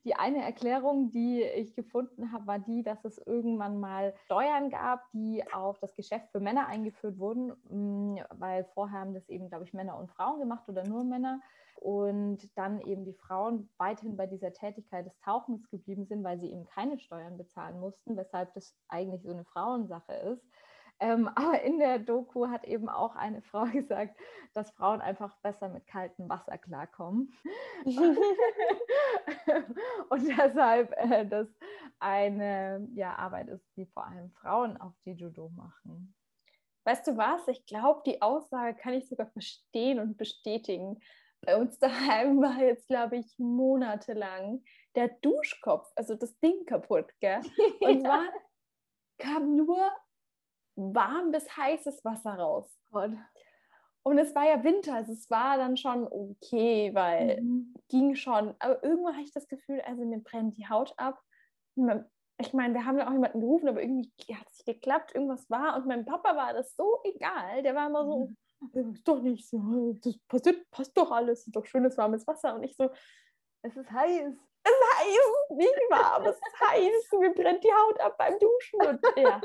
die 0.03 0.15
eine 0.15 0.43
Erklärung, 0.43 1.09
die 1.09 1.43
ich 1.43 1.75
gefunden 1.75 2.31
habe, 2.31 2.47
war 2.47 2.59
die, 2.59 2.83
dass 2.83 3.05
es 3.05 3.17
irgendwann 3.17 3.79
mal 3.79 4.13
Steuern 4.25 4.69
gab, 4.69 5.09
die 5.13 5.43
auf 5.53 5.79
das 5.79 5.95
Geschäft 5.95 6.31
für 6.31 6.39
Männer 6.39 6.67
eingeführt 6.67 7.17
wurden, 7.17 7.53
mm, 7.69 8.19
weil 8.31 8.65
vorher 8.73 8.99
haben 8.99 9.13
das 9.13 9.27
eben, 9.29 9.49
glaube 9.49 9.63
ich, 9.63 9.73
Männer 9.73 9.97
und 9.97 10.11
Frauen 10.11 10.39
gemacht 10.39 10.67
oder 10.67 10.83
nur 10.85 11.03
Männer 11.03 11.39
und 11.83 12.49
dann 12.55 12.79
eben 12.79 13.03
die 13.03 13.13
Frauen 13.13 13.69
weiterhin 13.77 14.15
bei 14.15 14.25
dieser 14.25 14.53
Tätigkeit 14.53 15.05
des 15.05 15.19
Tauchens 15.19 15.69
geblieben 15.69 16.05
sind, 16.05 16.23
weil 16.23 16.39
sie 16.39 16.49
eben 16.49 16.65
keine 16.65 16.97
Steuern 16.97 17.37
bezahlen 17.37 17.77
mussten, 17.81 18.15
weshalb 18.15 18.53
das 18.53 18.73
eigentlich 18.87 19.21
so 19.23 19.31
eine 19.31 19.43
Frauensache 19.43 20.13
ist. 20.13 20.45
Ähm, 21.01 21.27
aber 21.35 21.61
in 21.61 21.79
der 21.79 21.99
Doku 21.99 22.47
hat 22.47 22.63
eben 22.63 22.87
auch 22.87 23.17
eine 23.17 23.41
Frau 23.51 23.65
gesagt, 23.65 24.17
dass 24.53 24.71
Frauen 24.71 25.01
einfach 25.01 25.35
besser 25.41 25.67
mit 25.67 25.85
kaltem 25.85 26.29
Wasser 26.29 26.57
klarkommen. 26.57 27.33
und 30.09 30.25
deshalb 30.25 30.93
äh, 30.95 31.25
das 31.25 31.49
eine 31.99 32.87
ja, 32.93 33.13
Arbeit 33.17 33.49
ist, 33.49 33.67
die 33.75 33.87
vor 33.87 34.07
allem 34.07 34.31
Frauen 34.31 34.77
auf 34.77 34.93
die 35.05 35.11
Judo 35.11 35.49
machen. 35.49 36.15
Weißt 36.85 37.07
du 37.07 37.17
was? 37.17 37.45
Ich 37.49 37.65
glaube, 37.65 38.03
die 38.05 38.21
Aussage 38.21 38.77
kann 38.77 38.93
ich 38.93 39.09
sogar 39.09 39.27
verstehen 39.27 39.99
und 39.99 40.15
bestätigen 40.17 41.01
bei 41.45 41.57
uns 41.57 41.77
daheim 41.79 42.41
war 42.41 42.61
jetzt, 42.61 42.87
glaube 42.87 43.17
ich, 43.17 43.33
monatelang 43.37 44.63
der 44.95 45.09
Duschkopf, 45.21 45.91
also 45.95 46.15
das 46.15 46.37
Ding 46.39 46.65
kaputt, 46.65 47.07
gell? 47.19 47.41
Und 47.81 48.03
war, 48.03 48.25
kam 49.17 49.55
nur 49.55 49.89
warm 50.75 51.31
bis 51.31 51.55
heißes 51.55 52.03
Wasser 52.03 52.35
raus. 52.35 52.79
Gott. 52.91 53.11
Und 54.03 54.17
es 54.17 54.35
war 54.35 54.45
ja 54.45 54.63
Winter, 54.63 54.95
also 54.95 55.13
es 55.13 55.29
war 55.29 55.57
dann 55.57 55.77
schon 55.77 56.05
okay, 56.07 56.93
weil 56.93 57.41
mhm. 57.41 57.73
ging 57.89 58.15
schon. 58.15 58.53
Aber 58.59 58.83
irgendwann 58.83 59.13
hatte 59.13 59.25
ich 59.25 59.33
das 59.33 59.47
Gefühl, 59.47 59.81
also 59.81 60.03
mir 60.03 60.19
brennt 60.19 60.57
die 60.57 60.67
Haut 60.67 60.93
ab. 60.97 61.21
Ich 62.37 62.53
meine, 62.53 62.73
wir 62.73 62.85
haben 62.85 62.97
ja 62.97 63.07
auch 63.07 63.13
jemanden 63.13 63.39
gerufen, 63.39 63.69
aber 63.69 63.81
irgendwie 63.81 64.11
hat 64.35 64.47
es 64.51 64.57
nicht 64.57 64.81
geklappt, 64.81 65.15
irgendwas 65.15 65.49
war. 65.49 65.77
Und 65.77 65.87
meinem 65.87 66.05
Papa 66.05 66.35
war 66.35 66.53
das 66.53 66.75
so 66.75 66.99
egal. 67.03 67.63
Der 67.63 67.75
war 67.75 67.87
immer 67.87 68.05
so, 68.05 68.27
mhm 68.27 68.37
ist 68.73 69.07
doch 69.07 69.21
nicht 69.21 69.47
so, 69.47 69.97
das 70.03 70.17
passiert, 70.27 70.69
passt 70.71 70.97
doch 70.97 71.11
alles, 71.11 71.47
ist 71.47 71.55
doch 71.55 71.65
schönes 71.65 71.97
warmes 71.97 72.25
Wasser. 72.27 72.55
Und 72.55 72.63
ich 72.63 72.75
so, 72.75 72.89
es 73.61 73.75
ist 73.75 73.91
heiß. 73.91 74.33
Es 74.65 74.71
ist 74.71 74.99
heiß, 74.99 75.57
nicht 75.57 75.81
warm, 75.89 76.25
es 76.25 76.37
ist 76.37 76.59
heiß, 76.69 77.19
mir 77.19 77.33
brennt 77.33 77.63
die 77.63 77.71
Haut 77.71 77.99
ab 77.99 78.17
beim 78.17 78.39
Duschen. 78.39 78.79
Und 78.79 79.01
ja, 79.17 79.41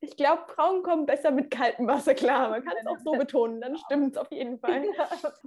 ich 0.00 0.16
glaube, 0.16 0.46
Frauen 0.46 0.82
kommen 0.82 1.06
besser 1.06 1.30
mit 1.30 1.50
kaltem 1.50 1.86
Wasser 1.86 2.14
klar. 2.14 2.50
Man 2.50 2.64
kann 2.64 2.76
es 2.80 2.86
auch 2.86 2.98
so 2.98 3.12
betonen, 3.12 3.60
dann 3.60 3.76
stimmt 3.76 4.12
es 4.12 4.16
auf 4.16 4.30
jeden 4.30 4.58
Fall. 4.58 4.84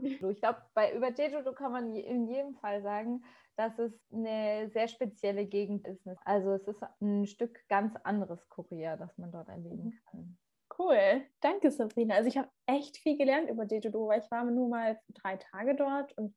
Ich 0.03 0.19
glaube, 0.39 0.61
bei 0.73 0.93
über 0.93 1.11
Jeju 1.11 1.51
kann 1.53 1.71
man 1.71 1.95
in 1.95 2.27
jedem 2.27 2.55
Fall 2.55 2.81
sagen, 2.83 3.23
dass 3.55 3.77
es 3.79 3.93
eine 4.11 4.69
sehr 4.69 4.87
spezielle 4.87 5.45
Gegend 5.45 5.87
ist. 5.87 6.07
Also 6.25 6.51
es 6.51 6.67
ist 6.67 6.81
ein 7.01 7.25
Stück 7.27 7.67
ganz 7.69 7.95
anderes 8.03 8.47
Korea, 8.49 8.97
das 8.97 9.17
man 9.17 9.31
dort 9.31 9.49
erleben 9.49 9.99
kann. 10.09 10.37
Cool, 10.77 11.23
danke 11.41 11.71
Sabrina. 11.71 12.15
Also 12.15 12.29
ich 12.29 12.37
habe 12.37 12.49
echt 12.65 12.97
viel 12.97 13.17
gelernt 13.17 13.49
über 13.49 13.65
Jeju-do, 13.65 14.07
weil 14.07 14.21
ich 14.21 14.31
war 14.31 14.43
nur 14.45 14.69
mal 14.69 14.99
drei 15.09 15.37
Tage 15.37 15.75
dort 15.75 16.17
und 16.17 16.35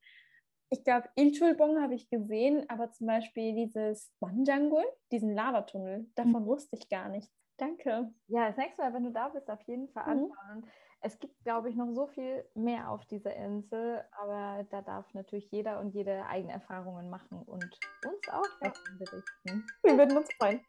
ich 0.70 0.82
glaube, 0.82 1.08
Ilchulbong 1.14 1.80
habe 1.80 1.94
ich 1.94 2.08
gesehen, 2.08 2.68
aber 2.68 2.90
zum 2.90 3.06
Beispiel 3.06 3.54
dieses 3.54 4.10
Banjangul, 4.18 4.84
diesen 5.12 5.32
Lavatunnel, 5.32 6.10
davon 6.16 6.42
mhm. 6.42 6.46
wusste 6.46 6.76
ich 6.76 6.88
gar 6.88 7.08
nichts. 7.08 7.32
Danke. 7.58 8.12
Ja, 8.26 8.48
das 8.48 8.56
nächste 8.56 8.82
Mal, 8.82 8.92
wenn 8.92 9.04
du 9.04 9.12
da 9.12 9.28
bist, 9.28 9.48
auf 9.48 9.62
jeden 9.62 9.88
Fall 9.90 10.02
mhm. 10.04 10.32
anschauen. 10.32 10.70
Es 11.00 11.18
gibt, 11.18 11.38
glaube 11.44 11.68
ich, 11.70 11.76
noch 11.76 11.92
so 11.92 12.06
viel 12.08 12.44
mehr 12.54 12.90
auf 12.90 13.04
dieser 13.06 13.36
Insel, 13.36 14.02
aber 14.18 14.64
da 14.70 14.82
darf 14.82 15.12
natürlich 15.14 15.48
jeder 15.52 15.78
und 15.78 15.94
jede 15.94 16.26
eigene 16.26 16.54
Erfahrungen 16.54 17.10
machen 17.10 17.42
und 17.42 17.78
uns 18.06 18.28
auch 18.28 18.60
davon 18.60 18.98
berichten. 18.98 19.66
Wir 19.82 19.98
würden 19.98 20.16
uns 20.16 20.32
freuen. 20.34 20.60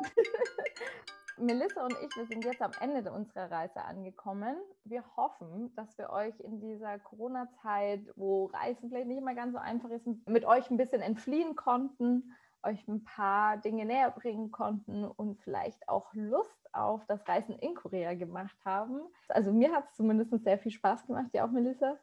Melissa 1.36 1.84
und 1.84 1.96
ich, 2.02 2.16
wir 2.16 2.26
sind 2.26 2.44
jetzt 2.44 2.62
am 2.62 2.70
Ende 2.80 3.10
unserer 3.12 3.50
Reise 3.50 3.82
angekommen. 3.82 4.56
Wir 4.84 5.04
hoffen, 5.16 5.74
dass 5.74 5.98
wir 5.98 6.10
euch 6.10 6.38
in 6.40 6.60
dieser 6.60 6.98
Corona-Zeit, 6.98 8.00
wo 8.16 8.46
Reisen 8.46 8.88
vielleicht 8.88 9.08
nicht 9.08 9.18
immer 9.18 9.34
ganz 9.34 9.52
so 9.52 9.58
einfach 9.58 9.90
ist, 9.90 10.06
mit 10.26 10.44
euch 10.44 10.70
ein 10.70 10.76
bisschen 10.76 11.02
entfliehen 11.02 11.56
konnten, 11.56 12.34
euch 12.62 12.86
ein 12.88 13.04
paar 13.04 13.56
Dinge 13.56 13.84
näher 13.84 14.10
bringen 14.10 14.50
konnten 14.50 15.04
und 15.04 15.40
vielleicht 15.42 15.88
auch 15.88 16.12
Lust 16.14 16.68
auf 16.72 17.04
das 17.06 17.26
Reisen 17.26 17.58
in 17.58 17.74
Korea 17.74 18.14
gemacht 18.14 18.56
haben. 18.64 19.00
Also 19.28 19.52
mir 19.52 19.72
hat 19.72 19.86
es 19.90 19.96
zumindest 19.96 20.32
sehr 20.44 20.58
viel 20.58 20.72
Spaß 20.72 21.06
gemacht. 21.06 21.30
Ja 21.32 21.46
auch, 21.46 21.50
Melissa? 21.50 21.98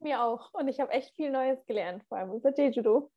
Mir 0.00 0.22
auch. 0.22 0.52
Und 0.54 0.68
ich 0.68 0.80
habe 0.80 0.92
echt 0.92 1.14
viel 1.14 1.30
Neues 1.30 1.64
gelernt, 1.66 2.02
vor 2.04 2.18
allem 2.18 2.32
über 2.32 2.52
Jeju-do. 2.52 3.10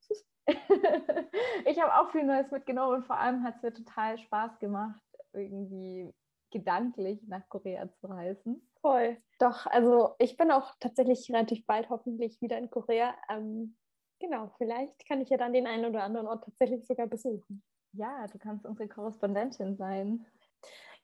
ich 1.66 1.82
habe 1.82 1.96
auch 1.96 2.12
viel 2.12 2.24
Neues 2.24 2.52
mitgenommen 2.52 2.98
und 2.98 3.06
vor 3.06 3.18
allem 3.18 3.44
hat 3.44 3.56
es 3.56 3.64
mir 3.64 3.74
total 3.74 4.20
Spaß 4.20 4.60
gemacht, 4.60 5.02
irgendwie 5.36 6.14
gedanklich 6.52 7.22
nach 7.28 7.48
Korea 7.50 7.92
zu 7.92 8.08
reisen. 8.08 8.70
Voll. 8.82 9.18
Doch, 9.40 9.66
also 9.66 10.16
ich 10.20 10.38
bin 10.38 10.52
auch 10.52 10.74
tatsächlich 10.80 11.30
relativ 11.30 11.66
bald 11.66 11.90
hoffentlich 11.90 12.42
wieder 12.42 12.58
in 12.58 12.70
Korea. 12.70 13.16
Ähm, 13.30 13.76
genau, 14.20 14.52
vielleicht 14.58 15.06
kann 15.08 15.22
ich 15.22 15.30
ja 15.30 15.38
dann 15.38 15.54
den 15.54 15.68
einen 15.68 15.86
oder 15.86 16.04
anderen 16.04 16.28
Ort 16.28 16.44
tatsächlich 16.46 16.86
sogar 16.86 17.08
besuchen. 17.08 17.64
Ja, 17.94 18.28
du 18.28 18.38
kannst 18.38 18.66
unsere 18.66 18.88
Korrespondentin 18.88 19.76
sein. 19.78 20.26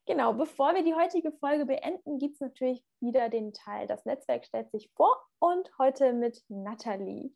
Genau, 0.05 0.33
bevor 0.33 0.73
wir 0.73 0.83
die 0.83 0.95
heutige 0.95 1.31
Folge 1.31 1.65
beenden, 1.65 2.17
gibt 2.17 2.35
es 2.35 2.41
natürlich 2.41 2.83
wieder 2.99 3.29
den 3.29 3.53
Teil, 3.53 3.87
das 3.87 4.03
Netzwerk 4.05 4.45
stellt 4.45 4.71
sich 4.71 4.89
vor 4.95 5.15
und 5.39 5.69
heute 5.77 6.13
mit 6.13 6.43
Nathalie. 6.49 7.31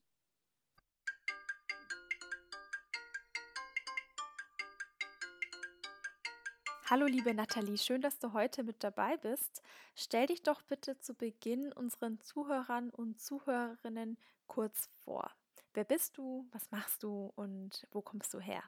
Hallo 6.88 7.08
liebe 7.08 7.34
Nathalie, 7.34 7.80
schön, 7.80 8.02
dass 8.02 8.20
du 8.20 8.34
heute 8.34 8.64
mit 8.64 8.84
dabei 8.84 9.18
bist. 9.18 9.64
Stell 9.96 10.28
dich 10.28 10.44
doch 10.44 10.62
bitte 10.62 11.00
zu 11.00 11.16
Beginn 11.16 11.74
unseren 11.74 12.22
Zuhörern 12.22 12.92
und 12.92 13.20
Zuhörerinnen 13.20 14.20
kurz 14.46 14.88
vor. 15.04 15.32
Wer 15.74 15.84
bist 15.84 16.16
du, 16.20 16.48
was 16.52 16.70
machst 16.70 17.02
du 17.02 17.34
und 17.36 17.88
wo 17.90 18.04
kommst 18.04 18.36
du 18.36 18.40
her? 18.40 18.62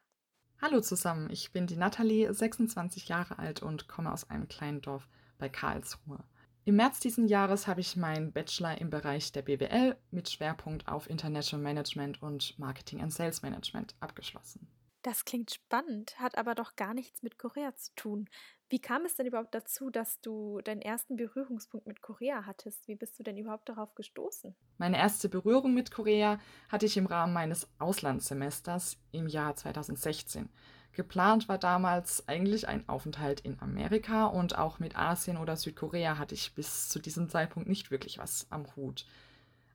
Hallo 0.60 0.82
zusammen, 0.82 1.30
ich 1.30 1.52
bin 1.52 1.68
die 1.68 1.78
Nathalie, 1.78 2.34
26 2.34 3.08
Jahre 3.08 3.38
alt 3.38 3.62
und 3.62 3.88
komme 3.88 4.12
aus 4.12 4.28
einem 4.32 4.48
kleinen 4.48 4.82
Dorf 4.82 5.08
bei 5.38 5.48
Karlsruhe. 5.48 6.24
Im 6.66 6.78
März 6.78 7.00
diesen 7.00 7.28
Jahres 7.28 7.68
habe 7.68 7.82
ich 7.82 7.96
meinen 7.98 8.34
Bachelor 8.34 8.82
im 8.82 8.90
Bereich 8.90 9.32
der 9.32 9.44
BWL 9.44 9.96
mit 10.10 10.28
Schwerpunkt 10.28 10.88
auf 10.88 11.08
International 11.08 11.64
Management 11.64 12.24
und 12.24 12.58
Marketing 12.58 13.00
and 13.00 13.14
Sales 13.14 13.44
Management 13.44 13.94
abgeschlossen. 14.00 14.68
Das 15.08 15.24
klingt 15.24 15.52
spannend, 15.52 16.20
hat 16.20 16.38
aber 16.38 16.54
doch 16.54 16.76
gar 16.76 16.94
nichts 16.94 17.24
mit 17.24 17.40
Korea 17.40 17.74
zu 17.78 17.96
tun. 17.96 18.30
Wie 18.68 18.80
kam 18.80 19.06
es 19.06 19.16
denn 19.16 19.26
überhaupt 19.26 19.56
dazu, 19.56 19.90
dass 19.90 20.20
du 20.20 20.60
deinen 20.60 20.82
ersten 20.82 21.16
Berührungspunkt 21.16 21.88
mit 21.88 22.02
Korea 22.02 22.46
hattest? 22.46 22.90
Wie 22.90 22.96
bist 22.96 23.18
du 23.18 23.24
denn 23.24 23.38
überhaupt 23.38 23.70
darauf 23.70 23.96
gestoßen? 23.96 24.54
Meine 24.78 24.98
erste 24.98 25.30
Berührung 25.30 25.74
mit 25.74 25.92
Korea 25.92 26.40
hatte 26.68 26.88
ich 26.88 26.98
im 26.98 27.06
Rahmen 27.06 27.32
meines 27.32 27.70
Auslandssemesters 27.80 28.98
im 29.14 29.28
Jahr 29.28 29.56
2016. 29.56 30.50
Geplant 30.92 31.48
war 31.48 31.58
damals 31.58 32.28
eigentlich 32.28 32.68
ein 32.68 32.90
Aufenthalt 32.90 33.40
in 33.40 33.62
Amerika 33.62 34.26
und 34.26 34.58
auch 34.58 34.80
mit 34.80 34.98
Asien 34.98 35.38
oder 35.38 35.56
Südkorea 35.56 36.18
hatte 36.18 36.36
ich 36.36 36.54
bis 36.54 36.90
zu 36.90 37.00
diesem 37.00 37.30
Zeitpunkt 37.30 37.70
nicht 37.70 37.92
wirklich 37.92 38.18
was 38.18 38.46
am 38.50 38.76
Hut. 38.76 39.06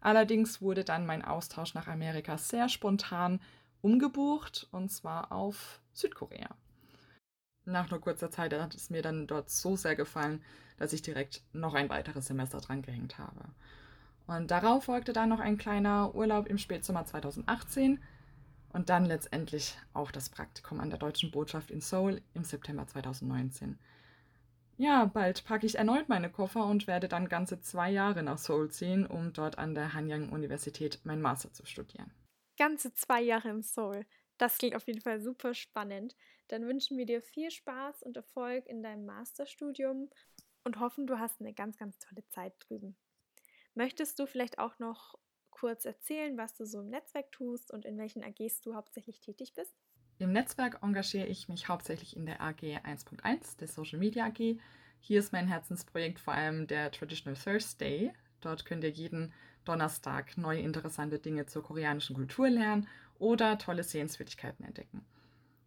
Allerdings 0.02 0.60
wurde 0.60 0.84
dann 0.84 1.06
mein 1.06 1.24
Austausch 1.24 1.72
nach 1.72 1.86
Amerika 1.86 2.36
sehr 2.36 2.68
spontan 2.68 3.40
umgebucht 3.82 4.68
und 4.70 4.90
zwar 4.90 5.32
auf 5.32 5.80
Südkorea. 5.92 6.48
Nach 7.64 7.90
nur 7.90 8.00
kurzer 8.00 8.30
Zeit 8.30 8.54
hat 8.54 8.74
es 8.74 8.90
mir 8.90 9.02
dann 9.02 9.26
dort 9.26 9.50
so 9.50 9.76
sehr 9.76 9.94
gefallen, 9.94 10.42
dass 10.78 10.92
ich 10.92 11.02
direkt 11.02 11.42
noch 11.52 11.74
ein 11.74 11.88
weiteres 11.88 12.26
Semester 12.26 12.60
dran 12.60 12.82
gehängt 12.82 13.18
habe. 13.18 13.44
Und 14.26 14.50
darauf 14.50 14.84
folgte 14.84 15.12
dann 15.12 15.28
noch 15.28 15.40
ein 15.40 15.58
kleiner 15.58 16.14
Urlaub 16.14 16.46
im 16.46 16.58
Spätsommer 16.58 17.04
2018 17.04 18.02
und 18.72 18.88
dann 18.88 19.04
letztendlich 19.04 19.76
auch 19.92 20.10
das 20.10 20.28
Praktikum 20.28 20.80
an 20.80 20.90
der 20.90 20.98
Deutschen 20.98 21.30
Botschaft 21.30 21.70
in 21.70 21.80
Seoul 21.80 22.20
im 22.34 22.42
September 22.42 22.86
2019. 22.86 23.78
Ja, 24.78 25.04
bald 25.04 25.44
packe 25.44 25.66
ich 25.66 25.76
erneut 25.76 26.08
meine 26.08 26.30
Koffer 26.30 26.64
und 26.66 26.86
werde 26.86 27.06
dann 27.06 27.28
ganze 27.28 27.60
zwei 27.60 27.90
Jahre 27.90 28.22
nach 28.22 28.38
Seoul 28.38 28.70
ziehen, 28.70 29.06
um 29.06 29.32
dort 29.32 29.58
an 29.58 29.74
der 29.74 29.92
Hanyang 29.92 30.30
Universität 30.30 31.00
mein 31.04 31.20
Master 31.20 31.52
zu 31.52 31.66
studieren 31.66 32.10
ganze 32.56 32.94
zwei 32.94 33.22
Jahre 33.22 33.50
in 33.50 33.62
Seoul. 33.62 34.06
Das 34.38 34.58
klingt 34.58 34.74
auf 34.74 34.86
jeden 34.86 35.00
Fall 35.00 35.20
super 35.20 35.54
spannend. 35.54 36.16
Dann 36.48 36.66
wünschen 36.66 36.98
wir 36.98 37.06
dir 37.06 37.22
viel 37.22 37.50
Spaß 37.50 38.02
und 38.02 38.16
Erfolg 38.16 38.66
in 38.66 38.82
deinem 38.82 39.06
Masterstudium 39.06 40.10
und 40.64 40.80
hoffen, 40.80 41.06
du 41.06 41.18
hast 41.18 41.40
eine 41.40 41.54
ganz, 41.54 41.76
ganz 41.76 41.98
tolle 41.98 42.26
Zeit 42.28 42.54
drüben. 42.60 42.96
Möchtest 43.74 44.18
du 44.18 44.26
vielleicht 44.26 44.58
auch 44.58 44.78
noch 44.78 45.14
kurz 45.50 45.84
erzählen, 45.84 46.36
was 46.36 46.54
du 46.54 46.66
so 46.66 46.80
im 46.80 46.90
Netzwerk 46.90 47.30
tust 47.32 47.72
und 47.72 47.84
in 47.84 47.96
welchen 47.98 48.24
AGs 48.24 48.60
du 48.60 48.74
hauptsächlich 48.74 49.20
tätig 49.20 49.54
bist? 49.54 49.74
Im 50.18 50.32
Netzwerk 50.32 50.82
engagiere 50.82 51.26
ich 51.26 51.48
mich 51.48 51.68
hauptsächlich 51.68 52.16
in 52.16 52.26
der 52.26 52.40
AG 52.40 52.62
1.1, 52.62 53.58
der 53.58 53.68
Social 53.68 53.98
Media 53.98 54.26
AG. 54.26 54.58
Hier 55.00 55.18
ist 55.18 55.32
mein 55.32 55.48
Herzensprojekt 55.48 56.20
vor 56.20 56.34
allem 56.34 56.66
der 56.66 56.90
Traditional 56.92 57.38
Thursday. 57.40 58.12
Dort 58.40 58.64
könnt 58.64 58.84
ihr 58.84 58.90
jeden 58.90 59.32
Donnerstag 59.64 60.36
neue 60.36 60.60
interessante 60.60 61.18
Dinge 61.18 61.46
zur 61.46 61.62
koreanischen 61.62 62.16
Kultur 62.16 62.48
lernen 62.48 62.88
oder 63.18 63.58
tolle 63.58 63.84
Sehenswürdigkeiten 63.84 64.64
entdecken. 64.64 65.04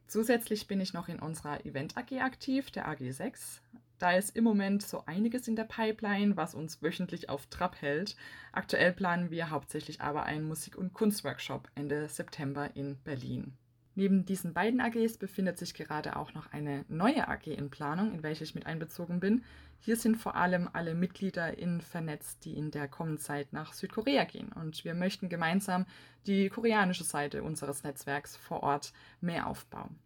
Zusätzlich 0.07 0.67
bin 0.67 0.81
ich 0.81 0.93
noch 0.93 1.07
in 1.07 1.19
unserer 1.19 1.65
Event 1.65 1.97
AG 1.97 2.21
aktiv, 2.21 2.69
der 2.71 2.87
AG 2.87 2.99
6. 3.11 3.61
Da 3.97 4.11
ist 4.11 4.35
im 4.35 4.43
Moment 4.43 4.83
so 4.83 5.03
einiges 5.05 5.47
in 5.47 5.55
der 5.55 5.63
Pipeline, 5.63 6.35
was 6.35 6.53
uns 6.53 6.81
wöchentlich 6.81 7.29
auf 7.29 7.47
Trab 7.47 7.81
hält. 7.81 8.15
Aktuell 8.51 8.91
planen 8.91 9.31
wir 9.31 9.49
hauptsächlich 9.49 10.01
aber 10.01 10.23
einen 10.23 10.47
Musik- 10.47 10.77
und 10.77 10.93
Kunstworkshop 10.93 11.69
Ende 11.75 12.09
September 12.09 12.75
in 12.75 12.97
Berlin. 13.03 13.57
Neben 13.95 14.25
diesen 14.25 14.53
beiden 14.53 14.81
AGs 14.81 15.17
befindet 15.17 15.57
sich 15.57 15.73
gerade 15.73 16.17
auch 16.17 16.33
noch 16.33 16.51
eine 16.51 16.83
neue 16.89 17.29
AG 17.29 17.47
in 17.47 17.69
Planung, 17.69 18.11
in 18.13 18.23
welche 18.23 18.43
ich 18.43 18.53
mit 18.53 18.65
einbezogen 18.65 19.21
bin. 19.21 19.45
Hier 19.79 19.95
sind 19.95 20.17
vor 20.17 20.35
allem 20.35 20.69
alle 20.73 20.95
MitgliederInnen 20.95 21.79
vernetzt, 21.79 22.43
die 22.43 22.57
in 22.57 22.71
der 22.71 22.89
kommenden 22.89 23.19
Zeit 23.19 23.53
nach 23.53 23.71
Südkorea 23.71 24.25
gehen. 24.25 24.51
Und 24.51 24.83
wir 24.83 24.95
möchten 24.95 25.29
gemeinsam 25.29 25.85
die 26.27 26.49
koreanische 26.49 27.05
Seite 27.05 27.41
unseres 27.41 27.83
Netzwerks 27.83 28.35
vor 28.35 28.63
Ort 28.63 28.91
mehr 29.21 29.47
aufbauen. 29.47 29.97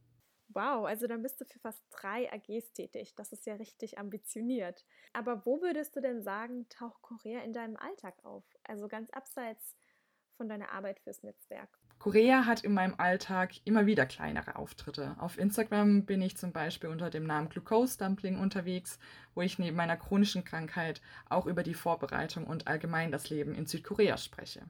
Wow, 0.49 0.85
also 0.85 1.07
dann 1.07 1.23
bist 1.23 1.41
du 1.41 1.45
für 1.45 1.59
fast 1.59 1.83
drei 1.89 2.31
AGs 2.31 2.73
tätig. 2.73 3.13
Das 3.15 3.31
ist 3.31 3.45
ja 3.47 3.55
richtig 3.55 3.97
ambitioniert. 3.97 4.85
Aber 5.13 5.45
wo 5.45 5.61
würdest 5.61 5.95
du 5.95 6.01
denn 6.01 6.21
sagen, 6.21 6.67
taucht 6.69 7.01
Korea 7.01 7.41
in 7.41 7.53
deinem 7.53 7.77
Alltag 7.77 8.23
auf? 8.23 8.43
Also 8.63 8.87
ganz 8.87 9.09
abseits 9.11 9.75
von 10.37 10.47
deiner 10.47 10.71
Arbeit 10.71 10.99
fürs 10.99 11.23
Netzwerk. 11.23 11.78
Korea 11.99 12.45
hat 12.45 12.63
in 12.63 12.73
meinem 12.73 12.95
Alltag 12.97 13.51
immer 13.65 13.85
wieder 13.85 14.05
kleinere 14.05 14.55
Auftritte. 14.55 15.17
Auf 15.19 15.37
Instagram 15.37 16.05
bin 16.05 16.21
ich 16.21 16.37
zum 16.37 16.53
Beispiel 16.53 16.89
unter 16.89 17.09
dem 17.09 17.25
Namen 17.25 17.49
Glucose 17.49 17.97
Dumpling 17.97 18.39
unterwegs, 18.39 18.99
wo 19.35 19.41
ich 19.41 19.59
neben 19.59 19.75
meiner 19.75 19.97
chronischen 19.97 20.45
Krankheit 20.45 21.01
auch 21.27 21.45
über 21.45 21.61
die 21.61 21.73
Vorbereitung 21.73 22.47
und 22.47 22.67
allgemein 22.67 23.11
das 23.11 23.29
Leben 23.29 23.53
in 23.53 23.65
Südkorea 23.65 24.15
spreche. 24.15 24.61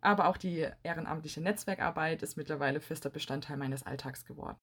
Aber 0.00 0.28
auch 0.28 0.36
die 0.36 0.68
ehrenamtliche 0.84 1.40
Netzwerkarbeit 1.40 2.22
ist 2.22 2.36
mittlerweile 2.36 2.80
fester 2.80 3.10
Bestandteil 3.10 3.56
meines 3.56 3.84
Alltags 3.84 4.24
geworden. 4.24 4.58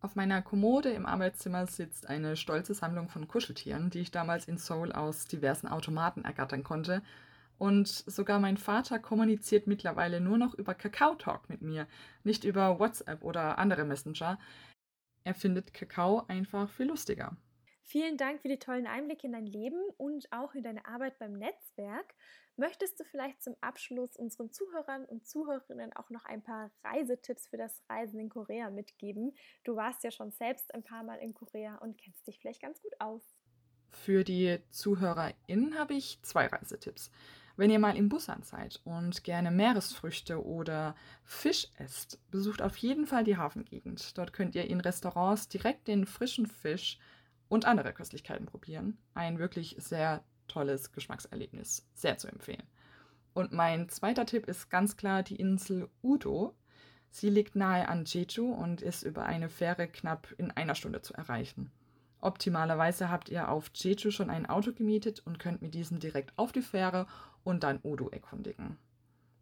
Auf 0.00 0.16
meiner 0.16 0.40
Kommode 0.40 0.88
im 0.88 1.04
Arbeitszimmer 1.04 1.66
sitzt 1.66 2.08
eine 2.08 2.34
stolze 2.34 2.72
Sammlung 2.72 3.10
von 3.10 3.28
Kuscheltieren, 3.28 3.90
die 3.90 4.00
ich 4.00 4.10
damals 4.10 4.48
in 4.48 4.56
Seoul 4.56 4.90
aus 4.90 5.26
diversen 5.26 5.68
Automaten 5.68 6.24
ergattern 6.24 6.64
konnte 6.64 7.02
und 7.60 7.88
sogar 7.88 8.40
mein 8.40 8.56
Vater 8.56 8.98
kommuniziert 8.98 9.66
mittlerweile 9.66 10.18
nur 10.18 10.38
noch 10.38 10.54
über 10.54 10.74
Kakao 10.74 11.14
Talk 11.14 11.50
mit 11.50 11.60
mir, 11.60 11.86
nicht 12.24 12.44
über 12.44 12.78
WhatsApp 12.78 13.22
oder 13.22 13.58
andere 13.58 13.84
Messenger. 13.84 14.38
Er 15.24 15.34
findet 15.34 15.74
Kakao 15.74 16.24
einfach 16.26 16.70
viel 16.70 16.86
lustiger. 16.86 17.36
Vielen 17.82 18.16
Dank 18.16 18.40
für 18.40 18.48
die 18.48 18.58
tollen 18.58 18.86
Einblicke 18.86 19.26
in 19.26 19.34
dein 19.34 19.46
Leben 19.46 19.78
und 19.98 20.32
auch 20.32 20.54
in 20.54 20.62
deine 20.62 20.86
Arbeit 20.86 21.18
beim 21.18 21.34
Netzwerk. 21.34 22.14
Möchtest 22.56 22.98
du 22.98 23.04
vielleicht 23.04 23.42
zum 23.42 23.54
Abschluss 23.60 24.16
unseren 24.16 24.50
Zuhörern 24.50 25.04
und 25.04 25.26
Zuhörerinnen 25.26 25.92
auch 25.92 26.08
noch 26.08 26.24
ein 26.24 26.42
paar 26.42 26.70
Reisetipps 26.82 27.48
für 27.48 27.58
das 27.58 27.82
Reisen 27.90 28.20
in 28.20 28.30
Korea 28.30 28.70
mitgeben? 28.70 29.34
Du 29.64 29.76
warst 29.76 30.02
ja 30.02 30.10
schon 30.10 30.30
selbst 30.30 30.72
ein 30.74 30.82
paar 30.82 31.02
Mal 31.02 31.18
in 31.18 31.34
Korea 31.34 31.76
und 31.76 31.98
kennst 31.98 32.26
dich 32.26 32.38
vielleicht 32.38 32.62
ganz 32.62 32.80
gut 32.80 32.92
aus. 33.00 33.22
Für 33.90 34.24
die 34.24 34.60
ZuhörerInnen 34.70 35.78
habe 35.78 35.94
ich 35.94 36.20
zwei 36.22 36.46
Reisetipps. 36.46 37.10
Wenn 37.60 37.68
ihr 37.68 37.78
mal 37.78 37.94
in 37.94 38.08
Busan 38.08 38.42
seid 38.42 38.80
und 38.84 39.22
gerne 39.22 39.50
Meeresfrüchte 39.50 40.42
oder 40.42 40.94
Fisch 41.24 41.68
esst, 41.76 42.18
besucht 42.30 42.62
auf 42.62 42.74
jeden 42.78 43.06
Fall 43.06 43.22
die 43.22 43.36
Hafengegend. 43.36 44.16
Dort 44.16 44.32
könnt 44.32 44.54
ihr 44.54 44.64
in 44.64 44.80
Restaurants 44.80 45.46
direkt 45.46 45.86
den 45.86 46.06
frischen 46.06 46.46
Fisch 46.46 46.98
und 47.50 47.66
andere 47.66 47.92
Köstlichkeiten 47.92 48.46
probieren. 48.46 48.96
Ein 49.12 49.38
wirklich 49.38 49.76
sehr 49.78 50.24
tolles 50.48 50.92
Geschmackserlebnis. 50.92 51.86
Sehr 51.92 52.16
zu 52.16 52.28
empfehlen. 52.28 52.66
Und 53.34 53.52
mein 53.52 53.90
zweiter 53.90 54.24
Tipp 54.24 54.46
ist 54.46 54.70
ganz 54.70 54.96
klar 54.96 55.22
die 55.22 55.36
Insel 55.36 55.90
Udo. 56.02 56.54
Sie 57.10 57.28
liegt 57.28 57.56
nahe 57.56 57.88
an 57.88 58.06
Jeju 58.06 58.54
und 58.54 58.80
ist 58.80 59.02
über 59.02 59.26
eine 59.26 59.50
Fähre 59.50 59.86
knapp 59.86 60.34
in 60.38 60.50
einer 60.50 60.74
Stunde 60.74 61.02
zu 61.02 61.12
erreichen. 61.12 61.70
Optimalerweise 62.20 63.10
habt 63.10 63.28
ihr 63.28 63.48
auf 63.48 63.70
Jeju 63.74 64.10
schon 64.10 64.30
ein 64.30 64.46
Auto 64.46 64.72
gemietet 64.72 65.20
und 65.24 65.38
könnt 65.38 65.62
mit 65.62 65.74
diesem 65.74 65.98
direkt 65.98 66.32
auf 66.36 66.52
die 66.52 66.62
Fähre 66.62 67.06
und 67.44 67.62
dann 67.62 67.80
Odo 67.82 68.08
erkundigen. 68.08 68.76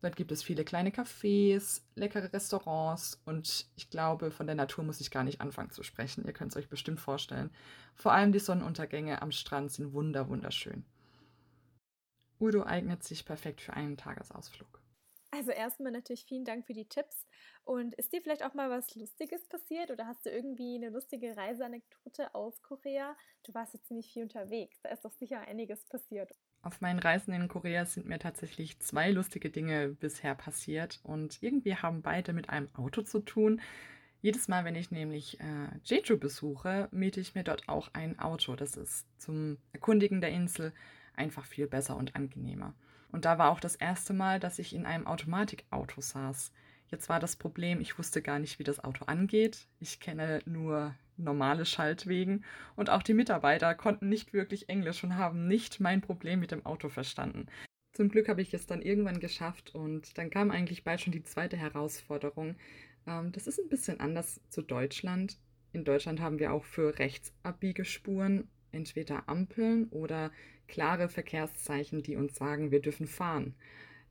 Dort 0.01 0.15
gibt 0.15 0.31
es 0.31 0.45
viele 0.45 0.65
kleine 0.65 0.91
Cafés, 0.91 1.83
leckere 1.97 2.33
Restaurants 2.33 3.21
und 3.25 3.67
ich 3.75 3.91
glaube, 3.91 4.31
von 4.31 4.47
der 4.47 4.55
Natur 4.55 4.85
muss 4.85 5.01
ich 5.01 5.11
gar 5.11 5.25
nicht 5.25 5.41
anfangen 5.41 5.71
zu 5.71 5.83
sprechen. 5.83 6.25
Ihr 6.25 6.33
könnt 6.33 6.53
es 6.53 6.57
euch 6.57 6.69
bestimmt 6.69 7.01
vorstellen. 7.01 7.51
Vor 7.97 8.13
allem 8.13 8.31
die 8.31 8.39
Sonnenuntergänge 8.39 9.21
am 9.23 9.33
Strand 9.33 9.73
sind 9.73 9.93
wunder 9.93 10.29
wunderschön. 10.29 10.85
Udo 12.39 12.63
eignet 12.63 13.03
sich 13.03 13.25
perfekt 13.25 13.61
für 13.61 13.73
einen 13.73 13.97
Tagesausflug. 13.97 14.78
Also 15.31 15.51
erstmal 15.51 15.93
natürlich 15.93 16.25
vielen 16.25 16.45
Dank 16.45 16.67
für 16.67 16.73
die 16.73 16.89
Tipps. 16.89 17.27
Und 17.65 17.95
ist 17.97 18.13
dir 18.13 18.23
vielleicht 18.23 18.45
auch 18.45 18.55
mal 18.55 18.71
was 18.71 18.95
Lustiges 18.95 19.47
passiert 19.47 19.91
oder 19.91 20.07
hast 20.07 20.25
du 20.25 20.31
irgendwie 20.31 20.77
eine 20.77 20.89
lustige 20.89 21.37
Reiseanekdote 21.37 22.35
aus 22.35 22.63
Korea? 22.63 23.15
Du 23.45 23.53
warst 23.53 23.75
jetzt 23.75 23.89
ziemlich 23.89 24.11
viel 24.11 24.23
unterwegs, 24.23 24.81
da 24.83 24.89
ist 24.89 25.05
doch 25.05 25.13
sicher 25.13 25.41
einiges 25.41 25.85
passiert. 25.85 26.35
Auf 26.63 26.81
meinen 26.81 26.99
Reisen 26.99 27.35
in 27.35 27.47
Korea 27.47 27.85
sind 27.85 28.07
mir 28.07 28.19
tatsächlich 28.19 28.81
zwei 28.81 29.11
lustige 29.11 29.51
Dinge 29.51 29.91
bisher 29.91 30.35
passiert 30.35 30.99
und 31.03 31.43
irgendwie 31.43 31.77
haben 31.77 32.03
beide 32.03 32.33
mit 32.33 32.49
einem 32.49 32.75
Auto 32.75 33.03
zu 33.03 33.21
tun. 33.21 33.61
Jedes 34.21 34.49
Mal, 34.49 34.65
wenn 34.65 34.75
ich 34.75 34.91
nämlich 34.91 35.39
äh, 35.39 35.69
Jeju 35.85 36.19
besuche, 36.19 36.89
miete 36.91 37.21
ich 37.21 37.35
mir 37.35 37.45
dort 37.45 37.69
auch 37.69 37.91
ein 37.93 38.19
Auto. 38.19 38.57
Das 38.57 38.77
ist 38.77 39.07
zum 39.21 39.59
Erkundigen 39.73 40.21
der 40.21 40.31
Insel 40.31 40.73
einfach 41.19 41.45
viel 41.45 41.67
besser 41.67 41.97
und 41.97 42.17
angenehmer. 42.17 42.75
Und 43.11 43.25
da 43.25 43.39
war 43.39 43.51
auch 43.51 43.61
das 43.61 43.77
erste 43.77 44.13
Mal, 44.13 44.41
dass 44.41 44.59
ich 44.59 44.75
in 44.75 44.87
einem 44.87 45.07
Automatikauto 45.07 46.01
saß. 46.01 46.53
Jetzt 46.91 47.09
war 47.09 47.21
das 47.21 47.37
Problem, 47.37 47.81
ich 47.81 47.99
wusste 47.99 48.23
gar 48.23 48.39
nicht, 48.39 48.59
wie 48.59 48.65
das 48.65 48.83
Auto 48.83 49.05
angeht. 49.05 49.67
Ich 49.79 50.01
kenne 50.01 50.41
nur 50.47 50.95
normale 51.17 51.67
Schaltwegen 51.67 52.45
und 52.77 52.91
auch 52.91 53.03
die 53.03 53.15
Mitarbeiter 53.15 53.75
konnten 53.75 54.09
nicht 54.09 54.33
wirklich 54.33 54.69
Englisch 54.69 55.03
und 55.05 55.17
haben 55.17 55.49
nicht 55.49 55.81
mein 55.81 56.01
Problem 56.01 56.41
mit 56.41 56.53
dem 56.53 56.65
Auto 56.65 56.89
verstanden. 56.89 57.47
Zum 57.93 58.09
Glück 58.09 58.29
habe 58.29 58.41
ich 58.41 58.55
es 58.55 58.67
dann 58.67 58.81
irgendwann 58.81 59.21
geschafft 59.21 59.75
und 59.75 60.17
dann 60.17 60.31
kam 60.31 60.51
eigentlich 60.51 60.85
bald 60.85 61.01
schon 61.01 61.13
die 61.13 61.25
zweite 61.25 61.57
Herausforderung. 61.57 62.55
Ähm, 63.07 63.33
das 63.33 63.47
ist 63.47 63.59
ein 63.59 63.69
bisschen 63.69 64.01
anders 64.01 64.41
zu 64.49 64.63
Deutschland. 64.63 65.39
In 65.73 65.85
Deutschland 65.85 66.21
haben 66.21 66.39
wir 66.39 66.53
auch 66.53 66.65
für 66.65 66.99
Rechtsabbiegespuren 66.99 68.49
entweder 68.71 69.29
Ampeln 69.29 69.89
oder 69.89 70.31
klare 70.69 71.09
Verkehrszeichen, 71.09 72.03
die 72.03 72.17
uns 72.17 72.37
sagen, 72.37 72.71
wir 72.71 72.81
dürfen 72.81 73.07
fahren. 73.07 73.55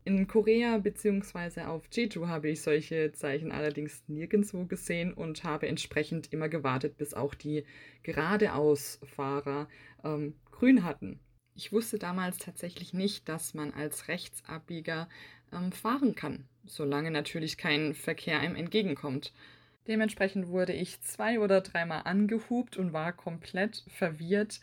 In 0.08 0.26
Korea 0.26 0.78
bzw. 0.78 1.64
auf 1.64 1.84
Jeju 1.92 2.28
habe 2.28 2.50
ich 2.50 2.62
solche 2.62 3.12
Zeichen 3.12 3.52
allerdings 3.52 4.04
nirgendwo 4.08 4.64
gesehen 4.66 5.14
und 5.14 5.44
habe 5.44 5.68
entsprechend 5.68 6.32
immer 6.32 6.48
gewartet, 6.48 6.98
bis 6.98 7.14
auch 7.14 7.34
die 7.34 7.66
geradeausfahrer 8.04 9.68
ähm, 10.06 10.36
grün 10.52 10.86
hatten. 10.86 11.20
Ich 11.56 11.74
wusste 11.74 12.00
damals 12.00 12.38
tatsächlich 12.38 12.94
nicht, 12.94 13.28
dass 13.28 13.54
man 13.54 13.74
als 13.74 14.08
Rechtsabbieger 14.08 15.10
ähm, 15.52 15.74
fahren 15.74 16.16
kann, 16.16 16.46
solange 16.66 17.12
natürlich 17.12 17.58
kein 17.58 17.94
Verkehr 17.94 18.40
einem 18.40 18.56
entgegenkommt. 18.56 19.34
Dementsprechend 19.88 20.48
wurde 20.48 20.74
ich 20.74 21.02
zwei 21.02 21.40
oder 21.40 21.62
dreimal 21.62 22.04
angehupt 22.06 22.78
und 22.78 22.94
war 22.94 23.12
komplett 23.12 23.84
verwirrt, 23.88 24.62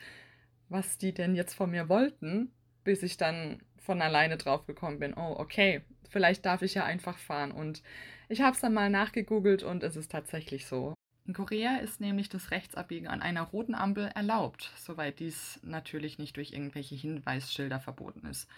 was 0.75 0.99
die 0.99 1.15
denn 1.15 1.37
jetzt 1.37 1.55
von 1.55 1.71
mir 1.71 1.89
wollten, 1.89 2.51
bis 2.83 3.05
ich 3.05 3.17
dann 3.17 3.63
von 3.79 4.03
alleine 4.03 4.37
drauf 4.37 4.67
gekommen 4.67 4.99
bin, 4.99 5.15
oh, 5.15 5.37
okay, 5.39 5.83
vielleicht 6.11 6.45
darf 6.45 6.63
ich 6.63 6.75
ja 6.75 6.85
einfach 6.85 7.17
fahren. 7.17 7.53
Und 7.53 7.83
ich 8.29 8.41
habe 8.41 8.55
es 8.55 8.61
dann 8.61 8.75
mal 8.75 8.91
nachgegoogelt 8.91 9.63
und 9.63 9.85
es 9.85 9.95
ist 9.95 10.11
tatsächlich 10.11 10.67
so. 10.67 10.95
In 11.27 11.33
Korea 11.33 11.77
ist 11.77 12.01
nämlich 12.01 12.29
das 12.29 12.51
Rechtsabbiegen 12.51 13.09
an 13.09 13.23
einer 13.23 13.43
roten 13.43 13.75
Ampel 13.75 14.11
erlaubt, 14.15 14.73
soweit 14.77 15.21
dies 15.21 15.61
natürlich 15.63 16.19
nicht 16.19 16.37
durch 16.37 16.53
irgendwelche 16.53 16.97
Hinweisschilder 16.97 17.79
verboten 17.79 18.27
ist. 18.27 18.51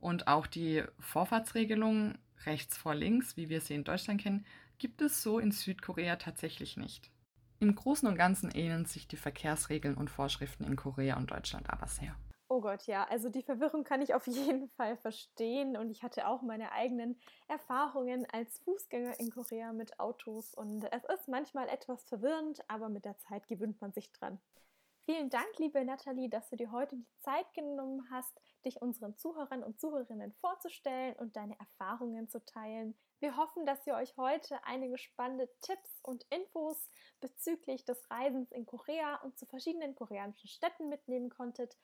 Und 0.00 0.26
auch 0.26 0.48
die 0.48 0.82
Vorfahrtsregelung 0.98 2.18
rechts 2.46 2.76
vor 2.76 2.96
links, 2.96 3.36
wie 3.36 3.48
wir 3.48 3.60
sie 3.60 3.74
in 3.74 3.84
Deutschland 3.84 4.20
kennen, 4.20 4.44
gibt 4.78 5.02
es 5.02 5.22
so 5.22 5.38
in 5.38 5.52
Südkorea 5.52 6.16
tatsächlich 6.16 6.76
nicht. 6.76 7.10
Im 7.62 7.74
Großen 7.74 8.08
und 8.08 8.16
Ganzen 8.16 8.50
ähneln 8.50 8.86
sich 8.86 9.06
die 9.06 9.18
Verkehrsregeln 9.18 9.94
und 9.94 10.08
Vorschriften 10.08 10.64
in 10.64 10.76
Korea 10.76 11.18
und 11.18 11.30
Deutschland 11.30 11.68
aber 11.68 11.86
sehr. 11.86 12.16
Oh 12.48 12.62
Gott, 12.62 12.86
ja. 12.86 13.04
Also 13.04 13.28
die 13.28 13.42
Verwirrung 13.42 13.84
kann 13.84 14.00
ich 14.00 14.14
auf 14.14 14.26
jeden 14.26 14.70
Fall 14.70 14.96
verstehen. 14.96 15.76
Und 15.76 15.90
ich 15.90 16.02
hatte 16.02 16.26
auch 16.26 16.40
meine 16.40 16.72
eigenen 16.72 17.20
Erfahrungen 17.48 18.26
als 18.32 18.58
Fußgänger 18.60 19.20
in 19.20 19.30
Korea 19.30 19.74
mit 19.74 20.00
Autos. 20.00 20.54
Und 20.54 20.84
es 20.90 21.04
ist 21.04 21.28
manchmal 21.28 21.68
etwas 21.68 22.02
verwirrend, 22.04 22.60
aber 22.66 22.88
mit 22.88 23.04
der 23.04 23.18
Zeit 23.18 23.46
gewöhnt 23.46 23.78
man 23.82 23.92
sich 23.92 24.10
dran. 24.10 24.40
Vielen 25.04 25.28
Dank, 25.28 25.58
liebe 25.58 25.84
Nathalie, 25.84 26.30
dass 26.30 26.48
du 26.48 26.56
dir 26.56 26.72
heute 26.72 26.96
die 26.96 27.06
Zeit 27.18 27.52
genommen 27.52 28.06
hast, 28.10 28.40
dich 28.64 28.80
unseren 28.80 29.16
Zuhörern 29.16 29.62
und 29.62 29.80
Zuhörerinnen 29.80 30.32
vorzustellen 30.34 31.14
und 31.16 31.36
deine 31.36 31.58
Erfahrungen 31.58 32.28
zu 32.28 32.44
teilen. 32.44 32.96
Wir 33.20 33.36
hoffen, 33.36 33.66
dass 33.66 33.86
ihr 33.86 33.94
euch 33.94 34.16
heute 34.16 34.64
einige 34.64 34.96
spannende 34.96 35.50
Tipps 35.60 36.00
und 36.02 36.24
Infos 36.30 36.90
bezüglich 37.20 37.84
des 37.84 38.10
Reisens 38.10 38.50
in 38.50 38.64
Korea 38.64 39.16
und 39.22 39.38
zu 39.38 39.46
verschiedenen 39.46 39.94
koreanischen 39.94 40.48
Städten 40.48 40.88
mitnehmen 40.88 41.28
konntet. 41.28 41.76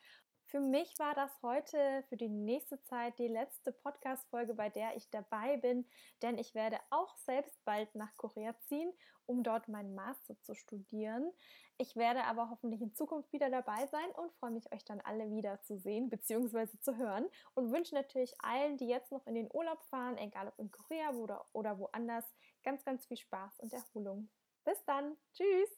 Für 0.49 0.61
mich 0.61 0.97
war 1.01 1.13
das 1.15 1.43
heute 1.43 2.05
für 2.09 2.17
die 2.17 2.29
nächste 2.29 2.81
Zeit 2.85 3.19
die 3.19 3.27
letzte 3.27 3.73
Podcast-Folge, 3.73 4.55
bei 4.55 4.69
der 4.69 4.97
ich 4.97 5.11
dabei 5.11 5.57
bin, 5.57 5.85
denn 6.23 6.39
ich 6.39 6.55
werde 6.55 6.79
auch 6.91 7.17
selbst 7.17 7.65
bald 7.65 7.93
nach 7.97 8.17
Korea 8.17 8.55
ziehen, 8.61 8.93
um 9.27 9.43
dort 9.43 9.67
meinen 9.67 9.97
Master 9.97 10.41
zu 10.43 10.55
studieren. 10.55 11.33
Ich 11.79 11.97
werde 11.97 12.23
aber 12.25 12.49
hoffentlich 12.49 12.81
in 12.81 12.95
Zukunft 12.95 13.33
wieder 13.33 13.51
dabei 13.51 13.89
sein 13.89 14.09
und 14.15 14.33
freue 14.35 14.53
mich, 14.53 14.73
euch 14.73 14.85
dann 14.85 15.01
alle 15.01 15.29
wieder 15.33 15.61
zu 15.63 15.79
sehen 15.79 16.09
bzw. 16.11 16.79
zu 16.79 16.97
hören 16.97 17.27
und 17.55 17.73
wünsche 17.73 17.97
natürlich 17.97 18.33
allen, 18.39 18.77
die 18.77 18.87
jetzt 18.87 19.11
noch 19.11 19.27
in 19.27 19.35
den 19.35 19.49
Urlaub 19.53 19.83
fahren, 19.87 20.17
egal 20.17 20.47
ob 20.47 20.59
in 20.61 20.71
Korea 20.71 21.11
oder, 21.11 21.45
oder 21.55 21.77
woanders, 21.81 22.25
ganz, 22.63 22.85
ganz 22.85 23.05
viel 23.05 23.17
Spaß 23.17 23.59
und 23.59 23.73
Erholung. 23.73 24.29
Bis 24.65 24.85
dann. 24.85 25.17
Tschüss. 25.35 25.71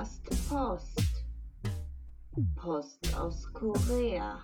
Podcast 0.00 0.48
Post. 0.48 1.24
Post 2.56 3.14
aus 3.18 3.52
Korea. 3.52 4.42